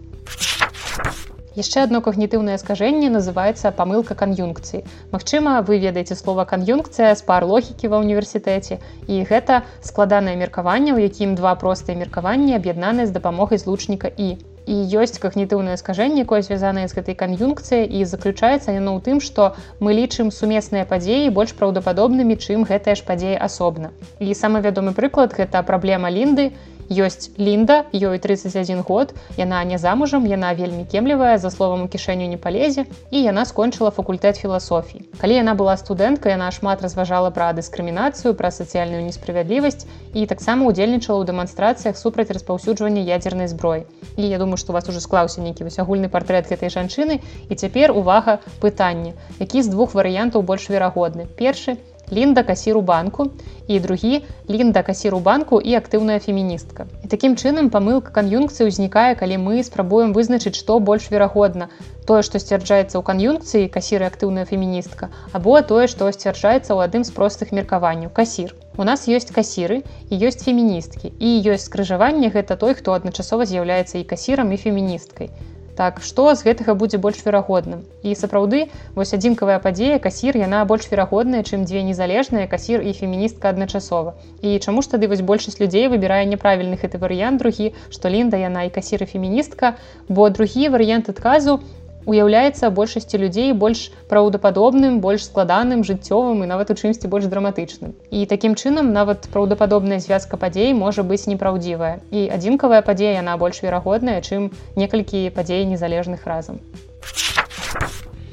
Яшчэ 1.55 1.83
одно 1.85 2.01
когнітыўнае 2.01 2.57
скажэнне 2.57 3.09
называется 3.13 3.69
памылка 3.79 4.15
кан'юнкцыі. 4.17 4.81
Мачыма 5.13 5.61
вы 5.61 5.77
ведаеце 5.83 6.17
слова 6.17 6.45
кан'юнкцыя 6.49 7.13
з 7.13 7.21
пар 7.27 7.45
логікі 7.45 7.93
ва 7.93 7.99
ўніверсітэце 8.01 8.79
і 9.05 9.19
гэта 9.29 9.61
складанае 9.85 10.33
меркаванне 10.39 10.97
у 10.97 11.03
якім 11.03 11.37
два 11.37 11.53
простыя 11.53 11.93
меркаванні 11.99 12.57
аб'яднаныя 12.57 13.05
з 13.05 13.13
дапамогай 13.13 13.61
злучніка 13.61 14.09
і 14.09 14.33
і 14.65 14.75
ёсць 14.97 15.19
когнітыўнае 15.19 15.75
скажэнне 15.77 16.23
якое 16.23 16.41
звязанае 16.41 16.87
з 16.87 16.95
гэтай 16.97 17.15
кан'юнкцыі 17.19 17.83
і 17.85 18.05
заключаецца 18.07 18.71
яно 18.71 18.95
ў 18.97 18.99
тым 19.05 19.19
што 19.21 19.53
мы 19.83 19.93
лічым 19.93 20.31
сумесныя 20.31 20.87
падзеі 20.89 21.33
больш 21.37 21.53
праўдападобнымі 21.59 22.39
чым 22.39 22.63
гэтая 22.69 22.95
ж 22.95 23.03
падзея 23.05 23.37
асобна. 23.37 23.91
І 24.23 24.33
самы 24.33 24.63
вядомы 24.63 24.95
прыклад 24.97 25.35
гэта 25.35 25.61
праблема 25.67 26.09
лінды 26.09 26.53
ёсць 26.89 27.31
лінда 27.37 27.85
ёй 27.93 28.19
31 28.19 28.81
год 28.81 29.13
яна 29.37 29.63
не 29.63 29.77
замужам 29.77 30.25
яна 30.25 30.53
вельмі 30.53 30.85
кемлівая 30.85 31.37
за 31.37 31.49
словам 31.49 31.83
у 31.83 31.87
кішэню 31.87 32.27
не 32.27 32.37
палезе 32.37 32.85
і 33.11 33.23
яна 33.23 33.45
скончыла 33.45 33.91
факультэт 33.91 34.39
філасофіі. 34.39 35.03
Калі 35.21 35.33
яна 35.39 35.55
была 35.55 35.77
студэнтка 35.77 36.29
яна 36.33 36.51
шмат 36.51 36.81
разважала 36.81 37.29
пра 37.29 37.53
дыскрымінацыю 37.53 38.33
пра 38.33 38.51
сацыяльную 38.51 39.03
несправядлівасць 39.07 39.87
і 40.13 40.25
таксама 40.27 40.67
удзельнічала 40.67 41.21
ў 41.21 41.29
дэманстрацыях 41.29 41.97
супраць 41.97 42.31
распаўсюджвання 42.31 43.01
ядзернай 43.01 43.47
зброі. 43.47 43.85
І 44.17 44.27
я 44.27 44.37
думаю 44.37 44.57
што 44.57 44.73
вас 44.73 44.89
уже 44.89 45.01
склаўся 45.01 45.41
нейкі 45.41 45.63
вось 45.63 45.79
агульны 45.79 46.09
партрет 46.09 46.49
гэтай 46.49 46.69
жанчыны. 46.69 47.21
І 47.49 47.53
цяпер 47.55 47.91
увага 47.91 48.39
пытанне 48.61 49.13
які 49.39 49.61
з 49.61 49.67
двух 49.67 49.93
варыянтаў 49.93 50.41
больш 50.41 50.69
верагодны? 50.69 51.27
Першы 51.37 51.77
лінда 52.13 52.43
касіру 52.43 52.81
банку 52.81 53.25
і 53.67 53.79
другі 53.79 54.21
лінда 54.49 54.83
касіру 54.83 55.19
банку 55.19 55.59
і 55.59 55.75
актыўная 55.79 56.19
феміністка. 56.19 56.85
І 57.03 57.07
такім 57.13 57.35
чынам 57.35 57.69
памылка 57.73 58.13
кан'юнкцыі 58.17 58.69
ўзнікае 58.69 59.15
калі 59.19 59.39
мы 59.45 59.63
спрабуем 59.67 60.13
вызначыць 60.17 60.55
што 60.59 60.79
больш 60.79 61.09
верагодна. 61.13 61.69
Тое 62.05 62.21
што 62.27 62.39
сцвярджаецца 62.43 62.99
ў 62.99 63.03
кан'юнкцыі 63.09 63.71
касіры 63.73 64.05
актыўная 64.09 64.45
феміністка 64.45 65.09
або 65.31 65.61
тое 65.61 65.87
што 65.87 66.11
сцвярджаецца 66.11 66.69
ў 66.75 66.79
адным 66.85 67.03
з 67.07 67.15
простых 67.17 67.55
меркаванняў 67.55 68.13
касір. 68.13 68.53
У 68.77 68.83
нас 68.83 69.07
ёсць 69.07 69.33
касіры 69.33 69.81
і 70.09 70.13
ёсць 70.17 70.45
феміністкі. 70.45 71.13
І 71.17 71.29
ёсць 71.49 71.65
скрыжаванне 71.71 72.29
гэта 72.29 72.59
той 72.59 72.77
хто 72.77 72.93
адначасова 72.93 73.49
з'яўляецца 73.49 73.97
і 74.01 74.07
касірам 74.13 74.53
і 74.53 74.61
феміністкай 74.61 75.33
Так 75.75 76.01
што 76.05 76.35
з 76.35 76.45
гэтага 76.45 76.75
будзе 76.77 76.97
больш 77.01 77.21
верагодным. 77.25 77.81
І 78.05 78.13
сапраўды 78.13 78.69
вось 78.95 79.13
адзінкавая 79.17 79.57
падзея 79.59 79.97
касір 79.99 80.37
яна 80.37 80.63
больш 80.69 80.85
верагодная, 80.91 81.41
чым 81.41 81.65
дзве 81.65 81.81
незалежныя 81.87 82.45
касір 82.47 82.85
і 82.85 82.93
феміністка 82.93 83.49
адначасова. 83.49 84.13
І 84.41 84.59
чаму 84.59 84.85
ж 84.85 84.93
тады 84.93 85.09
вось 85.09 85.25
большасць 85.25 85.59
людзей 85.59 85.89
выбірае 85.89 86.25
няправільны 86.29 86.77
гэты 86.77 87.01
варыянт 87.01 87.41
другі, 87.41 87.73
што 87.89 88.13
лінда 88.13 88.37
яна 88.37 88.69
і 88.69 88.73
касір 88.73 89.03
і 89.03 89.09
феміністка, 89.09 89.75
бо 90.09 90.29
другі 90.29 90.69
варыянт 90.69 91.09
адказу 91.09 91.61
уяўляецца 92.05 92.69
большасці 92.69 93.17
людзей 93.17 93.53
больш 93.53 93.89
праўдападобным 94.11 94.99
больш 95.03 95.25
складаным 95.29 95.83
жыццёвым 95.87 96.43
і 96.43 96.49
нават 96.51 96.71
у 96.71 96.77
чымсьці 96.77 97.07
больш 97.07 97.25
драматычным. 97.31 97.95
І 98.11 98.25
такім 98.25 98.55
чынам 98.55 98.93
нават 98.93 99.27
праўдападобная 99.33 99.99
звязка 99.99 100.37
падзей 100.37 100.73
можа 100.73 101.03
быць 101.03 101.25
непраўдзівая. 101.27 101.99
І 102.11 102.29
адзінкавая 102.29 102.81
падзея 102.81 103.19
яна 103.19 103.37
больш 103.37 103.63
верагодная 103.63 104.21
чым 104.21 104.51
некалькі 104.75 105.29
падзей 105.35 105.65
незалежных 105.65 106.27
разам 106.27 106.59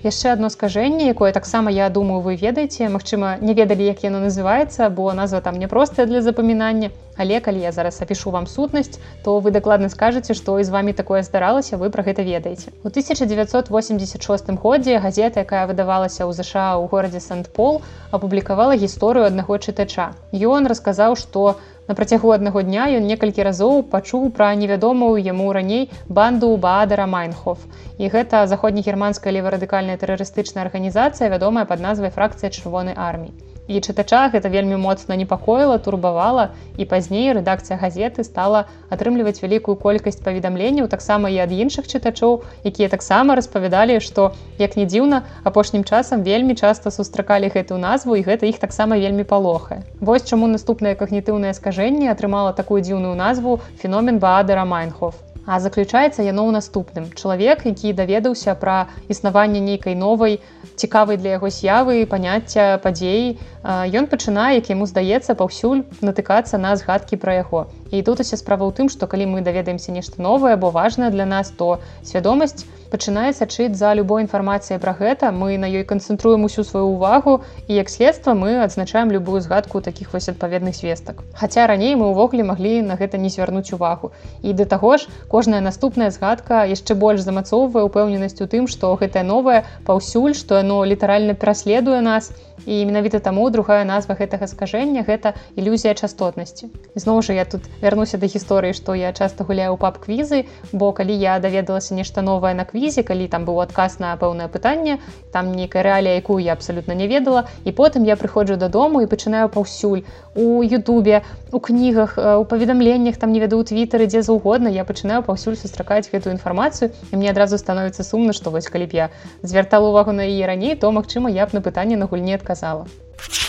яшчэ 0.02 0.32
одно 0.32 0.48
скажэнне 0.48 1.08
якое 1.08 1.32
таксама 1.32 1.70
я 1.70 1.88
думаю 1.90 2.20
вы 2.20 2.36
ведаеце. 2.36 2.88
Мачыма 2.88 3.36
не 3.40 3.54
ведалі 3.54 3.84
як 3.84 4.04
яно 4.04 4.20
называется 4.20 4.88
бо 4.90 5.12
назва 5.12 5.40
там 5.40 5.58
няпростая 5.58 6.06
для 6.06 6.22
запамінання. 6.22 6.90
Але 7.16 7.40
калі 7.40 7.60
я 7.60 7.72
зараз 7.72 8.02
апішу 8.02 8.30
вам 8.30 8.46
сутнасць 8.46 8.98
то 9.24 9.38
вы 9.40 9.50
дакладна 9.50 9.88
скажаце 9.88 10.34
што 10.34 10.58
і 10.60 10.64
з 10.64 10.70
вами 10.70 10.92
такое 10.92 11.22
здаралася 11.22 11.76
вы 11.76 11.90
про 11.90 12.02
гэта 12.02 12.24
ведаеце. 12.24 12.72
У 12.84 12.88
1986 12.88 14.50
годзе 14.62 14.98
газета 14.98 15.40
якая 15.40 15.66
выдавалася 15.66 16.24
ў 16.24 16.32
ЗША 16.32 16.80
ў 16.80 16.88
горадзе 16.88 17.20
сент-пол 17.20 17.82
апублікавала 18.10 18.76
гісторыю 18.76 19.26
аднаго 19.26 19.58
чытача. 19.58 20.16
Ён 20.32 20.66
расказаў 20.66 21.16
што 21.16 21.60
на 21.90 21.94
працягу 21.98 22.30
аднаго 22.30 22.62
дня 22.62 22.86
ён 22.96 23.06
некалькі 23.10 23.42
разоў 23.46 23.80
пачуў 23.94 24.28
пра 24.36 24.50
невядомую 24.60 25.18
яму 25.18 25.50
раней 25.58 25.82
банду 26.20 26.52
баадара 26.66 27.06
майнхоф. 27.18 27.66
І 27.98 28.14
гэта 28.14 28.46
заходнегерманская 28.46 29.34
леварадыкальная 29.34 29.98
тэрарыстычная 29.98 30.62
арганізацыя 30.70 31.34
вядомая 31.36 31.66
пад 31.66 31.82
назвай 31.90 32.14
фракцыя 32.14 32.54
чырвонай 32.54 32.94
арміі 32.94 33.34
і 33.68 33.80
чытача 33.80 34.30
гэта 34.32 34.50
вельмі 34.52 34.76
моцна 34.80 35.16
непакоіла 35.16 35.78
турбавала 35.78 36.50
і 36.76 36.86
пазней 36.90 37.32
рэдакцыя 37.36 37.78
газеты 37.80 38.24
стала 38.24 38.64
атрымліваць 38.88 39.42
вялікую 39.42 39.76
колькасць 39.84 40.22
паведамленняў 40.24 40.88
таксама 40.88 41.30
і 41.30 41.38
ад 41.44 41.54
іншых 41.54 41.86
чытачоў 41.86 42.42
якія 42.64 42.88
таксама 42.88 43.38
распавядалі 43.38 44.00
што 44.00 44.32
як 44.58 44.76
не 44.80 44.86
дзіўна 44.90 45.22
апошнім 45.44 45.84
часам 45.84 46.26
вельмі 46.26 46.58
часта 46.58 46.90
сустракалі 46.90 47.52
гэтую 47.54 47.78
назву 47.78 48.16
і 48.16 48.26
гэта 48.26 48.50
іх 48.50 48.58
таксама 48.58 48.98
вельмі 48.98 49.24
палохае. 49.24 49.82
Вось 50.00 50.26
чаму 50.26 50.50
наступнае 50.50 50.94
кагнітыўнае 50.94 51.54
скажэнне 51.54 52.10
атрымала 52.10 52.52
такую 52.52 52.82
дзіўную 52.82 53.14
назву 53.14 53.60
феномен 53.82 54.18
баадера 54.18 54.64
майнхоф 54.64 55.29
А 55.46 55.60
заключаецца 55.60 56.22
яно 56.22 56.44
ў 56.46 56.52
наступным. 56.56 57.08
Чалавек 57.16 57.64
які 57.64 57.92
даведаўся 57.96 58.54
пра 58.54 58.88
існаванне 59.08 59.60
нейкай 59.60 59.94
новай 59.94 60.40
цікавай 60.76 61.16
для 61.16 61.36
яго 61.36 61.48
з'явы 61.48 62.04
паняцця 62.06 62.80
падзеі 62.84 63.38
ён 63.64 64.08
пачынае 64.12 64.60
як 64.60 64.68
яму 64.72 64.88
здаецца 64.88 65.36
паўсюль 65.36 65.84
натыкацца 66.00 66.60
на 66.60 66.76
згадкі 66.76 67.16
пра 67.16 67.40
яго. 67.40 67.66
І 67.90 68.02
тут 68.02 68.20
усе 68.20 68.36
справа 68.36 68.68
ў 68.68 68.72
тым 68.76 68.92
што 68.92 69.08
калі 69.08 69.26
мы 69.32 69.40
даведаемся 69.40 69.92
нешта 69.92 70.22
новае 70.22 70.54
або 70.60 70.70
важнае 70.70 71.10
для 71.10 71.26
нас 71.26 71.50
то 71.50 71.80
свядомасць 72.04 72.64
пачынае 72.90 73.30
сачыць 73.32 73.78
за 73.78 73.94
любой 73.94 74.26
інфармацыяй 74.26 74.80
пра 74.82 74.92
гэта. 74.98 75.30
Мы 75.30 75.56
на 75.62 75.70
ёй 75.70 75.84
канцэнтруем 75.86 76.44
усю 76.48 76.64
сваю 76.66 76.90
ўвагу 76.90 77.40
і 77.68 77.78
як 77.78 77.88
следства 77.88 78.34
мы 78.34 78.58
адзначаем 78.66 79.14
любую 79.14 79.40
згадку 79.40 79.80
таких 79.80 80.12
вось 80.12 80.28
адпаведных 80.28 80.74
звестак. 80.74 81.22
Хаця 81.34 81.66
раней 81.70 81.94
мы 81.94 82.10
ўвогуле 82.10 82.42
маглі 82.42 82.82
на 82.82 82.98
гэта 82.98 83.16
не 83.16 83.30
звярнуць 83.30 83.72
увагу. 83.72 84.12
І 84.42 84.52
да 84.52 84.66
таго 84.66 84.98
ж 84.98 85.06
кожная 85.28 85.60
наступная 85.60 86.10
згадка 86.10 86.66
яшчэ 86.66 86.98
больш 86.98 87.22
замацоўвае 87.22 87.86
упэўненасць 87.86 88.42
у 88.42 88.50
тым 88.50 88.66
што 88.66 88.92
гэтае 88.98 89.22
новае 89.22 89.62
паўсюль 89.86 90.34
што 90.34 90.58
яно 90.58 90.82
літаральна 90.84 91.34
пераследуе 91.34 92.00
нас. 92.02 92.32
І 92.66 92.84
менавіта 92.84 93.20
таму 93.24 93.48
другая 93.50 93.84
назва 93.88 94.14
гэтага 94.18 94.44
скажэння 94.50 95.04
гэта 95.06 95.32
ілюзія 95.56 95.94
частотнасці. 95.94 96.68
Зноў 96.94 97.22
жа 97.24 97.32
я 97.38 97.44
тут 97.48 97.64
вярнуся 97.80 98.20
да 98.20 98.28
гісторыі 98.28 98.76
што 98.76 98.92
я 98.98 99.12
часта 99.16 99.44
гуляю 99.48 99.78
пап 99.80 99.96
квізы 100.04 100.44
бо 100.72 100.92
калі 100.92 101.16
я 101.16 101.38
даведалася 101.40 101.94
нешта 101.94 102.20
новае 102.20 102.52
на 102.54 102.64
квізе 102.80 103.04
калі 103.04 103.28
там 103.28 103.44
быў 103.44 103.60
адказ 103.60 104.00
на 104.00 104.16
пэўнае 104.16 104.48
пытанне 104.48 104.96
там 105.36 105.52
нейкая 105.52 105.84
рэалія 105.84 106.16
якую 106.16 106.40
я 106.40 106.56
абсалютна 106.56 106.96
не 106.96 107.06
ведала. 107.12 107.44
І 107.68 107.76
потым 107.76 108.08
я 108.08 108.16
прыходжу 108.16 108.56
дадому 108.56 109.04
і 109.04 109.10
пачынаю 109.10 109.52
паўсюль 109.52 110.08
у 110.34 110.64
Ютубе 110.64 111.20
у 111.52 111.60
кнігах 111.60 112.16
у 112.16 112.44
паведамленнях 112.48 113.20
там 113.20 113.36
не 113.36 113.40
веду 113.44 113.60
у 113.60 113.68
твітары 113.68 114.08
дзе 114.08 114.24
заўгодна 114.24 114.72
я 114.72 114.88
пачынаю 114.88 115.20
паўсюль 115.20 115.60
сустракаць 115.60 116.08
гэтую 116.08 116.32
інфармацыю 116.40 116.88
і 117.12 117.20
мне 117.20 117.30
адразу 117.36 117.60
становіцца 117.60 118.00
сумна 118.00 118.32
што 118.32 118.48
вось 118.50 118.72
калі 118.72 118.88
б 118.88 118.96
я 118.96 119.10
звяртала 119.42 119.92
увагу 119.92 120.16
на 120.16 120.24
яе 120.24 120.46
раней 120.48 120.74
то 120.74 120.88
магчыма 120.88 121.28
я 121.28 121.44
б 121.44 121.52
на 121.52 121.60
пытанне 121.60 122.00
на 122.00 122.06
гульне 122.06 122.40
адказала 122.40 122.88
казала. 122.88 123.39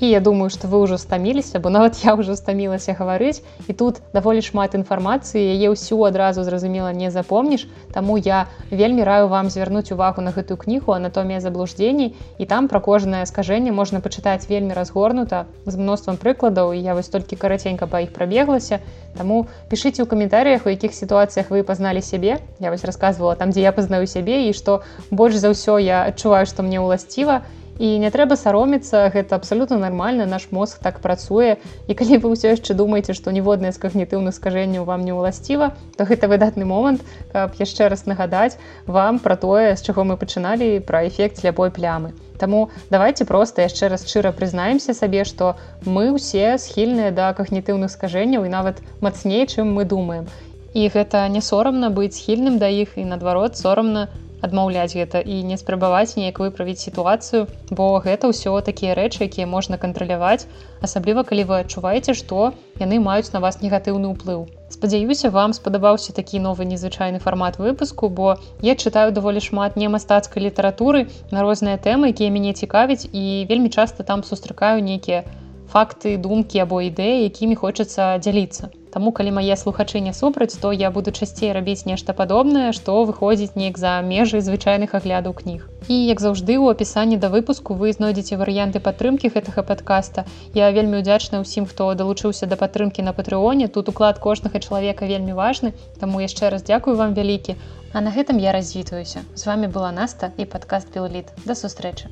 І 0.00 0.08
я 0.10 0.20
думаю, 0.20 0.50
што 0.52 0.68
вы 0.68 0.84
ўжо 0.84 0.98
стаміліся, 1.00 1.56
бо 1.56 1.72
нават 1.72 1.96
я 2.04 2.12
ўжо 2.12 2.36
стамілася 2.36 2.92
гаварыць 2.92 3.40
і 3.64 3.72
тут 3.72 4.04
даволі 4.12 4.44
шмат 4.44 4.76
інфармацыі, 4.76 5.40
яе 5.40 5.72
ўсю 5.72 5.96
адразу 6.04 6.44
зразумела 6.44 6.92
не 6.92 7.08
запомніш. 7.08 7.64
Таму 7.96 8.20
я 8.20 8.44
вельмі 8.68 9.08
раю 9.08 9.32
вам 9.32 9.48
звярнуць 9.48 9.88
увагу 9.96 10.20
на 10.20 10.36
гэтую 10.36 10.60
кнігу 10.60 10.92
анатомія 10.92 11.40
заблуждзеній 11.40 12.12
і 12.12 12.44
там 12.44 12.68
пра 12.68 12.84
кожнае 12.84 13.24
скажэнне 13.24 13.72
можна 13.72 14.04
пачытаць 14.04 14.44
вельмі 14.52 14.76
разгорнута 14.76 15.48
з 15.64 15.80
мноствам 15.80 16.20
прыкладаў 16.20 16.76
і 16.76 16.84
я 16.84 16.92
вось 16.92 17.08
толькі 17.08 17.40
караценька 17.40 17.88
па 17.88 18.04
іх 18.04 18.12
прабеглася. 18.12 18.84
Таму 19.16 19.48
пішыце 19.72 20.04
ў 20.04 20.06
каментарыях, 20.12 20.68
у 20.68 20.72
якіх 20.76 20.92
сітуацыях 20.92 21.48
вы 21.48 21.64
пазналі 21.64 22.04
сябе. 22.04 22.44
Я 22.60 22.68
вось 22.68 22.84
расказвала 22.84 23.32
там, 23.32 23.48
дзе 23.48 23.64
я 23.64 23.72
пазнаю 23.72 24.04
сябе 24.04 24.44
і 24.44 24.52
што 24.52 24.84
больш 25.08 25.40
за 25.40 25.56
ўсё 25.56 25.80
я 25.80 26.04
адчуваю, 26.04 26.44
што 26.44 26.60
мне 26.60 26.84
ўласціва 26.84 27.40
і 27.40 27.65
не 27.78 28.10
трэба 28.10 28.36
саромецца 28.40 29.12
гэта 29.12 29.36
абсалютна 29.36 29.76
нармальна 29.76 30.24
наш 30.26 30.48
мозг 30.50 30.80
так 30.80 31.00
працуе. 31.00 31.56
І 31.86 31.92
калі 31.92 32.18
вы 32.24 32.32
ўсё 32.32 32.56
яшчэ 32.56 32.72
думаеце 32.72 33.12
што 33.12 33.30
ніводнае 33.36 33.72
з 33.72 33.80
когнітыўных 33.82 34.32
скажэнняў 34.32 34.88
вам 34.88 35.04
не 35.04 35.12
ўласціва 35.12 35.76
то 35.96 36.08
гэта 36.08 36.28
выдатны 36.32 36.64
момант 36.64 37.04
каб 37.32 37.52
яшчэ 37.60 37.92
раз 37.92 38.06
нагадаць 38.08 38.56
вам 38.86 39.20
пра 39.20 39.36
тое 39.36 39.76
з 39.76 39.84
чаго 39.84 40.08
мы 40.08 40.16
пачыналі 40.16 40.80
пра 40.80 41.04
эфект 41.08 41.44
ляпой 41.44 41.70
плямы. 41.70 42.16
Таму 42.38 42.70
давайте 42.90 43.24
просто 43.24 43.62
яшчэ 43.62 43.88
раз 43.88 44.08
шчыра 44.08 44.32
прызнаемся 44.32 44.96
сабе 44.96 45.24
што 45.24 45.56
мы 45.84 46.12
ўсе 46.16 46.56
схільныя 46.56 47.12
да 47.12 47.32
кагнітыўных 47.36 47.92
скажэнняў 47.92 48.44
і 48.48 48.52
нават 48.52 48.80
мацней 49.00 49.44
чым 49.46 49.72
мы 49.76 49.84
думаем. 49.84 50.28
І 50.76 50.88
гэта 50.92 51.28
не 51.32 51.40
сорамна 51.40 51.88
быць 51.88 52.16
схільным 52.16 52.56
да 52.60 52.68
іх 52.68 52.96
і 52.96 53.04
наадварот 53.04 53.56
сорамна 53.56 54.08
адмаўляць 54.46 54.94
гэта 54.98 55.20
і 55.20 55.42
не 55.50 55.56
спрабаваць 55.60 56.16
неяк 56.16 56.40
выправіць 56.42 56.82
сітуацыю 56.82 57.46
бо 57.70 57.86
гэта 58.06 58.30
ўсё 58.32 58.54
такія 58.68 58.96
рэчы 58.98 59.26
якія 59.28 59.46
можна 59.46 59.78
кантраляваць 59.82 60.46
асабліва 60.88 61.26
калі 61.30 61.46
вы 61.50 61.58
адчуваеце 61.62 62.14
што 62.20 62.52
яны 62.82 63.00
маюць 63.06 63.32
на 63.32 63.40
вас 63.44 63.62
негатыўны 63.62 64.12
ўплыў. 64.12 64.46
Спадзяюся 64.68 65.30
вам 65.30 65.52
спадабаўся 65.56 66.12
такі 66.12 66.42
новы 66.44 66.66
незвычайны 66.68 67.18
фармат 67.22 67.58
выпуску 67.62 68.08
бо 68.08 68.36
я 68.62 68.74
чытаю 68.74 69.12
даволі 69.16 69.40
шмат 69.40 69.76
не 69.80 69.88
мастацкай 69.88 70.42
літаратуры 70.46 71.06
на 71.30 71.42
розныя 71.46 71.80
тэмы 71.88 72.12
якія 72.12 72.30
мяне 72.34 72.52
цікавяць 72.52 73.08
і 73.12 73.46
вельмі 73.48 73.70
часта 73.70 74.02
там 74.02 74.22
сустракаю 74.22 74.82
нейкія 74.82 75.24
факты 75.72 76.16
думкі 76.16 76.64
або 76.64 76.80
ідэі 76.82 77.26
якімі 77.28 77.54
хочацца 77.60 78.16
дзяліцца. 78.18 78.70
Таму 78.96 79.12
калі 79.12 79.32
мае 79.36 79.56
слухачы 79.60 80.00
не 80.00 80.12
супраць 80.16 80.56
то 80.60 80.72
я 80.72 80.90
буду 80.90 81.12
часцей 81.12 81.52
рабіць 81.52 81.84
нешта 81.88 82.14
падобнае 82.16 82.72
што 82.76 82.94
выходзіць 83.10 83.52
неяк 83.60 83.76
за 83.82 84.00
межы 84.00 84.40
звычайных 84.40 84.94
аглядаў 84.98 85.34
кніг. 85.40 85.66
І 85.88 85.96
як 86.06 86.22
заўжды 86.24 86.56
у 86.56 86.70
апісанні 86.72 87.20
да 87.20 87.28
выпуску 87.28 87.76
вы 87.76 87.92
знойдзеце 87.92 88.40
варыянты 88.40 88.80
падтрымкі 88.80 89.32
гэтага 89.36 89.66
падкаста. 89.68 90.24
Я 90.56 90.70
вельмі 90.72 91.04
удзячна 91.04 91.44
ўсім 91.44 91.68
хто 91.68 91.92
далучыўся 91.92 92.48
да 92.48 92.56
падтрымкі 92.56 93.04
на 93.04 93.12
патрыоне. 93.12 93.68
Тут 93.68 93.92
уклад 93.92 94.18
кожнага 94.18 94.64
чалавека 94.64 95.04
вельмі 95.04 95.36
важны 95.36 95.74
таму 96.00 96.24
яшчэ 96.24 96.48
раз 96.56 96.64
дзякую 96.64 96.96
вам 96.96 97.12
вялікі. 97.12 97.60
А 97.92 98.00
на 98.00 98.16
гэтым 98.16 98.40
я 98.40 98.56
развітваюся. 98.56 99.28
З 99.34 99.46
вами 99.46 99.68
была 99.68 99.92
наста 99.92 100.32
і 100.36 100.48
падкаст 100.48 100.88
пілліт 100.96 101.36
да 101.44 101.52
сустрэчы 101.52 102.08